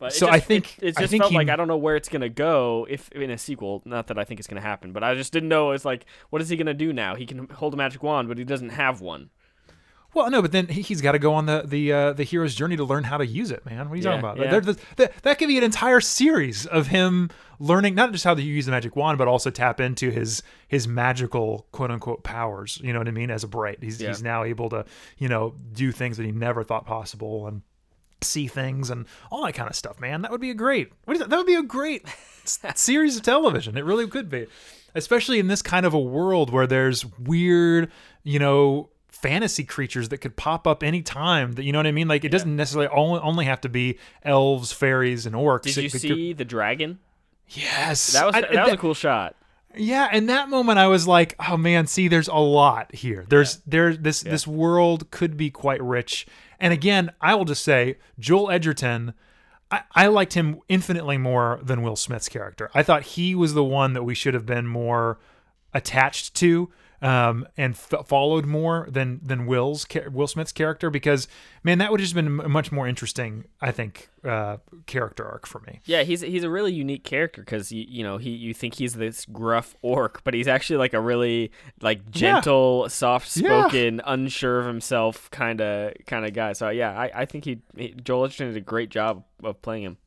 But 0.00 0.12
So 0.12 0.26
just, 0.26 0.36
I 0.36 0.38
think- 0.40 0.76
it, 0.78 0.88
it 0.90 0.96
just 0.98 1.10
think 1.10 1.22
felt 1.24 1.32
he- 1.32 1.38
like 1.38 1.48
I 1.48 1.56
don't 1.56 1.66
know 1.68 1.76
where 1.78 1.96
it's 1.96 2.08
gonna 2.10 2.28
go 2.28 2.86
if 2.88 3.10
in 3.12 3.30
a 3.30 3.38
sequel. 3.38 3.80
Not 3.86 4.08
that 4.08 4.18
I 4.18 4.24
think 4.24 4.38
it's 4.40 4.46
gonna 4.46 4.60
happen, 4.60 4.92
but 4.92 5.02
I 5.02 5.14
just 5.14 5.32
didn't 5.32 5.48
know. 5.48 5.70
It's 5.72 5.84
like, 5.86 6.04
what 6.30 6.42
is 6.42 6.50
he 6.50 6.56
gonna 6.56 6.74
do 6.74 6.92
now? 6.92 7.14
He 7.16 7.24
can 7.26 7.48
hold 7.48 7.72
a 7.74 7.76
magic 7.78 8.02
wand, 8.02 8.28
but 8.28 8.36
he 8.38 8.44
doesn't 8.44 8.68
have 8.68 9.00
one. 9.00 9.30
Well, 10.18 10.30
no, 10.30 10.42
but 10.42 10.52
then 10.52 10.66
he, 10.68 10.82
he's 10.82 11.00
got 11.00 11.12
to 11.12 11.18
go 11.18 11.34
on 11.34 11.46
the 11.46 11.62
the 11.66 11.92
uh, 11.92 12.12
the 12.12 12.24
hero's 12.24 12.54
journey 12.54 12.76
to 12.76 12.84
learn 12.84 13.04
how 13.04 13.16
to 13.18 13.26
use 13.26 13.50
it, 13.50 13.64
man. 13.64 13.88
What 13.88 13.94
are 13.94 13.96
you 13.96 14.02
talking 14.02 14.18
about? 14.20 14.36
yeah. 14.38 14.50
That, 14.96 15.22
that 15.22 15.38
could 15.38 15.48
be 15.48 15.58
an 15.58 15.64
entire 15.64 16.00
series 16.00 16.66
of 16.66 16.88
him 16.88 17.30
learning 17.60 17.94
not 17.94 18.12
just 18.12 18.24
how 18.24 18.34
to 18.34 18.42
use 18.42 18.66
the 18.66 18.72
magic 18.72 18.94
wand, 18.96 19.18
but 19.18 19.28
also 19.28 19.50
tap 19.50 19.80
into 19.80 20.10
his 20.10 20.42
his 20.68 20.86
magical 20.88 21.66
quote 21.72 21.90
unquote 21.90 22.22
powers. 22.24 22.80
You 22.82 22.92
know 22.92 22.98
what 22.98 23.08
I 23.08 23.12
mean? 23.12 23.30
As 23.30 23.44
a 23.44 23.48
bright, 23.48 23.78
he's 23.80 24.00
Yeah. 24.00 24.08
he's 24.08 24.22
now 24.22 24.44
able 24.44 24.68
to 24.70 24.84
you 25.18 25.28
know 25.28 25.54
do 25.72 25.92
things 25.92 26.16
that 26.16 26.24
he 26.26 26.32
never 26.32 26.62
thought 26.64 26.84
possible 26.86 27.46
and 27.46 27.62
see 28.20 28.48
things 28.48 28.90
and 28.90 29.06
all 29.30 29.44
that 29.44 29.52
kind 29.52 29.70
of 29.70 29.76
stuff. 29.76 30.00
Man, 30.00 30.22
that 30.22 30.30
would 30.32 30.40
be 30.40 30.50
a 30.50 30.54
great. 30.54 30.92
What 31.04 31.14
is 31.14 31.20
that? 31.20 31.30
That 31.30 31.36
would 31.36 31.46
be 31.46 31.54
a 31.54 31.62
great 31.62 32.04
series 32.44 33.16
of 33.16 33.22
television. 33.22 33.76
It 33.76 33.84
really 33.84 34.08
could 34.08 34.28
be, 34.28 34.46
especially 34.94 35.38
in 35.38 35.46
this 35.46 35.62
kind 35.62 35.86
of 35.86 35.94
a 35.94 36.00
world 36.00 36.50
where 36.50 36.66
there's 36.66 37.06
weird, 37.18 37.92
you 38.24 38.40
know, 38.40 38.90
fantasy 39.22 39.64
creatures 39.64 40.08
that 40.10 40.18
could 40.18 40.36
pop 40.36 40.66
up 40.66 40.82
anytime. 40.82 41.52
That 41.52 41.64
you 41.64 41.72
know 41.72 41.78
what 41.78 41.86
I 41.86 41.92
mean? 41.92 42.08
Like 42.08 42.24
it 42.24 42.30
doesn't 42.30 42.54
necessarily 42.54 42.88
only, 42.88 43.20
only 43.20 43.44
have 43.46 43.60
to 43.62 43.68
be 43.68 43.98
elves, 44.22 44.72
fairies, 44.72 45.26
and 45.26 45.34
orcs. 45.34 45.62
Did 45.62 45.78
It- 45.78 45.80
you 45.82 45.86
it 45.86 45.92
could- 45.92 46.00
see 46.00 46.32
the 46.32 46.44
dragon? 46.44 46.98
Yes, 47.48 48.12
That 48.12 48.26
was 48.26 48.34
I- 48.34 48.40
that 48.42 48.64
was 48.64 48.72
a 48.74 48.76
cool 48.76 48.94
shot. 48.94 49.34
yeah, 49.74 50.14
in 50.14 50.26
that 50.26 50.48
moment 50.50 50.78
I 50.78 50.86
was 50.86 51.06
like, 51.08 51.34
"Oh 51.48 51.56
man, 51.56 51.86
see 51.86 52.06
there's 52.08 52.28
a 52.28 52.34
lot 52.34 52.94
here. 52.94 53.24
There's 53.28 53.56
there 53.66 53.96
this 53.96 54.20
this 54.22 54.46
world 54.46 55.10
could 55.10 55.36
be 55.36 55.50
quite 55.50 55.82
rich." 55.82 56.26
And 56.60 56.72
again, 56.72 57.12
I 57.20 57.34
will 57.34 57.44
just 57.46 57.62
say 57.62 57.96
Joel 58.18 58.50
Edgerton 58.50 59.14
I, 59.70 59.82
I 59.94 60.06
liked 60.06 60.32
him 60.32 60.60
infinitely 60.70 61.18
more 61.18 61.60
than 61.62 61.82
Will 61.82 61.94
Smith's 61.96 62.28
character. 62.30 62.70
I 62.74 62.82
thought 62.82 63.02
he 63.02 63.34
was 63.34 63.52
the 63.52 63.62
one 63.62 63.92
that 63.92 64.02
we 64.02 64.14
should 64.14 64.32
have 64.32 64.46
been 64.46 64.66
more 64.66 65.18
attached 65.74 66.34
to 66.36 66.70
um, 67.00 67.46
and 67.56 67.74
f- 67.74 68.06
followed 68.06 68.44
more 68.46 68.88
than 68.90 69.20
than 69.22 69.46
Will's 69.46 69.86
Will 70.10 70.26
Smith's 70.26 70.52
character 70.52 70.90
because 70.90 71.28
man, 71.62 71.78
that 71.78 71.90
would 71.90 72.00
have 72.00 72.04
just 72.04 72.14
been 72.14 72.40
a 72.40 72.48
much 72.48 72.72
more 72.72 72.88
interesting, 72.88 73.44
I 73.60 73.70
think, 73.70 74.08
uh, 74.24 74.58
character 74.86 75.26
arc 75.26 75.46
for 75.46 75.60
me. 75.60 75.80
Yeah, 75.84 76.02
he's 76.02 76.22
he's 76.22 76.44
a 76.44 76.50
really 76.50 76.72
unique 76.72 77.04
character 77.04 77.42
because 77.42 77.70
you 77.70 77.84
you 77.88 78.02
know 78.02 78.18
he 78.18 78.30
you 78.30 78.52
think 78.54 78.74
he's 78.74 78.94
this 78.94 79.24
gruff 79.26 79.76
orc, 79.82 80.22
but 80.24 80.34
he's 80.34 80.48
actually 80.48 80.78
like 80.78 80.94
a 80.94 81.00
really 81.00 81.52
like 81.80 82.10
gentle, 82.10 82.88
soft 82.88 83.28
spoken, 83.30 84.00
unsure 84.04 84.60
of 84.60 84.66
himself 84.66 85.30
kind 85.30 85.60
of 85.60 85.92
kind 86.06 86.24
of 86.24 86.32
guy. 86.32 86.52
So 86.52 86.68
yeah, 86.70 86.98
I, 86.98 87.10
I 87.14 87.24
think 87.26 87.44
he, 87.44 87.60
he 87.76 87.94
Joel 88.02 88.26
Edgerton 88.26 88.48
did 88.48 88.56
a 88.56 88.60
great 88.60 88.90
job 88.90 89.24
of 89.42 89.62
playing 89.62 89.84
him. 89.84 89.98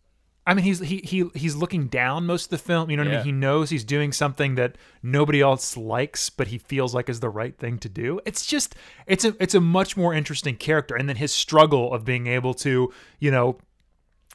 I 0.45 0.55
mean, 0.55 0.65
he's 0.65 0.79
he 0.79 0.97
he 1.03 1.29
he's 1.35 1.55
looking 1.55 1.87
down 1.87 2.25
most 2.25 2.45
of 2.45 2.49
the 2.49 2.57
film. 2.57 2.89
You 2.89 2.97
know 2.97 3.03
what 3.03 3.13
I 3.13 3.15
mean? 3.17 3.25
He 3.25 3.31
knows 3.31 3.69
he's 3.69 3.83
doing 3.83 4.11
something 4.11 4.55
that 4.55 4.75
nobody 5.03 5.39
else 5.39 5.77
likes, 5.77 6.31
but 6.31 6.47
he 6.47 6.57
feels 6.57 6.95
like 6.95 7.09
is 7.09 7.19
the 7.19 7.29
right 7.29 7.55
thing 7.55 7.77
to 7.79 7.89
do. 7.89 8.19
It's 8.25 8.45
just 8.45 8.75
it's 9.05 9.23
a 9.23 9.35
it's 9.39 9.53
a 9.53 9.61
much 9.61 9.95
more 9.95 10.13
interesting 10.13 10.55
character, 10.55 10.95
and 10.95 11.07
then 11.07 11.17
his 11.17 11.31
struggle 11.31 11.93
of 11.93 12.05
being 12.05 12.25
able 12.25 12.55
to 12.55 12.91
you 13.19 13.29
know, 13.29 13.59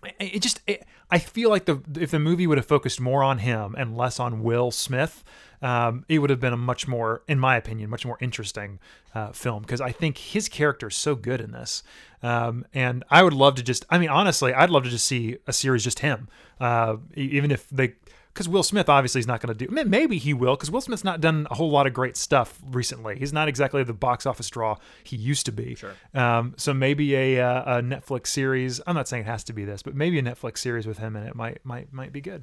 it, 0.04 0.14
it 0.36 0.42
just 0.42 0.60
it, 0.68 0.84
I 1.10 1.18
feel 1.18 1.50
like 1.50 1.66
the 1.66 1.80
if 2.00 2.10
the 2.10 2.18
movie 2.18 2.46
would 2.46 2.58
have 2.58 2.66
focused 2.66 3.00
more 3.00 3.22
on 3.22 3.38
him 3.38 3.74
and 3.78 3.96
less 3.96 4.18
on 4.18 4.42
Will 4.42 4.70
Smith. 4.70 5.22
Um, 5.62 6.04
it 6.06 6.18
would 6.18 6.28
have 6.28 6.38
been 6.38 6.52
a 6.52 6.56
much 6.58 6.86
more, 6.86 7.22
in 7.26 7.40
my 7.40 7.56
opinion, 7.56 7.88
much 7.88 8.04
more 8.04 8.18
interesting 8.20 8.78
uh, 9.14 9.32
film 9.32 9.62
because 9.62 9.80
I 9.80 9.90
think 9.90 10.18
his 10.18 10.50
character 10.50 10.88
is 10.88 10.96
so 10.96 11.14
good 11.14 11.40
in 11.40 11.52
this. 11.52 11.82
Um, 12.22 12.66
and 12.74 13.04
I 13.10 13.22
would 13.22 13.32
love 13.32 13.54
to 13.54 13.62
just, 13.62 13.86
I 13.88 13.98
mean, 13.98 14.10
honestly, 14.10 14.52
I'd 14.52 14.68
love 14.68 14.84
to 14.84 14.90
just 14.90 15.06
see 15.06 15.38
a 15.46 15.54
series 15.54 15.82
just 15.82 16.00
him, 16.00 16.28
uh, 16.60 16.96
even 17.14 17.50
if 17.50 17.68
they, 17.70 17.94
because 18.36 18.50
Will 18.50 18.62
Smith 18.62 18.90
obviously 18.90 19.18
is 19.18 19.26
not 19.26 19.40
going 19.40 19.56
to 19.56 19.66
do. 19.66 19.72
Maybe 19.86 20.18
he 20.18 20.34
will, 20.34 20.56
because 20.56 20.70
Will 20.70 20.82
Smith's 20.82 21.04
not 21.04 21.22
done 21.22 21.46
a 21.50 21.54
whole 21.54 21.70
lot 21.70 21.86
of 21.86 21.94
great 21.94 22.18
stuff 22.18 22.60
recently. 22.66 23.18
He's 23.18 23.32
not 23.32 23.48
exactly 23.48 23.82
the 23.82 23.94
box 23.94 24.26
office 24.26 24.50
draw 24.50 24.76
he 25.02 25.16
used 25.16 25.46
to 25.46 25.52
be. 25.52 25.74
Sure. 25.74 25.94
Um, 26.14 26.52
so 26.58 26.74
maybe 26.74 27.14
a, 27.14 27.40
uh, 27.40 27.78
a 27.78 27.82
Netflix 27.82 28.26
series. 28.26 28.78
I'm 28.86 28.94
not 28.94 29.08
saying 29.08 29.22
it 29.22 29.26
has 29.26 29.42
to 29.44 29.54
be 29.54 29.64
this, 29.64 29.82
but 29.82 29.94
maybe 29.94 30.18
a 30.18 30.22
Netflix 30.22 30.58
series 30.58 30.86
with 30.86 30.98
him 30.98 31.16
in 31.16 31.22
it 31.22 31.34
might 31.34 31.64
might 31.64 31.94
might 31.94 32.12
be 32.12 32.20
good. 32.20 32.42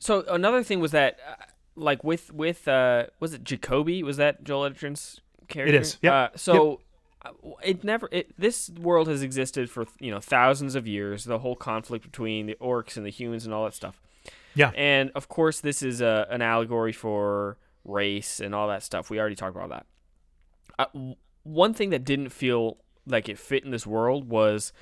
So 0.00 0.24
another 0.28 0.64
thing 0.64 0.80
was 0.80 0.90
that, 0.90 1.20
uh, 1.24 1.44
like 1.76 2.02
with 2.02 2.32
with 2.32 2.66
uh, 2.66 3.06
was 3.20 3.32
it 3.32 3.44
Jakoby? 3.44 4.02
Was 4.02 4.16
that 4.16 4.42
Joel 4.42 4.64
Edgerton's 4.64 5.20
character? 5.46 5.76
It 5.76 5.80
is. 5.80 5.96
yep, 6.02 6.12
Uh, 6.12 6.28
so 6.36 6.80
uh, 7.22 7.30
it 7.62 7.84
never. 7.84 8.08
It, 8.10 8.32
this 8.36 8.68
world 8.68 9.06
has 9.06 9.22
existed 9.22 9.70
for 9.70 9.86
you 10.00 10.10
know 10.10 10.18
thousands 10.18 10.74
of 10.74 10.88
years. 10.88 11.24
The 11.24 11.38
whole 11.38 11.54
conflict 11.54 12.04
between 12.04 12.46
the 12.46 12.56
orcs 12.60 12.96
and 12.96 13.06
the 13.06 13.10
humans 13.10 13.44
and 13.44 13.54
all 13.54 13.64
that 13.66 13.74
stuff. 13.74 14.00
Yeah. 14.54 14.70
And 14.74 15.10
of 15.14 15.28
course, 15.28 15.60
this 15.60 15.82
is 15.82 16.00
a, 16.00 16.26
an 16.30 16.42
allegory 16.42 16.92
for 16.92 17.56
race 17.84 18.40
and 18.40 18.54
all 18.54 18.68
that 18.68 18.82
stuff. 18.82 19.10
We 19.10 19.18
already 19.20 19.36
talked 19.36 19.56
about 19.56 19.70
that. 19.70 19.86
Uh, 20.78 20.84
w- 20.92 21.14
one 21.44 21.72
thing 21.74 21.90
that 21.90 22.04
didn't 22.04 22.30
feel 22.30 22.78
like 23.06 23.28
it 23.28 23.38
fit 23.38 23.64
in 23.64 23.70
this 23.70 23.86
world 23.86 24.28
was 24.28 24.72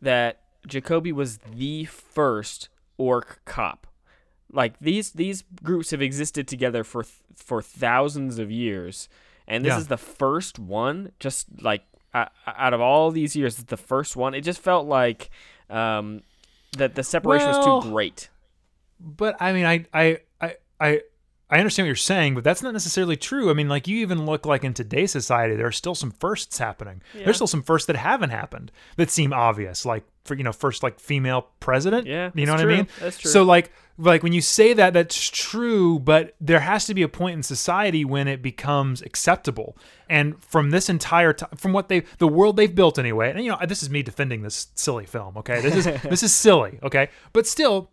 that 0.00 0.40
Jakoby 0.66 1.12
was 1.12 1.38
the 1.38 1.84
first 1.84 2.68
orc 2.96 3.40
cop. 3.44 3.86
Like 4.52 4.78
these 4.80 5.12
these 5.12 5.44
groups 5.62 5.90
have 5.90 6.00
existed 6.02 6.48
together 6.48 6.82
for 6.84 7.02
th- 7.02 7.14
for 7.36 7.60
thousands 7.62 8.38
of 8.38 8.50
years, 8.50 9.08
and 9.46 9.64
this 9.64 9.72
Yeah. 9.72 9.78
is 9.78 9.86
the 9.88 9.98
first 9.98 10.58
one. 10.58 11.12
Just 11.20 11.46
like 11.62 11.82
uh, 12.14 12.26
out 12.46 12.72
of 12.72 12.80
all 12.80 13.10
these 13.10 13.36
years, 13.36 13.56
the 13.56 13.76
first 13.76 14.16
one. 14.16 14.34
It 14.34 14.40
just 14.40 14.60
felt 14.60 14.86
like 14.86 15.28
um, 15.68 16.22
that 16.78 16.94
the 16.94 17.02
separation 17.04 17.48
was 17.48 17.64
too 17.84 17.90
great. 17.90 18.30
But 19.00 19.36
I 19.40 19.52
mean, 19.52 19.64
I, 19.64 19.86
I, 19.92 20.18
I, 20.40 20.56
I, 20.80 21.00
I 21.50 21.58
understand 21.58 21.86
what 21.86 21.88
you're 21.88 21.96
saying, 21.96 22.34
but 22.34 22.44
that's 22.44 22.62
not 22.62 22.74
necessarily 22.74 23.16
true. 23.16 23.50
I 23.50 23.54
mean, 23.54 23.68
like 23.68 23.88
you 23.88 23.98
even 23.98 24.26
look 24.26 24.44
like 24.44 24.64
in 24.64 24.74
today's 24.74 25.12
society, 25.12 25.56
there 25.56 25.66
are 25.66 25.72
still 25.72 25.94
some 25.94 26.10
firsts 26.10 26.58
happening. 26.58 27.00
Yeah. 27.14 27.24
There's 27.24 27.36
still 27.36 27.46
some 27.46 27.62
firsts 27.62 27.86
that 27.86 27.96
haven't 27.96 28.30
happened 28.30 28.70
that 28.96 29.10
seem 29.10 29.32
obvious, 29.32 29.86
like 29.86 30.04
for 30.24 30.34
you 30.34 30.44
know, 30.44 30.52
first 30.52 30.82
like 30.82 31.00
female 31.00 31.48
president. 31.58 32.06
Yeah, 32.06 32.30
you 32.34 32.44
know 32.44 32.52
what 32.52 32.60
I 32.60 32.66
mean. 32.66 32.88
That's 33.00 33.16
true. 33.16 33.30
So 33.30 33.44
like, 33.44 33.72
like 33.96 34.22
when 34.22 34.34
you 34.34 34.42
say 34.42 34.74
that, 34.74 34.92
that's 34.92 35.30
true, 35.30 35.98
but 35.98 36.34
there 36.38 36.60
has 36.60 36.84
to 36.84 36.94
be 36.94 37.02
a 37.02 37.08
point 37.08 37.34
in 37.36 37.42
society 37.42 38.04
when 38.04 38.28
it 38.28 38.42
becomes 38.42 39.00
acceptable. 39.00 39.76
And 40.08 40.42
from 40.44 40.68
this 40.68 40.90
entire 40.90 41.32
time, 41.32 41.50
from 41.56 41.72
what 41.72 41.88
they, 41.88 42.04
the 42.18 42.28
world 42.28 42.58
they've 42.58 42.74
built 42.74 42.98
anyway, 42.98 43.30
and 43.30 43.42
you 43.42 43.50
know, 43.50 43.58
this 43.66 43.82
is 43.82 43.88
me 43.88 44.02
defending 44.02 44.42
this 44.42 44.68
silly 44.74 45.06
film. 45.06 45.38
Okay, 45.38 45.62
this 45.62 45.86
is 45.86 46.02
this 46.02 46.22
is 46.22 46.34
silly. 46.34 46.78
Okay, 46.82 47.08
but 47.32 47.46
still 47.46 47.90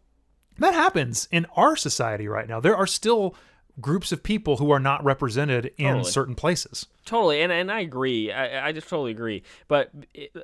that 0.59 0.73
happens 0.73 1.27
in 1.31 1.45
our 1.55 1.75
society 1.75 2.27
right 2.27 2.47
now. 2.47 2.59
There 2.59 2.75
are 2.75 2.87
still 2.87 3.35
groups 3.81 4.11
of 4.13 4.23
people 4.23 4.57
who 4.57 4.71
are 4.71 4.79
not 4.79 5.03
represented 5.03 5.71
in 5.77 5.87
Totally. 5.95 6.11
certain 6.11 6.35
places. 6.35 6.85
Totally, 7.05 7.41
and 7.41 7.51
and 7.51 7.71
I 7.71 7.81
agree. 7.81 8.31
I 8.31 8.67
I 8.67 8.71
just 8.71 8.87
totally 8.89 9.11
agree. 9.11 9.43
But 9.67 9.91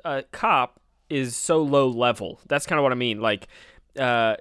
a 0.04 0.22
cop 0.32 0.80
is 1.08 1.34
so 1.36 1.62
low 1.62 1.88
level. 1.88 2.40
That's 2.46 2.66
kind 2.66 2.78
of 2.78 2.82
what 2.82 2.92
I 2.92 2.96
mean. 2.96 3.20
Like, 3.20 3.48
uh, 3.98 4.36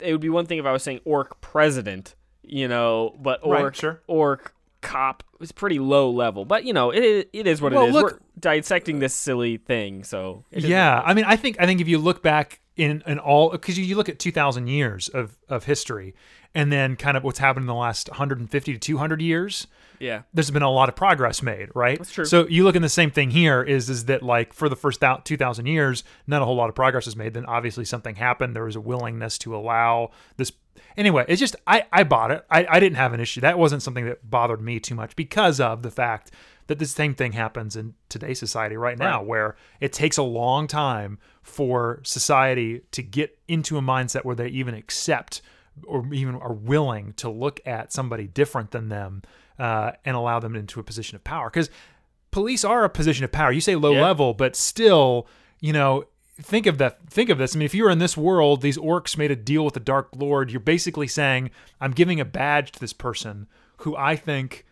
it 0.00 0.12
would 0.12 0.20
be 0.20 0.28
one 0.28 0.46
thing 0.46 0.58
if 0.58 0.66
I 0.66 0.72
was 0.72 0.82
saying 0.82 1.00
orc 1.04 1.40
president, 1.40 2.14
you 2.42 2.66
know, 2.68 3.14
but 3.20 3.40
Right, 3.46 3.62
orc 3.62 3.74
sure. 3.74 4.00
orc 4.06 4.54
cop 4.82 5.22
is 5.40 5.52
pretty 5.52 5.78
low 5.78 6.10
level. 6.10 6.44
But 6.44 6.64
you 6.64 6.72
know, 6.72 6.90
it 6.90 7.02
is, 7.04 7.24
it 7.32 7.46
is 7.46 7.60
what 7.62 7.72
Well, 7.72 7.84
it 7.84 7.88
is. 7.88 7.94
look- 7.94 8.12
We're 8.12 8.18
dissecting 8.38 8.98
this 8.98 9.14
silly 9.14 9.56
thing, 9.56 10.04
so 10.04 10.44
yeah, 10.50 11.00
I 11.04 11.14
mean, 11.14 11.24
I 11.24 11.36
think 11.36 11.56
I 11.60 11.66
think 11.66 11.80
if 11.80 11.88
you 11.88 11.98
look 11.98 12.22
back 12.22 12.60
in 12.76 13.02
in 13.06 13.18
all 13.18 13.50
because 13.50 13.78
you, 13.78 13.84
you 13.84 13.96
look 13.96 14.08
at 14.08 14.18
two 14.18 14.32
thousand 14.32 14.66
years 14.68 15.08
of 15.08 15.36
of 15.48 15.64
history, 15.64 16.14
and 16.54 16.72
then 16.72 16.96
kind 16.96 17.16
of 17.16 17.24
what's 17.24 17.38
happened 17.38 17.64
in 17.64 17.66
the 17.66 17.74
last 17.74 18.08
150 18.08 18.72
to 18.72 18.78
200 18.78 19.20
years. 19.20 19.66
yeah. 19.98 20.22
there's 20.32 20.50
been 20.50 20.62
a 20.62 20.70
lot 20.70 20.88
of 20.88 20.96
progress 20.96 21.42
made, 21.42 21.68
right? 21.74 21.98
That's 21.98 22.10
true. 22.10 22.24
So 22.24 22.46
you 22.48 22.64
look 22.64 22.76
in 22.76 22.82
the 22.82 22.88
same 22.88 23.10
thing 23.10 23.30
here 23.30 23.62
is 23.62 23.90
is 23.90 24.06
that 24.06 24.22
like 24.22 24.52
for 24.52 24.68
the 24.68 24.76
first 24.76 25.02
2000 25.24 25.66
years, 25.66 26.04
not 26.26 26.42
a 26.42 26.44
whole 26.44 26.56
lot 26.56 26.68
of 26.68 26.74
progress 26.74 27.06
was 27.06 27.16
made. 27.16 27.34
Then 27.34 27.46
obviously 27.46 27.84
something 27.84 28.14
happened. 28.14 28.56
There 28.56 28.64
was 28.64 28.76
a 28.76 28.80
willingness 28.80 29.38
to 29.38 29.54
allow 29.54 30.12
this. 30.36 30.52
Anyway, 30.96 31.24
it's 31.28 31.40
just 31.40 31.56
I 31.66 31.84
I 31.92 32.04
bought 32.04 32.30
it. 32.30 32.44
I 32.50 32.66
I 32.68 32.80
didn't 32.80 32.96
have 32.96 33.12
an 33.12 33.20
issue. 33.20 33.40
That 33.40 33.58
wasn't 33.58 33.82
something 33.82 34.06
that 34.06 34.28
bothered 34.28 34.60
me 34.60 34.80
too 34.80 34.94
much 34.94 35.14
because 35.16 35.60
of 35.60 35.82
the 35.82 35.90
fact 35.90 36.30
that 36.68 36.78
the 36.78 36.86
same 36.86 37.14
thing 37.14 37.32
happens 37.32 37.76
in 37.76 37.94
today's 38.08 38.38
society 38.38 38.76
right 38.76 38.98
now, 38.98 39.18
Right. 39.18 39.26
where 39.26 39.56
it 39.80 39.92
takes 39.92 40.16
a 40.16 40.22
long 40.22 40.66
time 40.66 41.18
for 41.42 42.00
society 42.02 42.80
to 42.92 43.02
get 43.02 43.38
into 43.48 43.78
a 43.78 43.80
mindset 43.82 44.24
where 44.24 44.34
they 44.36 44.48
even 44.48 44.74
accept 44.74 45.42
or 45.86 46.06
even 46.12 46.34
are 46.36 46.52
willing 46.54 47.12
to 47.14 47.28
look 47.28 47.60
at 47.66 47.92
somebody 47.92 48.26
different 48.26 48.70
than 48.70 48.88
them 48.88 49.22
uh, 49.58 49.92
and 50.04 50.16
allow 50.16 50.40
them 50.40 50.56
into 50.56 50.80
a 50.80 50.82
position 50.82 51.16
of 51.16 51.22
power. 51.24 51.48
Because 51.50 51.70
police 52.30 52.64
are 52.64 52.84
a 52.84 52.88
position 52.90 53.24
of 53.24 53.32
power. 53.32 53.52
You 53.52 53.60
say 53.60 53.76
low 53.76 53.92
Yeah. 53.92 54.02
level, 54.02 54.34
but 54.34 54.56
still, 54.56 55.26
you 55.60 55.72
know, 55.72 56.04
think 56.40 56.66
of 56.66 56.78
that. 56.78 56.98
Think 57.08 57.30
of 57.30 57.38
this. 57.38 57.54
I 57.54 57.58
mean, 57.58 57.66
if 57.66 57.74
you 57.74 57.84
were 57.84 57.90
in 57.90 57.98
this 57.98 58.16
world, 58.16 58.60
these 58.62 58.76
orcs 58.78 59.16
made 59.16 59.30
a 59.30 59.36
deal 59.36 59.64
with 59.64 59.74
the 59.74 59.80
Dark 59.80 60.08
Lord. 60.14 60.50
You're 60.50 60.60
basically 60.60 61.06
saying, 61.08 61.50
I'm 61.80 61.92
giving 61.92 62.20
a 62.20 62.24
badge 62.24 62.72
to 62.72 62.80
this 62.80 62.92
person 62.92 63.46
who 63.78 63.96
I 63.96 64.16
think, 64.16 64.64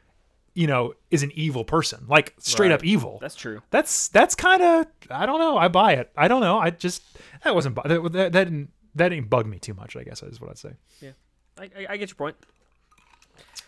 you 0.55 0.67
know, 0.67 0.95
is 1.11 1.23
an 1.23 1.33
evil 1.35 1.65
person, 1.65 2.05
like 2.09 2.35
straight 2.39 2.71
up 2.73 2.85
evil. 2.85 3.19
That's 3.21 3.35
true. 3.35 3.61
That's 3.71 4.09
that's 4.09 4.35
kind 4.35 4.63
of 4.63 4.87
I 5.11 5.27
don't 5.27 5.41
know. 5.41 5.57
I 5.59 5.69
buy 5.69 5.95
it. 5.95 6.11
I 6.17 6.29
don't 6.29 6.41
know. 6.41 6.59
I 6.59 6.71
just 6.71 7.03
that 7.43 7.55
wasn't 7.55 7.75
that 7.77 8.03
that, 8.13 8.33
that 8.33 8.45
didn't 8.45 8.71
that 8.95 9.09
didn't 9.09 9.29
bug 9.31 9.47
me 9.47 9.59
too 9.59 9.75
much. 9.75 9.97
I 9.97 10.05
guess 10.05 10.23
is 10.23 10.41
what 10.41 10.51
I'd 10.51 10.59
say. 10.59 10.71
Yeah, 11.01 11.11
I, 11.59 11.65
I, 11.65 11.87
I 11.91 11.97
get 11.97 12.11
your 12.11 12.17
point. 12.17 12.37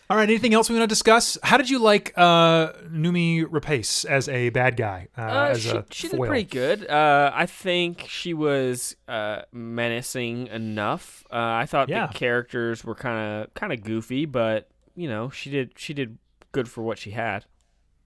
All 0.09 0.15
right. 0.15 0.23
Anything 0.29 0.53
else 0.53 0.69
we 0.69 0.77
want 0.77 0.83
to 0.89 0.93
discuss? 0.93 1.37
How 1.43 1.57
did 1.57 1.69
you 1.69 1.79
like 1.79 2.13
uh, 2.15 2.71
Noomi 2.89 3.43
Rapace 3.43 4.05
as 4.05 4.29
a 4.29 4.47
bad 4.51 4.77
guy? 4.77 5.09
Uh, 5.17 5.21
Uh, 5.21 5.47
as 5.51 5.61
she, 5.63 5.69
a 5.69 5.85
she 5.91 6.07
did 6.07 6.17
pretty 6.21 6.45
good. 6.45 6.89
Uh, 6.89 7.29
I 7.35 7.45
think 7.45 8.05
she 8.07 8.33
was 8.33 8.95
uh, 9.09 9.41
menacing 9.51 10.47
enough. 10.47 11.25
Uh, 11.29 11.35
I 11.35 11.65
thought 11.65 11.89
Yeah. 11.89 12.07
the 12.07 12.13
characters 12.13 12.85
were 12.85 12.95
kind 12.95 13.43
of 13.43 13.53
kind 13.53 13.73
of 13.73 13.83
goofy, 13.83 14.25
but 14.25 14.69
you 14.95 15.09
know 15.09 15.29
she 15.29 15.49
did 15.49 15.71
she 15.75 15.93
did 15.93 16.17
good 16.51 16.69
for 16.69 16.81
what 16.83 16.97
she 16.97 17.11
had. 17.11 17.45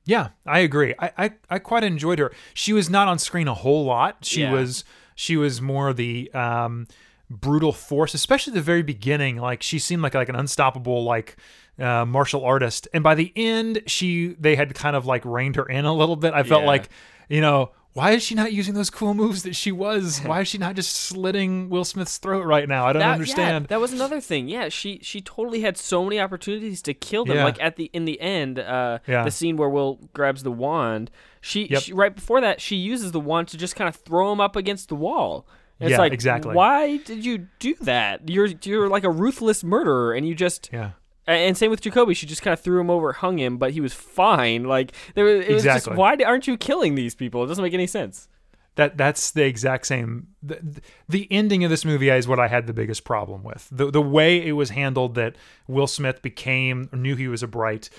Yeah, 0.06 0.30
I 0.46 0.60
agree. 0.60 0.96
I, 0.98 1.12
I, 1.18 1.32
I 1.50 1.60
quite 1.60 1.84
enjoyed 1.84 2.18
her. 2.20 2.32
She 2.56 2.74
was 2.74 2.90
not 2.90 3.08
on 3.08 3.20
screen 3.20 3.48
a 3.48 3.54
whole 3.54 3.86
lot. 3.86 4.26
She 4.26 4.42
Yeah. 4.42 4.52
was 4.54 4.84
she 5.16 5.38
was 5.38 5.62
more 5.62 5.94
the 5.94 6.32
um, 6.34 6.88
brutal 7.30 7.72
force, 7.72 8.14
especially 8.16 8.52
at 8.52 8.56
the 8.56 8.62
very 8.62 8.82
beginning. 8.82 9.38
Like 9.38 9.62
she 9.62 9.78
seemed 9.78 10.02
like 10.02 10.16
like 10.16 10.30
an 10.30 10.36
unstoppable 10.36 11.04
like 11.04 11.36
uh, 11.80 12.06
martial 12.06 12.44
artist, 12.44 12.88
and 12.94 13.04
by 13.04 13.14
the 13.16 13.32
end, 13.36 13.84
she 13.88 14.36
they 14.40 14.56
had 14.56 14.74
kind 14.74 14.96
of 14.96 15.06
like 15.06 15.24
reined 15.26 15.56
her 15.58 15.66
in 15.66 15.86
a 15.86 15.94
little 15.94 16.16
bit. 16.16 16.34
I 16.34 16.44
felt 16.44 16.62
Yeah. 16.64 16.68
like, 16.68 16.90
you 17.30 17.42
know. 17.42 17.72
Why 17.94 18.12
is 18.12 18.24
she 18.24 18.36
not 18.36 18.54
using 18.54 18.74
those 18.74 18.90
cool 18.90 19.14
moves 19.14 19.44
that 19.44 19.54
she 19.56 19.72
was? 19.72 20.20
Why 20.26 20.42
is 20.42 20.48
she 20.48 20.58
not 20.58 20.76
just 20.76 20.94
slitting 20.96 21.70
Will 21.70 21.84
Smith's 21.84 22.18
throat 22.18 22.46
right 22.46 22.68
now? 22.68 22.86
I 22.88 22.94
don't 22.94 23.02
That- 23.02 23.08
yeah, 23.08 23.14
understand. 23.14 23.68
that 23.68 23.82
was 23.82 23.92
another 23.92 24.22
thing. 24.22 24.48
Yeah, 24.48 24.70
she 24.70 25.00
she 25.02 25.20
totally 25.20 25.62
had 25.62 25.78
so 25.78 26.04
many 26.06 26.20
opportunities 26.20 26.82
to 26.84 26.94
kill 26.94 27.26
them. 27.26 27.36
Yeah. 27.38 27.44
Like 27.44 27.62
at 27.62 27.76
the 27.76 27.90
in 27.94 28.06
the 28.06 28.20
end, 28.22 28.60
uh, 28.60 29.00
Yeah. 29.08 29.24
the 29.26 29.32
scene 29.32 29.58
where 29.58 29.68
Will 29.70 30.00
grabs 30.14 30.44
the 30.44 30.52
wand. 30.52 31.12
She, 31.42 31.66
Yep. 31.68 31.82
she 31.82 31.94
right 31.94 32.16
before 32.16 32.40
that 32.40 32.62
she 32.62 32.76
uses 32.78 33.12
the 33.12 33.20
wand 33.20 33.50
to 33.50 33.58
just 33.58 33.76
kind 33.76 33.88
of 33.90 33.96
throw 33.96 34.32
him 34.32 34.40
up 34.40 34.56
against 34.56 34.88
the 34.90 34.96
wall. 34.96 35.46
And 35.80 35.90
Yeah, 35.90 35.96
it's 35.96 36.00
like 36.00 36.14
exactly. 36.14 36.54
Why 36.56 36.98
did 36.98 37.26
you 37.26 37.48
do 37.60 37.74
that? 37.82 38.30
You're 38.30 38.50
you're 38.64 38.88
like 38.88 39.04
a 39.04 39.10
ruthless 39.10 39.64
murderer, 39.64 40.14
and 40.14 40.26
you 40.28 40.36
just 40.36 40.70
yeah. 40.72 40.92
And 41.34 41.58
same 41.58 41.72
with 41.72 41.82
Jakoby. 41.82 42.14
She 42.14 42.26
just 42.26 42.42
kind 42.42 42.54
of 42.54 42.60
threw 42.60 42.80
him 42.80 42.90
over, 42.90 43.14
hung 43.14 43.38
him, 43.38 43.58
but 43.58 43.72
he 43.72 43.82
was 43.82 43.94
fine. 43.94 44.64
Like 44.64 44.94
there 45.16 45.26
was, 45.26 45.46
it 45.46 45.54
was 45.54 45.64
just 45.64 45.88
Exactly. 45.88 45.98
why 45.98 46.18
aren't 46.26 46.48
you 46.48 46.58
killing 46.58 46.96
these 46.96 47.16
people? 47.16 47.44
It 47.44 47.48
doesn't 47.48 47.64
make 47.64 47.74
any 47.74 47.88
sense. 47.88 48.28
That 48.76 48.98
that's 48.98 49.32
the 49.32 49.44
exact 49.44 49.86
same. 49.86 50.28
The, 50.42 50.82
the 51.10 51.28
ending 51.30 51.64
of 51.66 51.70
this 51.70 51.84
movie 51.84 52.10
is 52.10 52.26
what 52.28 52.40
I 52.40 52.48
had 52.48 52.68
the 52.68 52.74
biggest 52.74 53.04
problem 53.04 53.44
with. 53.44 53.68
The 53.70 53.92
the 53.92 54.02
way 54.02 54.46
it 54.46 54.54
was 54.54 54.70
handled 54.70 55.16
that 55.16 55.36
Will 55.68 55.88
Smith 55.88 56.22
became 56.22 56.90
knew 56.94 57.16
he 57.16 57.28
was 57.28 57.44
a 57.44 57.48
bright. 57.48 57.90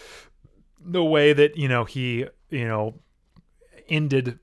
The 0.80 1.05
way 1.05 1.35
that 1.35 1.57
you 1.59 1.68
know 1.68 1.85
he 1.85 2.26
you 2.49 2.66
know 2.66 2.95
ended 3.89 4.39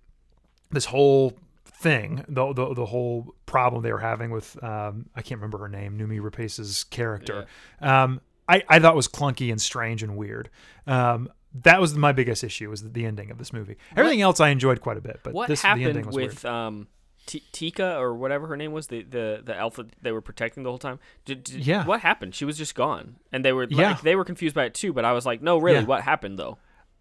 this 0.71 0.85
whole 0.85 1.33
thing, 1.65 2.23
the 2.27 2.53
the, 2.53 2.73
the 2.75 2.85
whole 2.85 3.33
problem 3.47 3.81
they 3.81 3.91
were 3.91 3.97
having 3.99 4.29
with 4.29 4.61
um, 4.63 5.07
I 5.15 5.23
can't 5.23 5.39
remember 5.41 5.57
her 5.57 5.67
name, 5.69 5.97
Noomi 5.97 6.21
Rapace's 6.21 6.83
character. 6.83 7.47
Um, 7.81 8.21
I 8.49 8.63
I 8.67 8.79
thought 8.79 8.95
was 8.95 9.07
clunky 9.07 9.51
and 9.51 9.61
strange 9.61 10.03
and 10.03 10.17
weird. 10.17 10.49
Um, 10.87 11.29
that 11.63 11.79
was 11.79 11.95
my 11.95 12.11
biggest 12.11 12.43
issue 12.43 12.69
was 12.69 12.81
the 12.91 13.05
ending 13.05 13.31
of 13.31 13.37
this 13.37 13.53
movie. 13.53 13.77
Everything 13.95 14.21
else 14.21 14.39
I 14.39 14.49
enjoyed 14.49 14.81
quite 14.81 14.97
a 14.97 15.01
bit, 15.01 15.19
but 15.23 15.33
what 15.33 15.47
this 15.47 15.61
the 15.61 15.69
ending 15.69 15.87
happened 15.87 16.05
was 16.07 16.15
weird. 16.15 16.29
with 16.29 16.45
um, 16.45 16.87
T- 17.25 17.43
Tikka 17.51 17.97
or 17.97 18.13
whatever 18.15 18.47
her 18.47 18.57
name 18.57 18.71
was, 18.71 18.87
the 18.87 19.03
the 19.03 19.41
the 19.43 19.55
elf 19.57 19.75
that 19.77 19.87
they 20.01 20.11
were 20.11 20.21
protecting 20.21 20.63
the 20.63 20.69
whole 20.69 20.77
time? 20.79 20.99
Did, 21.25 21.43
did- 21.43 21.65
Yeah. 21.65 21.85
What 21.85 22.01
happened? 22.01 22.35
She 22.35 22.45
was 22.45 22.57
just 22.57 22.75
gone, 22.75 23.17
and 23.31 23.43
they 23.45 23.53
were 23.53 23.65
Yeah. 23.69 23.91
like 23.91 24.01
they 24.01 24.15
were 24.15 24.25
confused 24.25 24.55
by 24.55 24.65
it 24.65 24.73
too. 24.73 24.93
But 24.93 25.05
I 25.05 25.13
was 25.13 25.25
like, 25.25 25.41
no, 25.41 25.57
really, 25.57 25.79
Yeah. 25.79 25.85
what 25.85 26.01
happened 26.01 26.37
though? 26.39 26.57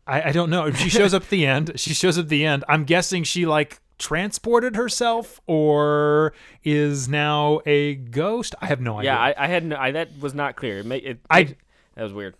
I, 0.06 0.28
I 0.30 0.32
don't 0.32 0.48
know. 0.48 0.70
She 0.70 0.88
shows 0.88 1.12
up 1.12 1.24
at 1.24 1.28
the 1.30 1.44
end. 1.46 1.72
She 1.76 1.92
shows 1.92 2.16
up 2.18 2.24
at 2.24 2.28
the 2.30 2.46
end. 2.46 2.64
I'm 2.68 2.84
guessing 2.84 3.24
she 3.24 3.44
like 3.44 3.80
transported 3.98 4.76
herself 4.76 5.40
or 5.46 6.32
is 6.64 7.08
now 7.08 7.60
a 7.66 7.94
ghost. 7.96 8.54
I 8.60 8.66
have 8.66 8.80
no 8.80 8.98
idea. 8.98 9.12
Yeah, 9.12 9.18
I, 9.20 9.34
I 9.36 9.46
had 9.46 9.64
no, 9.64 9.76
I 9.76 9.90
that 9.92 10.18
was 10.20 10.34
not 10.34 10.56
clear. 10.56 10.78
It, 10.78 10.86
ma- 10.86 10.94
it, 10.94 11.20
I- 11.30 11.40
it- 11.40 11.58
that 11.94 12.04
was 12.04 12.12
weird. 12.12 12.34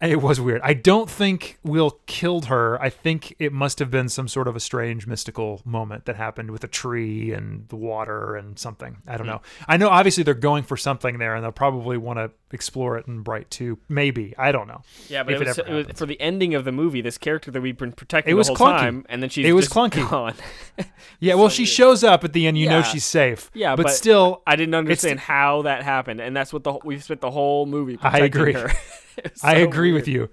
It 0.00 0.20
was 0.20 0.40
weird. 0.40 0.60
I 0.64 0.74
don't 0.74 1.08
think 1.08 1.58
Will 1.62 2.00
killed 2.06 2.46
her. 2.46 2.80
I 2.82 2.90
think 2.90 3.36
it 3.38 3.52
must 3.52 3.78
have 3.78 3.88
been 3.88 4.08
some 4.08 4.26
sort 4.26 4.48
of 4.48 4.56
a 4.56 4.60
strange 4.60 5.06
mystical 5.06 5.60
moment 5.64 6.06
that 6.06 6.16
happened 6.16 6.50
with 6.50 6.64
a 6.64 6.68
tree 6.68 7.32
and 7.32 7.68
the 7.68 7.76
water 7.76 8.34
and 8.34 8.58
something. 8.58 8.96
I 9.06 9.16
don't 9.16 9.26
hmm. 9.26 9.34
know. 9.34 9.42
I 9.68 9.76
know 9.76 9.88
obviously 9.88 10.24
they're 10.24 10.34
going 10.34 10.64
for 10.64 10.76
something 10.76 11.18
there 11.18 11.36
and 11.36 11.44
they'll 11.44 11.52
probably 11.52 11.98
want 11.98 12.18
to 12.18 12.32
explore 12.52 12.96
it 12.98 13.06
in 13.06 13.20
Bright 13.22 13.50
2. 13.50 13.78
Maybe. 13.88 14.34
I 14.38 14.52
don't 14.52 14.68
know. 14.68 14.82
Yeah, 15.08 15.22
but 15.22 15.34
it 15.34 15.38
was, 15.40 15.58
ever 15.58 15.68
it 15.78 15.86
was 15.88 15.98
for 15.98 16.06
the 16.06 16.20
ending 16.20 16.54
of 16.54 16.64
the 16.64 16.72
movie. 16.72 17.00
This 17.00 17.18
character 17.18 17.50
that 17.50 17.60
we've 17.60 17.76
been 17.78 17.92
protecting 17.92 18.30
It 18.32 18.34
was 18.34 18.48
the 18.48 18.54
whole 18.54 18.68
clunky. 18.68 18.78
time, 18.78 19.06
and 19.08 19.22
then 19.22 19.30
she's 19.30 19.46
It 19.46 19.52
was 19.52 19.68
clunky. 19.68 20.08
gone. 20.08 20.34
Yeah, 21.20 21.34
well, 21.34 21.48
she 21.48 21.64
shows 21.66 22.02
up 22.02 22.24
at 22.24 22.32
the 22.32 22.46
end. 22.46 22.58
You 22.58 22.68
know 22.68 22.82
she's 22.82 23.04
safe. 23.04 23.50
Yeah, 23.54 23.76
but, 23.76 23.84
but 23.84 23.92
still, 23.92 24.42
I 24.46 24.56
didn't 24.56 24.74
understand 24.74 25.20
how 25.20 25.62
that 25.62 25.82
happened, 25.84 26.20
and 26.20 26.34
that's 26.36 26.52
what 26.52 26.64
the 26.64 26.72
whole- 26.72 26.82
we 26.84 26.98
spent 26.98 27.20
the 27.20 27.30
whole 27.30 27.64
movie. 27.66 27.96
I 28.02 28.18
agree. 28.20 28.52
Her. 28.54 28.70
It 29.16 29.32
I 29.42 29.56
so 29.58 29.64
agree 29.64 29.92
with 29.92 30.08
you. 30.08 30.30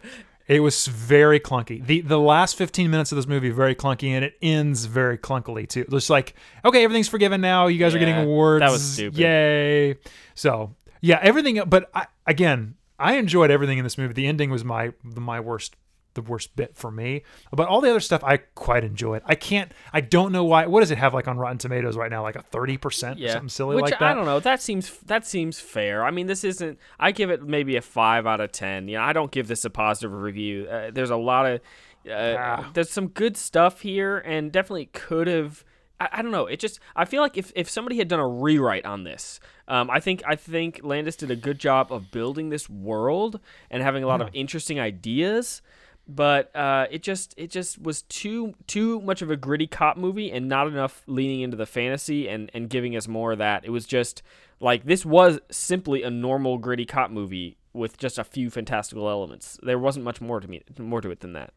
It 0.48 0.62
was 0.62 0.88
very 0.88 1.40
clunky. 1.40 1.86
the 1.86 2.00
The 2.00 2.18
last 2.18 2.56
fifteen 2.56 2.90
minutes 2.90 3.12
of 3.12 3.18
this 3.18 3.28
movie 3.28 3.50
very 3.50 3.76
clunky, 3.76 4.08
and 4.12 4.24
it 4.26 4.36
ends 4.42 4.86
very 4.86 5.18
clunkily 5.18 5.68
too. 5.68 5.86
Just 5.92 6.10
like, 6.10 6.34
okay, 6.66 6.84
everything's 6.86 7.10
forgiven 7.10 7.42
now. 7.42 7.68
You 7.68 7.78
guys 7.78 7.94
are 7.94 8.00
getting 8.00 8.16
awards. 8.16 8.62
that 8.62 8.72
was 8.72 8.82
stupid. 8.82 9.20
Yay! 9.20 9.98
So 10.34 10.74
yeah, 11.02 11.20
everything. 11.22 11.62
But 11.68 11.90
I, 11.94 12.08
again, 12.26 12.76
I 12.98 13.16
enjoyed 13.16 13.52
everything 13.52 13.78
in 13.78 13.84
this 13.84 13.98
movie. 13.98 14.14
The 14.14 14.28
ending 14.28 14.50
was 14.50 14.64
my 14.64 14.94
my 15.04 15.40
worst 15.40 15.76
the 16.16 16.22
worst 16.24 16.56
bit 16.56 16.76
for 16.76 16.90
me. 16.90 17.22
But 17.52 17.68
all 17.68 17.82
the 17.82 17.90
other 17.90 18.00
stuff 18.00 18.24
I 18.24 18.38
quite 18.38 18.84
enjoyed. 18.84 19.22
I 19.26 19.36
can't. 19.36 19.72
I 19.94 20.02
don't 20.02 20.32
know 20.32 20.44
why. 20.44 20.66
What 20.66 20.80
does 20.82 20.92
it 20.92 20.98
have 20.98 21.14
like 21.14 21.28
on 21.28 21.38
Rotten 21.38 21.60
Tomatoes 21.60 21.96
right 21.96 22.10
now? 22.10 22.24
Like 22.24 22.36
a 22.36 22.42
thirty 22.42 22.78
percent, 22.78 23.20
Yeah, 23.20 23.34
something 23.34 23.50
silly 23.50 23.76
which 23.76 23.84
like 23.84 24.00
that. 24.00 24.02
I 24.02 24.14
don't 24.14 24.26
know. 24.26 24.40
That 24.40 24.62
seems 24.62 24.90
that 25.06 25.26
seems 25.26 25.60
fair. 25.60 26.04
I 26.04 26.12
mean, 26.12 26.28
this 26.28 26.44
isn't. 26.44 26.80
I 27.00 27.12
give 27.12 27.30
it 27.30 27.44
maybe 27.44 27.76
a 27.76 27.82
five 27.82 28.26
out 28.26 28.42
of 28.42 28.52
ten. 28.52 28.88
You 28.88 28.98
know, 28.98 29.04
I 29.04 29.14
don't 29.14 29.32
give 29.32 29.48
this 29.48 29.66
a 29.66 29.70
positive 29.70 30.12
review. 30.14 30.68
Uh, 30.68 30.92
there's 30.92 31.12
a 31.12 31.18
lot 31.18 31.46
of. 31.46 31.62
Uh, 32.10 32.14
Ah. 32.38 32.72
There's 32.74 32.90
some 32.90 33.10
good 33.10 33.38
stuff 33.38 33.82
here, 33.82 34.18
and 34.20 34.52
definitely 34.52 34.88
could 34.88 35.28
have. 35.28 35.64
I, 36.00 36.10
I 36.14 36.22
don't 36.22 36.32
know. 36.32 36.46
It 36.46 36.60
just. 36.60 36.80
I 36.96 37.06
feel 37.06 37.22
like 37.22 37.38
if, 37.38 37.52
if 37.56 37.70
somebody 37.70 37.98
had 37.98 38.08
done 38.08 38.20
a 38.20 38.28
rewrite 38.28 38.86
on 38.86 39.04
this, 39.04 39.40
um, 39.68 39.90
I 39.90 40.00
think 40.00 40.22
I 40.28 40.36
think 40.36 40.82
Landis 40.84 41.16
did 41.16 41.32
a 41.32 41.36
good 41.36 41.60
job 41.60 41.92
of 41.92 42.12
building 42.12 42.50
this 42.50 42.70
world 42.70 43.40
and 43.70 43.84
having 43.84 44.04
a 44.04 44.08
lot 44.08 44.22
of 44.22 44.30
interesting 44.34 44.80
ideas 44.80 45.62
but 46.10 46.54
uh, 46.56 46.88
it 46.90 47.04
just 47.04 47.36
it 47.38 47.52
just 47.52 47.80
was 47.80 48.02
too 48.02 48.56
too 48.66 49.00
much 49.02 49.22
of 49.22 49.30
a 49.30 49.38
gritty 49.38 49.68
cop 49.68 49.96
movie 49.96 50.32
and 50.32 50.50
not 50.50 50.68
enough 50.68 51.04
leaning 51.06 51.42
into 51.42 51.56
the 51.56 51.68
fantasy 51.68 52.28
and 52.28 52.50
and 52.54 52.70
giving 52.70 52.96
us 52.96 53.08
more 53.08 53.32
of 53.32 53.38
that. 53.38 53.64
It 53.64 53.70
was 53.70 53.86
just 53.86 54.24
like 54.60 54.86
this 54.86 55.06
was 55.06 55.40
simply 55.52 56.02
a 56.02 56.10
normal 56.10 56.58
gritty 56.58 56.86
cop 56.86 57.12
movie 57.12 57.58
with 57.74 57.98
just 57.98 58.18
a 58.18 58.24
few 58.24 58.50
fantastical 58.50 59.08
elements. 59.08 59.60
There 59.62 59.78
wasn't 59.78 60.04
much 60.04 60.20
more 60.20 60.40
to 60.40 60.48
me 60.48 60.64
more 60.80 61.00
to 61.00 61.12
it 61.12 61.20
than 61.20 61.34
that. 61.34 61.54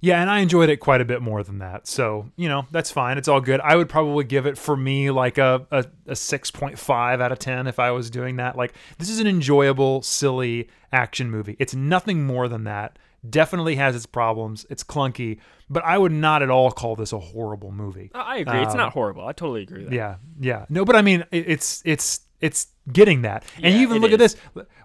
Yeah, 0.00 0.20
and 0.20 0.30
I 0.30 0.40
enjoyed 0.40 0.68
it 0.68 0.78
quite 0.78 1.00
a 1.00 1.04
bit 1.04 1.22
more 1.22 1.42
than 1.42 1.58
that. 1.58 1.86
So, 1.86 2.30
you 2.36 2.48
know, 2.48 2.66
that's 2.70 2.90
fine. 2.90 3.18
It's 3.18 3.28
all 3.28 3.40
good. 3.40 3.60
I 3.60 3.76
would 3.76 3.88
probably 3.88 4.24
give 4.24 4.46
it 4.46 4.58
for 4.58 4.76
me 4.76 5.10
like 5.10 5.38
a, 5.38 5.66
a, 5.70 5.84
a 6.06 6.12
6.5 6.12 7.20
out 7.20 7.32
of 7.32 7.38
10 7.38 7.66
if 7.66 7.78
I 7.78 7.90
was 7.90 8.10
doing 8.10 8.36
that. 8.36 8.56
Like, 8.56 8.74
this 8.98 9.08
is 9.08 9.20
an 9.20 9.26
enjoyable, 9.26 10.02
silly 10.02 10.68
action 10.92 11.30
movie. 11.30 11.56
It's 11.58 11.74
nothing 11.74 12.24
more 12.26 12.48
than 12.48 12.64
that. 12.64 12.98
Definitely 13.28 13.74
has 13.76 13.96
its 13.96 14.06
problems. 14.06 14.66
It's 14.70 14.84
clunky, 14.84 15.38
but 15.68 15.82
I 15.84 15.98
would 15.98 16.12
not 16.12 16.42
at 16.42 16.50
all 16.50 16.70
call 16.70 16.94
this 16.94 17.12
a 17.12 17.18
horrible 17.18 17.72
movie. 17.72 18.10
I 18.14 18.38
agree. 18.38 18.60
it's 18.60 18.72
Um, 18.72 18.76
not 18.78 18.92
horrible. 18.92 19.26
I 19.26 19.32
totally 19.32 19.62
agree 19.62 19.80
with 19.80 19.90
that. 19.90 19.96
Yeah, 19.96 20.16
yeah. 20.38 20.66
No, 20.68 20.84
but 20.84 20.94
I 20.94 21.02
mean, 21.02 21.24
it, 21.32 21.44
it's 21.48 21.82
it's 21.84 22.20
it's 22.40 22.68
getting 22.92 23.22
that. 23.22 23.44
And 23.56 23.66
Yeah, 23.66 23.80
you 23.80 23.82
even 23.82 24.00
look 24.00 24.12
at 24.12 24.18
this. 24.18 24.36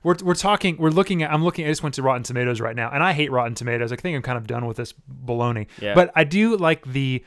We're 0.03 0.15
we're 0.23 0.35
talking. 0.35 0.77
We're 0.77 0.89
looking 0.89 1.23
at. 1.23 1.31
I'm 1.31 1.43
looking. 1.43 1.65
I 1.65 1.69
just 1.69 1.83
went 1.83 1.95
to 1.95 2.01
Rotten 2.01 2.23
Tomatoes 2.23 2.61
right 2.61 2.75
now, 2.75 2.89
and 2.91 3.03
I 3.03 3.13
hate 3.13 3.31
Rotten 3.31 3.55
Tomatoes. 3.55 3.91
I 3.91 3.95
think 3.95 4.15
I'm 4.15 4.21
kind 4.21 4.37
of 4.37 4.47
done 4.47 4.65
with 4.65 4.77
this 4.77 4.93
baloney. 5.25 5.67
Yeah. 5.81 5.93
But 5.93 6.11
I 6.15 6.23
do 6.23 6.57
like 6.57 6.85
the. 6.85 7.23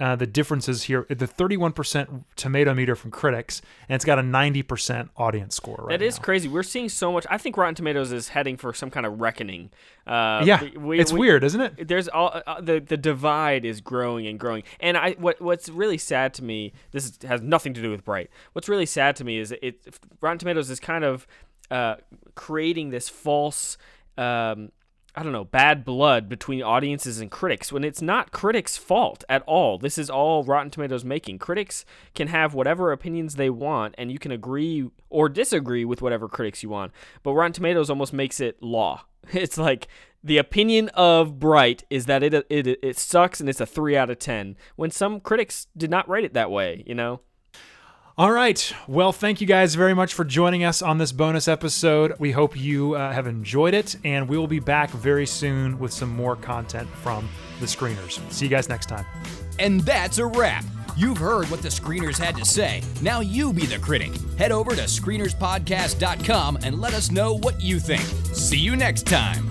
Uh, 0.00 0.16
the 0.16 0.26
differences 0.26 0.84
here, 0.84 1.06
the 1.10 1.28
31% 1.28 2.24
tomato 2.34 2.72
meter 2.74 2.96
from 2.96 3.10
critics, 3.10 3.60
and 3.88 3.94
it's 3.94 4.04
got 4.06 4.18
a 4.18 4.22
90% 4.22 5.10
audience 5.18 5.54
score 5.54 5.76
right 5.80 5.90
That 5.98 6.04
is 6.04 6.16
now. 6.18 6.24
crazy. 6.24 6.48
We're 6.48 6.62
seeing 6.62 6.88
so 6.88 7.12
much. 7.12 7.24
I 7.30 7.36
think 7.38 7.56
Rotten 7.56 7.74
Tomatoes 7.74 8.10
is 8.10 8.28
heading 8.28 8.56
for 8.56 8.72
some 8.72 8.90
kind 8.90 9.04
of 9.06 9.20
reckoning. 9.20 9.70
Uh, 10.06 10.42
Yeah, 10.46 10.64
we- 10.76 10.98
it's 10.98 11.12
we- 11.12 11.20
weird, 11.20 11.44
isn't 11.44 11.60
it? 11.60 11.86
There's 11.88 12.08
all 12.08 12.40
uh, 12.46 12.60
the 12.60 12.80
the 12.80 12.96
divide 12.96 13.64
is 13.64 13.80
growing 13.82 14.26
and 14.26 14.40
growing. 14.40 14.64
And 14.80 14.96
I 14.96 15.12
what 15.18 15.40
what's 15.42 15.68
really 15.68 15.98
sad 15.98 16.32
to 16.34 16.42
me. 16.42 16.72
This 16.90 17.04
is, 17.04 17.18
has 17.28 17.40
nothing 17.42 17.74
to 17.74 17.82
do 17.82 17.90
with 17.90 18.02
Bright. 18.04 18.30
What's 18.54 18.68
really 18.70 18.86
sad 18.86 19.14
to 19.16 19.24
me 19.24 19.38
is 19.38 19.52
it 19.62 19.86
Rotten 20.22 20.38
Tomatoes 20.38 20.70
is 20.70 20.80
kind 20.80 21.04
of 21.04 21.26
uh, 21.70 21.96
creating 22.34 22.90
this 22.90 23.08
false. 23.10 23.76
Um, 24.16 24.72
I 25.14 25.22
don't 25.22 25.32
know, 25.32 25.44
bad 25.44 25.84
blood 25.84 26.28
between 26.28 26.62
audiences 26.62 27.20
and 27.20 27.30
critics 27.30 27.70
when 27.70 27.84
it's 27.84 28.00
not 28.00 28.32
critics' 28.32 28.78
fault 28.78 29.24
at 29.28 29.42
all. 29.42 29.76
This 29.76 29.98
is 29.98 30.08
all 30.08 30.42
Rotten 30.42 30.70
Tomatoes 30.70 31.04
making. 31.04 31.38
Critics 31.38 31.84
can 32.14 32.28
have 32.28 32.54
whatever 32.54 32.92
opinions 32.92 33.34
they 33.34 33.50
want, 33.50 33.94
and 33.98 34.10
you 34.10 34.18
can 34.18 34.32
agree 34.32 34.88
or 35.10 35.28
disagree 35.28 35.84
with 35.84 36.00
whatever 36.00 36.28
critics 36.28 36.62
you 36.62 36.70
want. 36.70 36.92
But 37.22 37.34
Rotten 37.34 37.52
Tomatoes 37.52 37.90
almost 37.90 38.12
makes 38.12 38.40
it 38.40 38.62
law. 38.62 39.04
It's 39.32 39.56
like 39.56 39.86
the 40.24 40.38
opinion 40.38 40.88
of 40.90 41.38
Bright 41.38 41.84
is 41.90 42.06
that 42.06 42.24
it 42.24 42.34
it 42.50 42.66
it 42.66 42.98
sucks 42.98 43.38
and 43.38 43.48
it's 43.48 43.60
a 43.60 43.66
three 43.66 43.96
out 43.96 44.10
of 44.10 44.18
ten. 44.18 44.56
When 44.74 44.90
some 44.90 45.20
critics 45.20 45.68
did 45.76 45.90
not 45.90 46.08
rate 46.08 46.24
it 46.24 46.34
that 46.34 46.50
way, 46.50 46.82
you 46.86 46.94
know. 46.94 47.20
All 48.18 48.30
right. 48.30 48.74
Well, 48.86 49.10
thank 49.10 49.40
you 49.40 49.46
guys 49.46 49.74
very 49.74 49.94
much 49.94 50.12
for 50.12 50.22
joining 50.24 50.64
us 50.64 50.82
on 50.82 50.98
this 50.98 51.12
bonus 51.12 51.48
episode. 51.48 52.12
We 52.18 52.30
hope 52.30 52.58
you 52.58 52.94
uh, 52.94 53.10
have 53.10 53.26
enjoyed 53.26 53.72
it, 53.72 53.96
and 54.04 54.28
we 54.28 54.36
will 54.36 54.46
be 54.46 54.60
back 54.60 54.90
very 54.90 55.26
soon 55.26 55.78
with 55.78 55.94
some 55.94 56.10
more 56.10 56.36
content 56.36 56.88
from 57.02 57.26
the 57.58 57.66
screeners. 57.66 58.20
See 58.30 58.44
you 58.44 58.50
guys 58.50 58.68
next 58.68 58.86
time. 58.86 59.06
And 59.58 59.80
that's 59.80 60.18
a 60.18 60.26
wrap. 60.26 60.64
You've 60.94 61.16
heard 61.16 61.50
what 61.50 61.62
the 61.62 61.68
screeners 61.68 62.18
had 62.18 62.36
to 62.36 62.44
say. 62.44 62.82
Now 63.00 63.20
you 63.20 63.50
be 63.50 63.64
the 63.64 63.78
critic. 63.78 64.12
Head 64.36 64.52
over 64.52 64.76
to 64.76 64.82
screenerspodcast.com 64.82 66.58
and 66.62 66.80
let 66.82 66.92
us 66.92 67.10
know 67.10 67.38
what 67.38 67.62
you 67.62 67.80
think. 67.80 68.02
See 68.34 68.58
you 68.58 68.76
next 68.76 69.06
time. 69.06 69.50